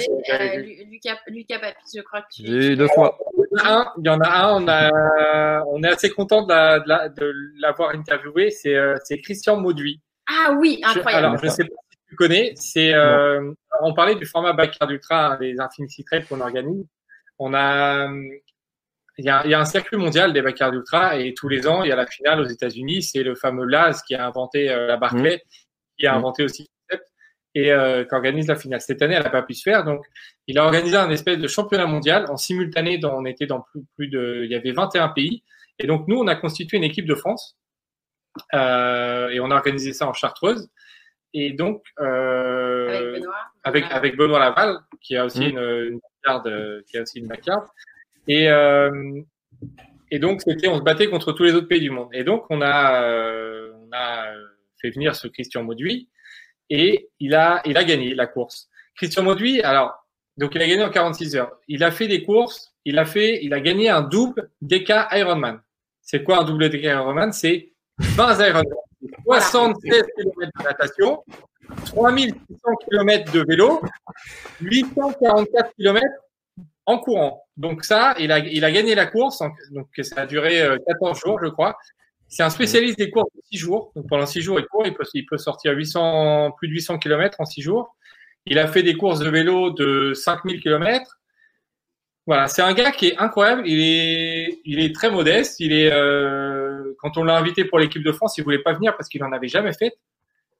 [0.89, 3.17] Lucas, Lucas Papis, je crois que tu J'ai eu deux fois.
[3.35, 6.09] Il y en a un, il y en a un on, a, on est assez
[6.09, 9.99] content de l'avoir interviewé, c'est Christian Mauduit.
[10.27, 11.25] Ah oui, incroyable.
[11.25, 12.53] alors, je ne sais pas si tu connais.
[12.55, 13.51] C'est, euh,
[13.81, 16.85] on parlait du format Backyard Ultra, des Infinity Trails qu'on organise.
[17.39, 18.07] On a,
[19.17, 21.67] il y, a, il y a un circuit mondial des Backyard Ultra et tous les
[21.67, 23.03] ans, il y a la finale aux États-Unis.
[23.03, 25.99] C'est le fameux Laz qui a inventé euh, la Barclay, mmh.
[25.99, 26.67] qui a inventé aussi le
[26.97, 27.11] concept
[27.53, 28.81] et euh, qui organise la finale.
[28.81, 30.05] Cette année, elle n'a pas pu se faire, donc
[30.47, 32.97] il a organisé un espèce de championnat mondial en simultané.
[32.97, 35.43] Dans, on était dans plus, plus de, il y avait 21 pays,
[35.79, 37.57] et donc nous, on a constitué une équipe de France
[38.53, 40.69] et on a organisé ça en Chartreuse.
[41.33, 43.35] Et donc, euh, avec, Benoît.
[43.63, 45.57] Avec, avec, Benoît Laval, qui a aussi mmh.
[45.57, 47.65] une, une backyard, euh, qui a aussi une backyard.
[48.27, 49.21] Et, euh,
[50.11, 52.09] et donc, c'était, on se battait contre tous les autres pays du monde.
[52.13, 54.31] Et donc, on a, euh, on a
[54.79, 56.09] fait venir ce Christian Mauduit
[56.69, 58.69] et il a, il a gagné la course.
[58.95, 60.05] Christian Mauduit, alors,
[60.37, 61.51] donc il a gagné en 46 heures.
[61.67, 65.59] Il a fait des courses, il a fait, il a gagné un double DK Ironman.
[66.01, 67.31] C'est quoi un double DK Ironman?
[67.31, 68.73] C'est 20 aéronautes,
[69.25, 71.23] 76 km de natation,
[71.85, 72.59] 3600
[72.89, 73.81] km de vélo,
[74.61, 76.05] 844 km
[76.85, 77.43] en courant.
[77.57, 79.41] Donc ça, il a, il a gagné la course,
[79.71, 81.77] donc ça a duré 14 jours, je crois.
[82.27, 83.91] C'est un spécialiste des courses de 6 jours.
[83.95, 86.97] Donc pendant 6 jours, il court, il peut, il peut sortir 800, plus de 800
[86.97, 87.95] km en 6 jours.
[88.45, 91.19] Il a fait des courses de vélo de 5000 km.
[92.25, 93.63] Voilà, c'est un gars qui est incroyable.
[93.67, 95.59] Il est, il est très modeste.
[95.59, 96.62] Il est, euh,
[97.03, 99.31] quand on l'a invité pour l'équipe de France, il voulait pas venir parce qu'il en
[99.33, 99.93] avait jamais fait.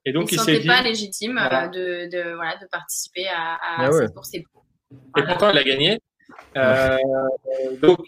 [0.06, 1.70] Et donc il, il s'est dit, pas légitime voilà.
[1.70, 4.00] de, de, voilà, de participer à, à ah ouais.
[4.00, 4.34] cette course.
[4.34, 4.46] Et,
[5.14, 5.26] voilà.
[5.26, 6.00] et pourtant, il a gagné.
[6.58, 6.98] Euh,
[7.82, 8.00] donc,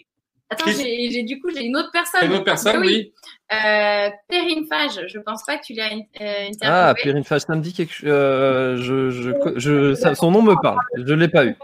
[0.48, 2.24] Attends, j'ai du coup j'ai une autre personne.
[2.24, 2.86] Une autre personne, oui.
[2.86, 3.12] oui.
[3.52, 6.56] Euh, Perrine Fage, je pense pas que tu l'as euh, interviewé.
[6.62, 8.08] Ah, Perrine Fage, ça me dit quelque chose.
[8.08, 10.78] Euh, je, je, je, ça, son nom me parle.
[10.96, 11.56] Je l'ai pas eu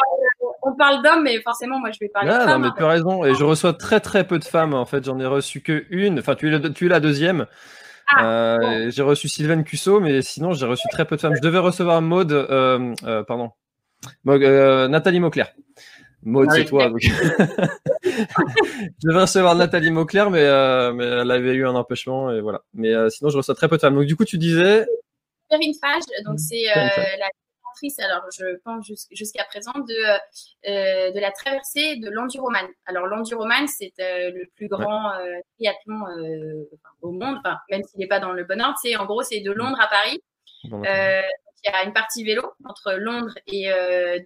[0.63, 2.63] on parle d'hommes, mais forcément, moi, je vais parler ah, de femmes.
[2.63, 3.25] Non, mais tu as raison.
[3.25, 4.75] Et je reçois très, très peu de femmes.
[4.75, 6.21] En fait, j'en ai reçu que une.
[6.21, 7.47] Enfin, tu es, la, tu es la deuxième.
[8.09, 8.91] Ah, euh, bon.
[8.91, 11.35] J'ai reçu Sylvaine Cusso, mais sinon, j'ai reçu très peu de femmes.
[11.35, 13.51] Je devais recevoir Maude, euh, euh, pardon,
[14.29, 15.53] euh, Nathalie Mauclair.
[16.25, 16.67] Maude, ah, c'est oui.
[16.67, 16.89] toi.
[16.89, 17.01] Donc...
[18.05, 22.63] je devais recevoir Nathalie Mauclair, mais, euh, mais elle avait eu un empêchement et voilà.
[22.75, 23.97] Mais euh, sinon, je reçois très peu de femmes.
[23.97, 24.87] Donc, du coup, tu disais.
[25.51, 27.29] Perrine Fage, donc c'est la
[27.99, 32.67] alors je pense jusqu'à présent, de, de la traversée de l'Enduroman.
[32.87, 35.13] Alors l'Enduroman, c'est le plus grand
[35.57, 36.67] triathlon
[37.01, 38.79] au monde, enfin, même s'il n'est pas dans le bon ordre.
[38.81, 40.23] C'est en gros, c'est de Londres à Paris.
[40.65, 43.71] il y a une partie vélo entre Londres et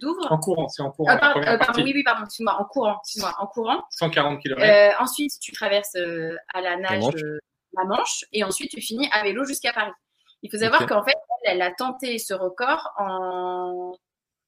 [0.01, 0.31] Douvres.
[0.31, 1.11] En courant, c'est en courant.
[1.11, 3.83] Ah, pardon, oui, oui, pardon, excuse-moi, en courant, excuse-moi, en courant.
[3.91, 5.01] 140 km.
[5.01, 5.95] ensuite, tu traverses
[6.53, 7.13] à la nage
[7.77, 9.91] la Manche et ensuite tu finis à vélo jusqu'à Paris.
[10.43, 11.15] Il faut savoir qu'en fait,
[11.47, 13.93] elle, a tenté ce record en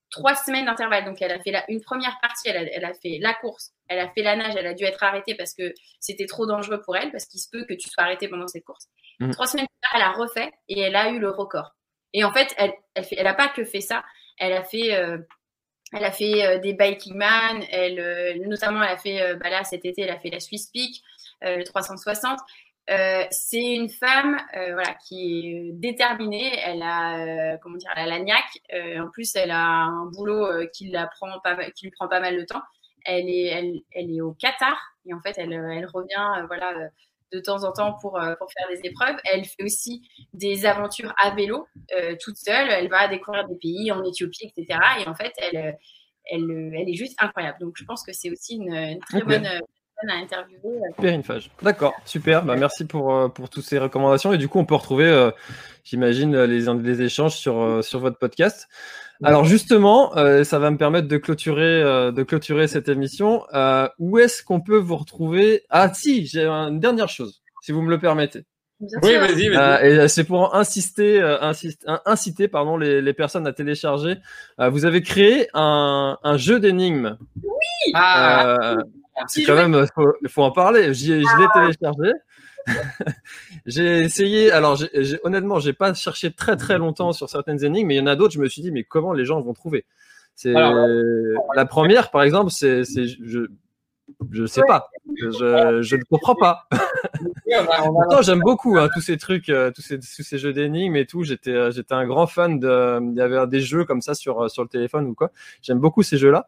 [0.09, 1.05] trois semaines d'intervalle.
[1.05, 4.09] Donc, elle a fait la, une première partie, elle a, fait la course, elle a
[4.09, 7.11] fait la nage, elle a dû être arrêtée parce que c'était trop dangereux pour elle,
[7.11, 8.87] parce qu'il se peut que tu sois arrêtée pendant cette course.
[9.19, 9.31] Mmh.
[9.31, 11.75] Trois semaines plus tard, elle a refait et elle a eu le record.
[12.13, 14.03] Et en fait, elle, elle, fait, elle a pas que fait ça,
[14.39, 15.17] elle a fait, euh,
[15.93, 19.63] elle a fait euh, des biking man, elle, euh, notamment, elle a fait, bah là,
[19.63, 21.01] cet été, elle a fait la Swiss Peak,
[21.41, 22.39] le 360.
[22.89, 26.51] Euh, c'est une femme euh, voilà, qui est déterminée.
[26.63, 27.19] Elle a,
[27.53, 28.61] euh, comment dire, elle a la niaque.
[28.99, 32.37] en plus, elle a un boulot qui, la prend pas, qui lui prend pas mal
[32.37, 32.61] de temps.
[33.05, 36.73] Elle est, elle, elle est au Qatar et en fait, elle, elle revient voilà,
[37.31, 39.15] de temps en temps pour, pour faire des épreuves.
[39.23, 41.67] Elle fait aussi des aventures à vélo
[42.21, 42.69] toute seule.
[42.71, 44.79] Elle va découvrir des pays en Éthiopie, etc.
[44.99, 45.77] Et en fait, elle,
[46.25, 47.59] elle, elle est juste incroyable.
[47.61, 49.47] Donc, je pense que c'est aussi une, très bonne
[50.07, 51.23] à interviewer.
[51.23, 51.51] Phage.
[51.61, 52.45] D'accord, super.
[52.45, 54.31] Bah, merci pour, euh, pour toutes ces recommandations.
[54.33, 55.31] Et du coup, on peut retrouver, euh,
[55.83, 58.67] j'imagine, les, les échanges sur, euh, sur votre podcast.
[59.21, 60.13] Alors justement,
[60.45, 61.81] ça va me permettre de clôturer,
[62.13, 63.43] de clôturer cette émission.
[63.97, 65.63] où est-ce qu'on peut vous retrouver?
[65.69, 68.45] Ah si, j'ai une dernière chose, si vous me le permettez.
[68.79, 69.49] oui, vas-y.
[69.49, 71.19] Vas et c'est pour insister,
[72.05, 74.19] inciter pardon, les, les, personnes à télécharger.
[74.57, 77.17] vous avez créé un, un jeu d'énigmes.
[77.43, 77.91] Oui.
[77.95, 78.77] Ah.
[79.27, 79.85] C'est quand même,
[80.21, 80.93] il faut, en parler.
[80.93, 82.13] je l'ai téléchargé.
[83.65, 84.51] j'ai essayé.
[84.51, 88.01] Alors, j'ai, honnêtement, j'ai pas cherché très très longtemps sur certaines énigmes, mais il y
[88.01, 88.33] en a d'autres.
[88.33, 89.85] Je me suis dit, mais comment les gens vont trouver?
[90.35, 92.51] C'est la première, par exemple.
[92.51, 93.47] C'est, je,
[94.31, 94.89] je sais pas.
[95.17, 96.67] Je, je ne comprends pas.
[97.93, 101.05] Pourtant, j'aime beaucoup hein, tous ces trucs, euh, tous, ces, tous ces jeux d'énigmes et
[101.05, 101.23] tout.
[101.23, 102.99] J'étais, euh, j'étais un grand fan de.
[103.11, 105.31] Il y avait des jeux comme ça sur sur le téléphone ou quoi.
[105.61, 106.47] J'aime beaucoup ces jeux-là.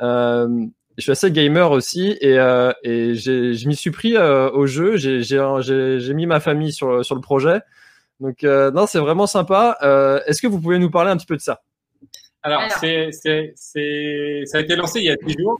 [0.00, 0.66] Euh,
[0.96, 4.96] je suis assez gamer aussi et, euh, et je m'y suis pris euh, au jeu.
[4.96, 7.60] J'ai mis ma famille sur, sur le projet.
[8.20, 9.78] Donc, euh, non, c'est vraiment sympa.
[9.82, 11.62] Euh, est-ce que vous pouvez nous parler un petit peu de ça?
[12.42, 15.58] Alors, ça a été lancé il y a 10 jours.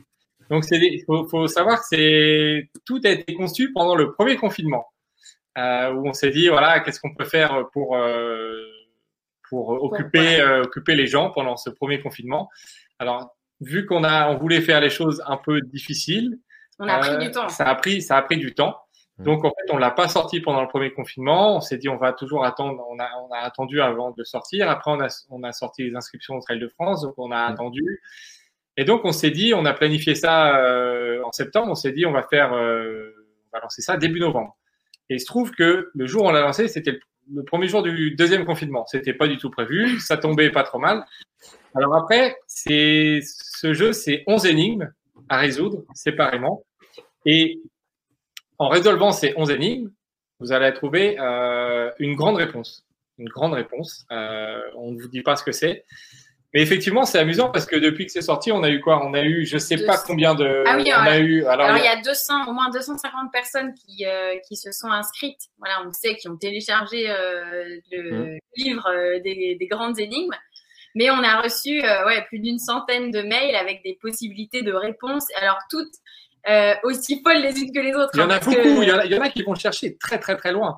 [0.49, 4.85] Donc, il faut, faut, savoir que tout a été conçu pendant le premier confinement,
[5.57, 7.97] euh, où on s'est dit, voilà, qu'est-ce qu'on peut faire pour,
[9.49, 12.49] pour occuper, occuper les gens pendant ce premier confinement?
[12.99, 16.37] Alors, vu qu'on a, on voulait faire les choses un peu difficiles,
[16.79, 17.49] on a pris du euh, temps.
[17.49, 18.77] Ça a pris, ça a pris du temps.
[19.19, 19.23] Mmh.
[19.23, 21.57] Donc en fait, on l'a pas sorti pendant le premier confinement.
[21.57, 22.83] On s'est dit on va toujours attendre.
[22.89, 24.69] On a, on a attendu avant de sortir.
[24.69, 27.47] Après, on a, on a sorti les inscriptions au Trail de France, donc on a
[27.47, 27.53] mmh.
[27.53, 28.01] attendu.
[28.77, 31.71] Et donc on s'est dit, on a planifié ça euh, en septembre.
[31.71, 33.11] On s'est dit on va faire, euh,
[33.51, 34.57] on va lancer ça début novembre.
[35.09, 36.99] Et il se trouve que le jour où on l'a lancé, c'était
[37.31, 38.85] le premier jour du deuxième confinement.
[38.87, 39.99] C'était pas du tout prévu.
[39.99, 41.05] Ça tombait pas trop mal.
[41.75, 43.21] Alors après, c'est
[43.61, 44.91] ce jeu, c'est 11 énigmes
[45.29, 46.63] à résoudre séparément.
[47.27, 47.61] Et
[48.57, 49.91] en résolvant ces 11 énigmes,
[50.39, 52.83] vous allez trouver euh, une grande réponse.
[53.19, 54.07] Une grande réponse.
[54.11, 55.85] Euh, on ne vous dit pas ce que c'est.
[56.53, 59.05] Mais effectivement, c'est amusant parce que depuis que c'est sorti, on a eu quoi?
[59.05, 60.63] On a eu, je sais pas combien de.
[60.67, 61.45] Ah oui, on a eu.
[61.45, 65.49] Alors, il y a 200, au moins 250 personnes qui, euh, qui se sont inscrites.
[65.59, 68.39] Voilà, on sait qui ont téléchargé euh, le mmh.
[68.57, 70.35] livre euh, des, des, grandes énigmes.
[70.95, 74.73] Mais on a reçu euh, ouais, plus d'une centaine de mails avec des possibilités de
[74.73, 75.25] réponses.
[75.41, 75.93] Alors, toutes
[76.49, 78.11] euh, aussi folles les unes que les autres.
[78.13, 78.81] Il y en a hein, beaucoup.
[78.81, 80.77] Il, y en a, qui vont chercher très, très, très loin.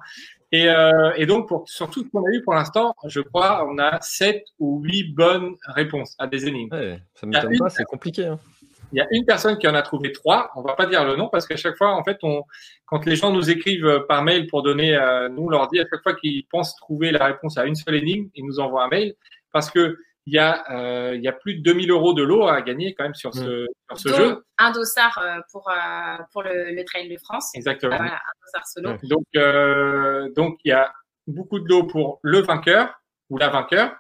[0.52, 3.68] Et, euh, et donc, pour, sur tout ce qu'on a eu pour l'instant, je crois,
[3.68, 6.74] on a sept ou huit bonnes réponses à des énigmes.
[6.74, 8.26] Ouais, ça ne m'étonne pas, c'est compliqué.
[8.26, 8.40] Hein.
[8.94, 10.52] Il y a une personne qui en a trouvé trois.
[10.56, 12.44] On va pas dire le nom parce qu'à chaque fois, en fait, on,
[12.86, 16.04] quand les gens nous écrivent par mail pour donner, euh, nous leur dit à chaque
[16.04, 19.16] fois qu'ils pensent trouver la réponse à une seule énigme, ils nous envoient un mail
[19.54, 22.48] parce que il y a, euh, il y a plus de 2000 euros de lot
[22.48, 24.46] à gagner quand même sur ce, sur ce jeu.
[24.58, 27.52] Un dossard euh, pour, euh, pour le, le, Trail de France.
[27.56, 27.98] Exactement.
[27.98, 28.98] voilà, un dossard solo.
[29.04, 30.94] Donc, euh, donc, il y a
[31.28, 33.96] beaucoup de lots pour le vainqueur ou la vainqueur.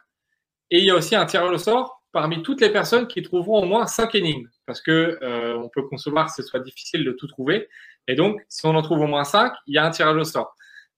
[0.72, 3.64] Et il y a aussi un tirage au sort parmi toutes les personnes qui trouveront
[3.64, 4.48] au moins 5 énigmes.
[4.66, 7.68] Parce que euh, on peut concevoir que ce soit difficile de tout trouver.
[8.08, 10.24] Et donc, si on en trouve au moins 5, il y a un tirage au
[10.24, 10.56] sort.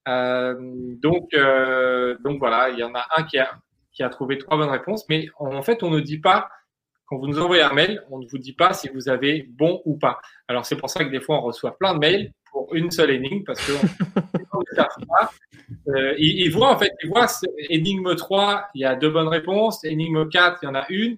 [0.08, 0.56] Euh,
[1.02, 3.58] donc, euh, donc voilà, il y en a un qui a
[3.96, 5.06] qui a trouvé trois bonnes réponses.
[5.10, 6.50] Mais en fait, on ne dit pas,
[7.08, 9.82] quand vous nous envoyez un mail, on ne vous dit pas si vous avez bon
[9.86, 10.20] ou pas.
[10.48, 13.12] Alors, c'est pour ça que des fois, on reçoit plein de mails pour une seule
[13.12, 13.74] énigme parce que
[15.88, 17.28] euh, il, voit en fait, il voit
[17.70, 21.18] énigme 3, il y a deux bonnes réponses, énigme 4, il y en a une.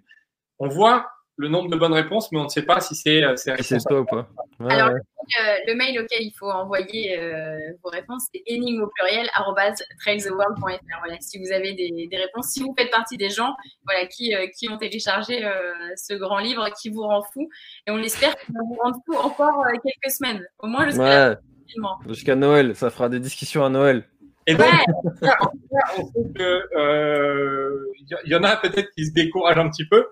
[0.59, 1.07] On voit
[1.37, 4.01] le nombre de bonnes réponses, mais on ne sait pas si c'est euh, c'est toi
[4.01, 4.27] ou pas.
[4.67, 9.29] Alors, euh, le mail auquel il faut envoyer euh, vos réponses, c'est énigme au pluriel
[10.03, 10.99] trailstheworld.fr.
[10.99, 13.55] Voilà, si vous avez des, des, réponses, si vous faites partie des gens
[13.85, 15.41] voilà, qui, qui ont téléchargé
[15.95, 17.47] ce grand livre qui vous rend fou,
[17.85, 21.37] et on espère qu'il va vous rendre fou encore quelques semaines, au moins jusqu'à
[22.07, 24.05] Jusqu'à Noël, ça fera des discussions à Noël.
[24.47, 24.67] Et donc,
[25.97, 26.33] on sait
[28.23, 30.05] qu'il y en a peut-être qui se découragent un petit peu.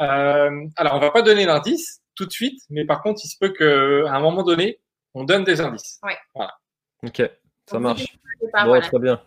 [0.00, 3.36] Euh, alors, on va pas donner l'indice tout de suite, mais par contre, il se
[3.38, 4.80] peut qu'à un moment donné,
[5.14, 6.00] on donne des indices.
[6.02, 6.16] Ouais.
[6.34, 6.52] Voilà.
[7.04, 7.22] Ok,
[7.66, 8.04] ça marche.
[8.64, 9.20] bon, très bien.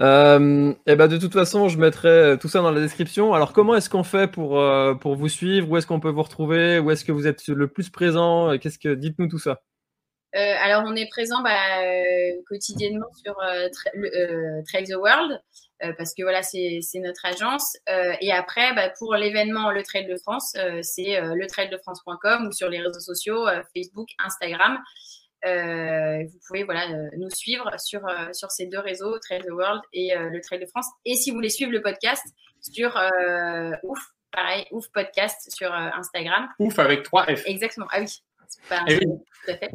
[0.00, 3.34] Euh, et ben de toute façon, je mettrai tout ça dans la description.
[3.34, 5.68] Alors, comment est-ce qu'on fait pour, euh, pour vous suivre?
[5.68, 6.78] Où est-ce qu'on peut vous retrouver?
[6.78, 8.56] Où est-ce que vous êtes le plus présent?
[8.58, 9.60] Qu'est-ce que dites-nous tout ça
[10.36, 13.68] euh, alors, on est présent bah, euh, quotidiennement sur euh,
[14.66, 15.40] Trail the World
[15.96, 17.76] parce que voilà, c'est notre agence.
[18.20, 23.00] et après, bah, pour l'événement Le Trail de France, c'est letraildefrance.com ou sur les réseaux
[23.00, 23.46] sociaux,
[23.76, 24.78] Facebook, Instagram.
[25.44, 28.02] vous pouvez voilà, nous suivre sur,
[28.32, 30.86] sur ces deux réseaux, Trail the World et le Trail de France.
[31.04, 32.24] Et si vous voulez suivre le podcast
[32.60, 32.96] sur
[33.82, 34.00] Ouf,
[34.32, 36.48] pareil, Ouf Podcast sur Instagram.
[36.58, 37.42] Ouf avec 3 F.
[37.46, 37.86] Exactement.
[37.90, 38.06] Ah oui,
[38.68, 39.70] pas et, tout à fait.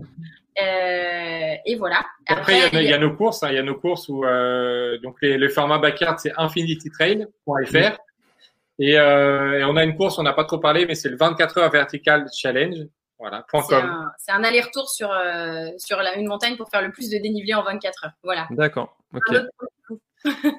[1.54, 2.04] Euh, et voilà.
[2.28, 3.44] Après, il, y a, nos courses.
[3.44, 7.98] Hein, il y a nos courses où euh, donc les, le format backyard, c'est infinitytrail.fr.
[8.80, 11.18] Et, euh, et on a une course, on n'a pas trop parlé, mais c'est le
[11.18, 12.78] 24 heures vertical challenge.
[13.20, 13.46] Voilà,
[14.18, 17.54] C'est un, aller-retour sur, euh, sur la, une montagne pour faire le plus de dénivelé
[17.54, 18.12] en 24 heures.
[18.22, 18.48] Voilà.
[18.50, 18.98] D'accord.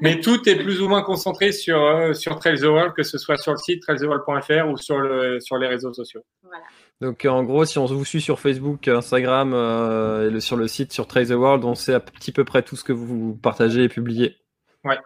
[0.00, 3.18] Mais tout est plus ou moins concentré sur, euh, sur Trail the World, que ce
[3.18, 6.20] soit sur le site trailtheworld.fr ou sur, le, sur les réseaux sociaux.
[6.42, 6.62] Voilà.
[7.00, 10.68] Donc en gros, si on vous suit sur Facebook, Instagram euh, et le, sur le
[10.68, 13.34] site sur Trace the World, on sait à petit peu près tout ce que vous
[13.34, 14.36] partagez et publiez.
[14.84, 14.98] Ouais.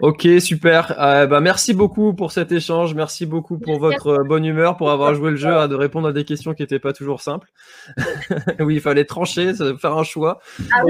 [0.00, 0.98] Ok, super.
[0.98, 2.94] Euh, bah, merci beaucoup pour cet échange.
[2.94, 6.08] Merci beaucoup pour votre euh, bonne humeur, pour avoir joué le jeu, à de répondre
[6.08, 7.48] à des questions qui n'étaient pas toujours simples.
[8.60, 10.40] oui, il fallait trancher, faire un choix.
[10.72, 10.82] Ah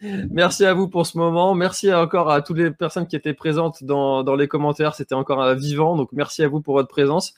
[0.30, 1.54] merci à vous pour ce moment.
[1.54, 4.96] Merci encore à toutes les personnes qui étaient présentes dans, dans les commentaires.
[4.96, 5.94] C'était encore vivant.
[5.94, 7.34] Donc merci à vous pour votre présence.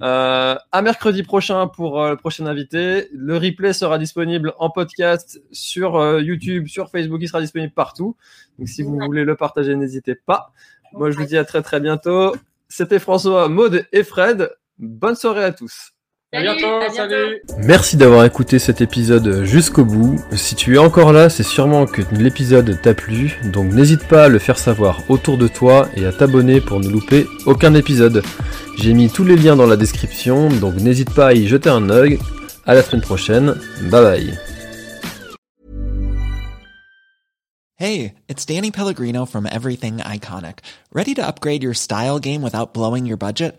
[0.00, 3.08] Euh, à mercredi prochain pour euh, le prochain invité.
[3.12, 8.16] Le replay sera disponible en podcast sur euh, YouTube, sur Facebook, il sera disponible partout.
[8.58, 10.52] Donc si vous voulez le partager, n'hésitez pas.
[10.92, 12.34] Moi, je vous dis à très très bientôt.
[12.68, 14.50] C'était François, Maude et Fred.
[14.78, 15.92] Bonne soirée à tous.
[16.30, 17.40] À bientôt, salut.
[17.56, 20.16] Merci d'avoir écouté cet épisode jusqu'au bout.
[20.32, 24.28] Si tu es encore là, c'est sûrement que l'épisode t'a plu, donc n'hésite pas à
[24.28, 28.22] le faire savoir autour de toi et à t'abonner pour ne louper aucun épisode.
[28.76, 31.88] J'ai mis tous les liens dans la description, donc n'hésite pas à y jeter un
[31.88, 32.18] œil.
[32.66, 33.54] À la semaine prochaine.
[33.84, 34.38] Bye bye.
[37.76, 40.58] Hey, it's Danny Pellegrino from Everything Iconic.
[40.92, 43.58] Ready to upgrade your style game without blowing your budget?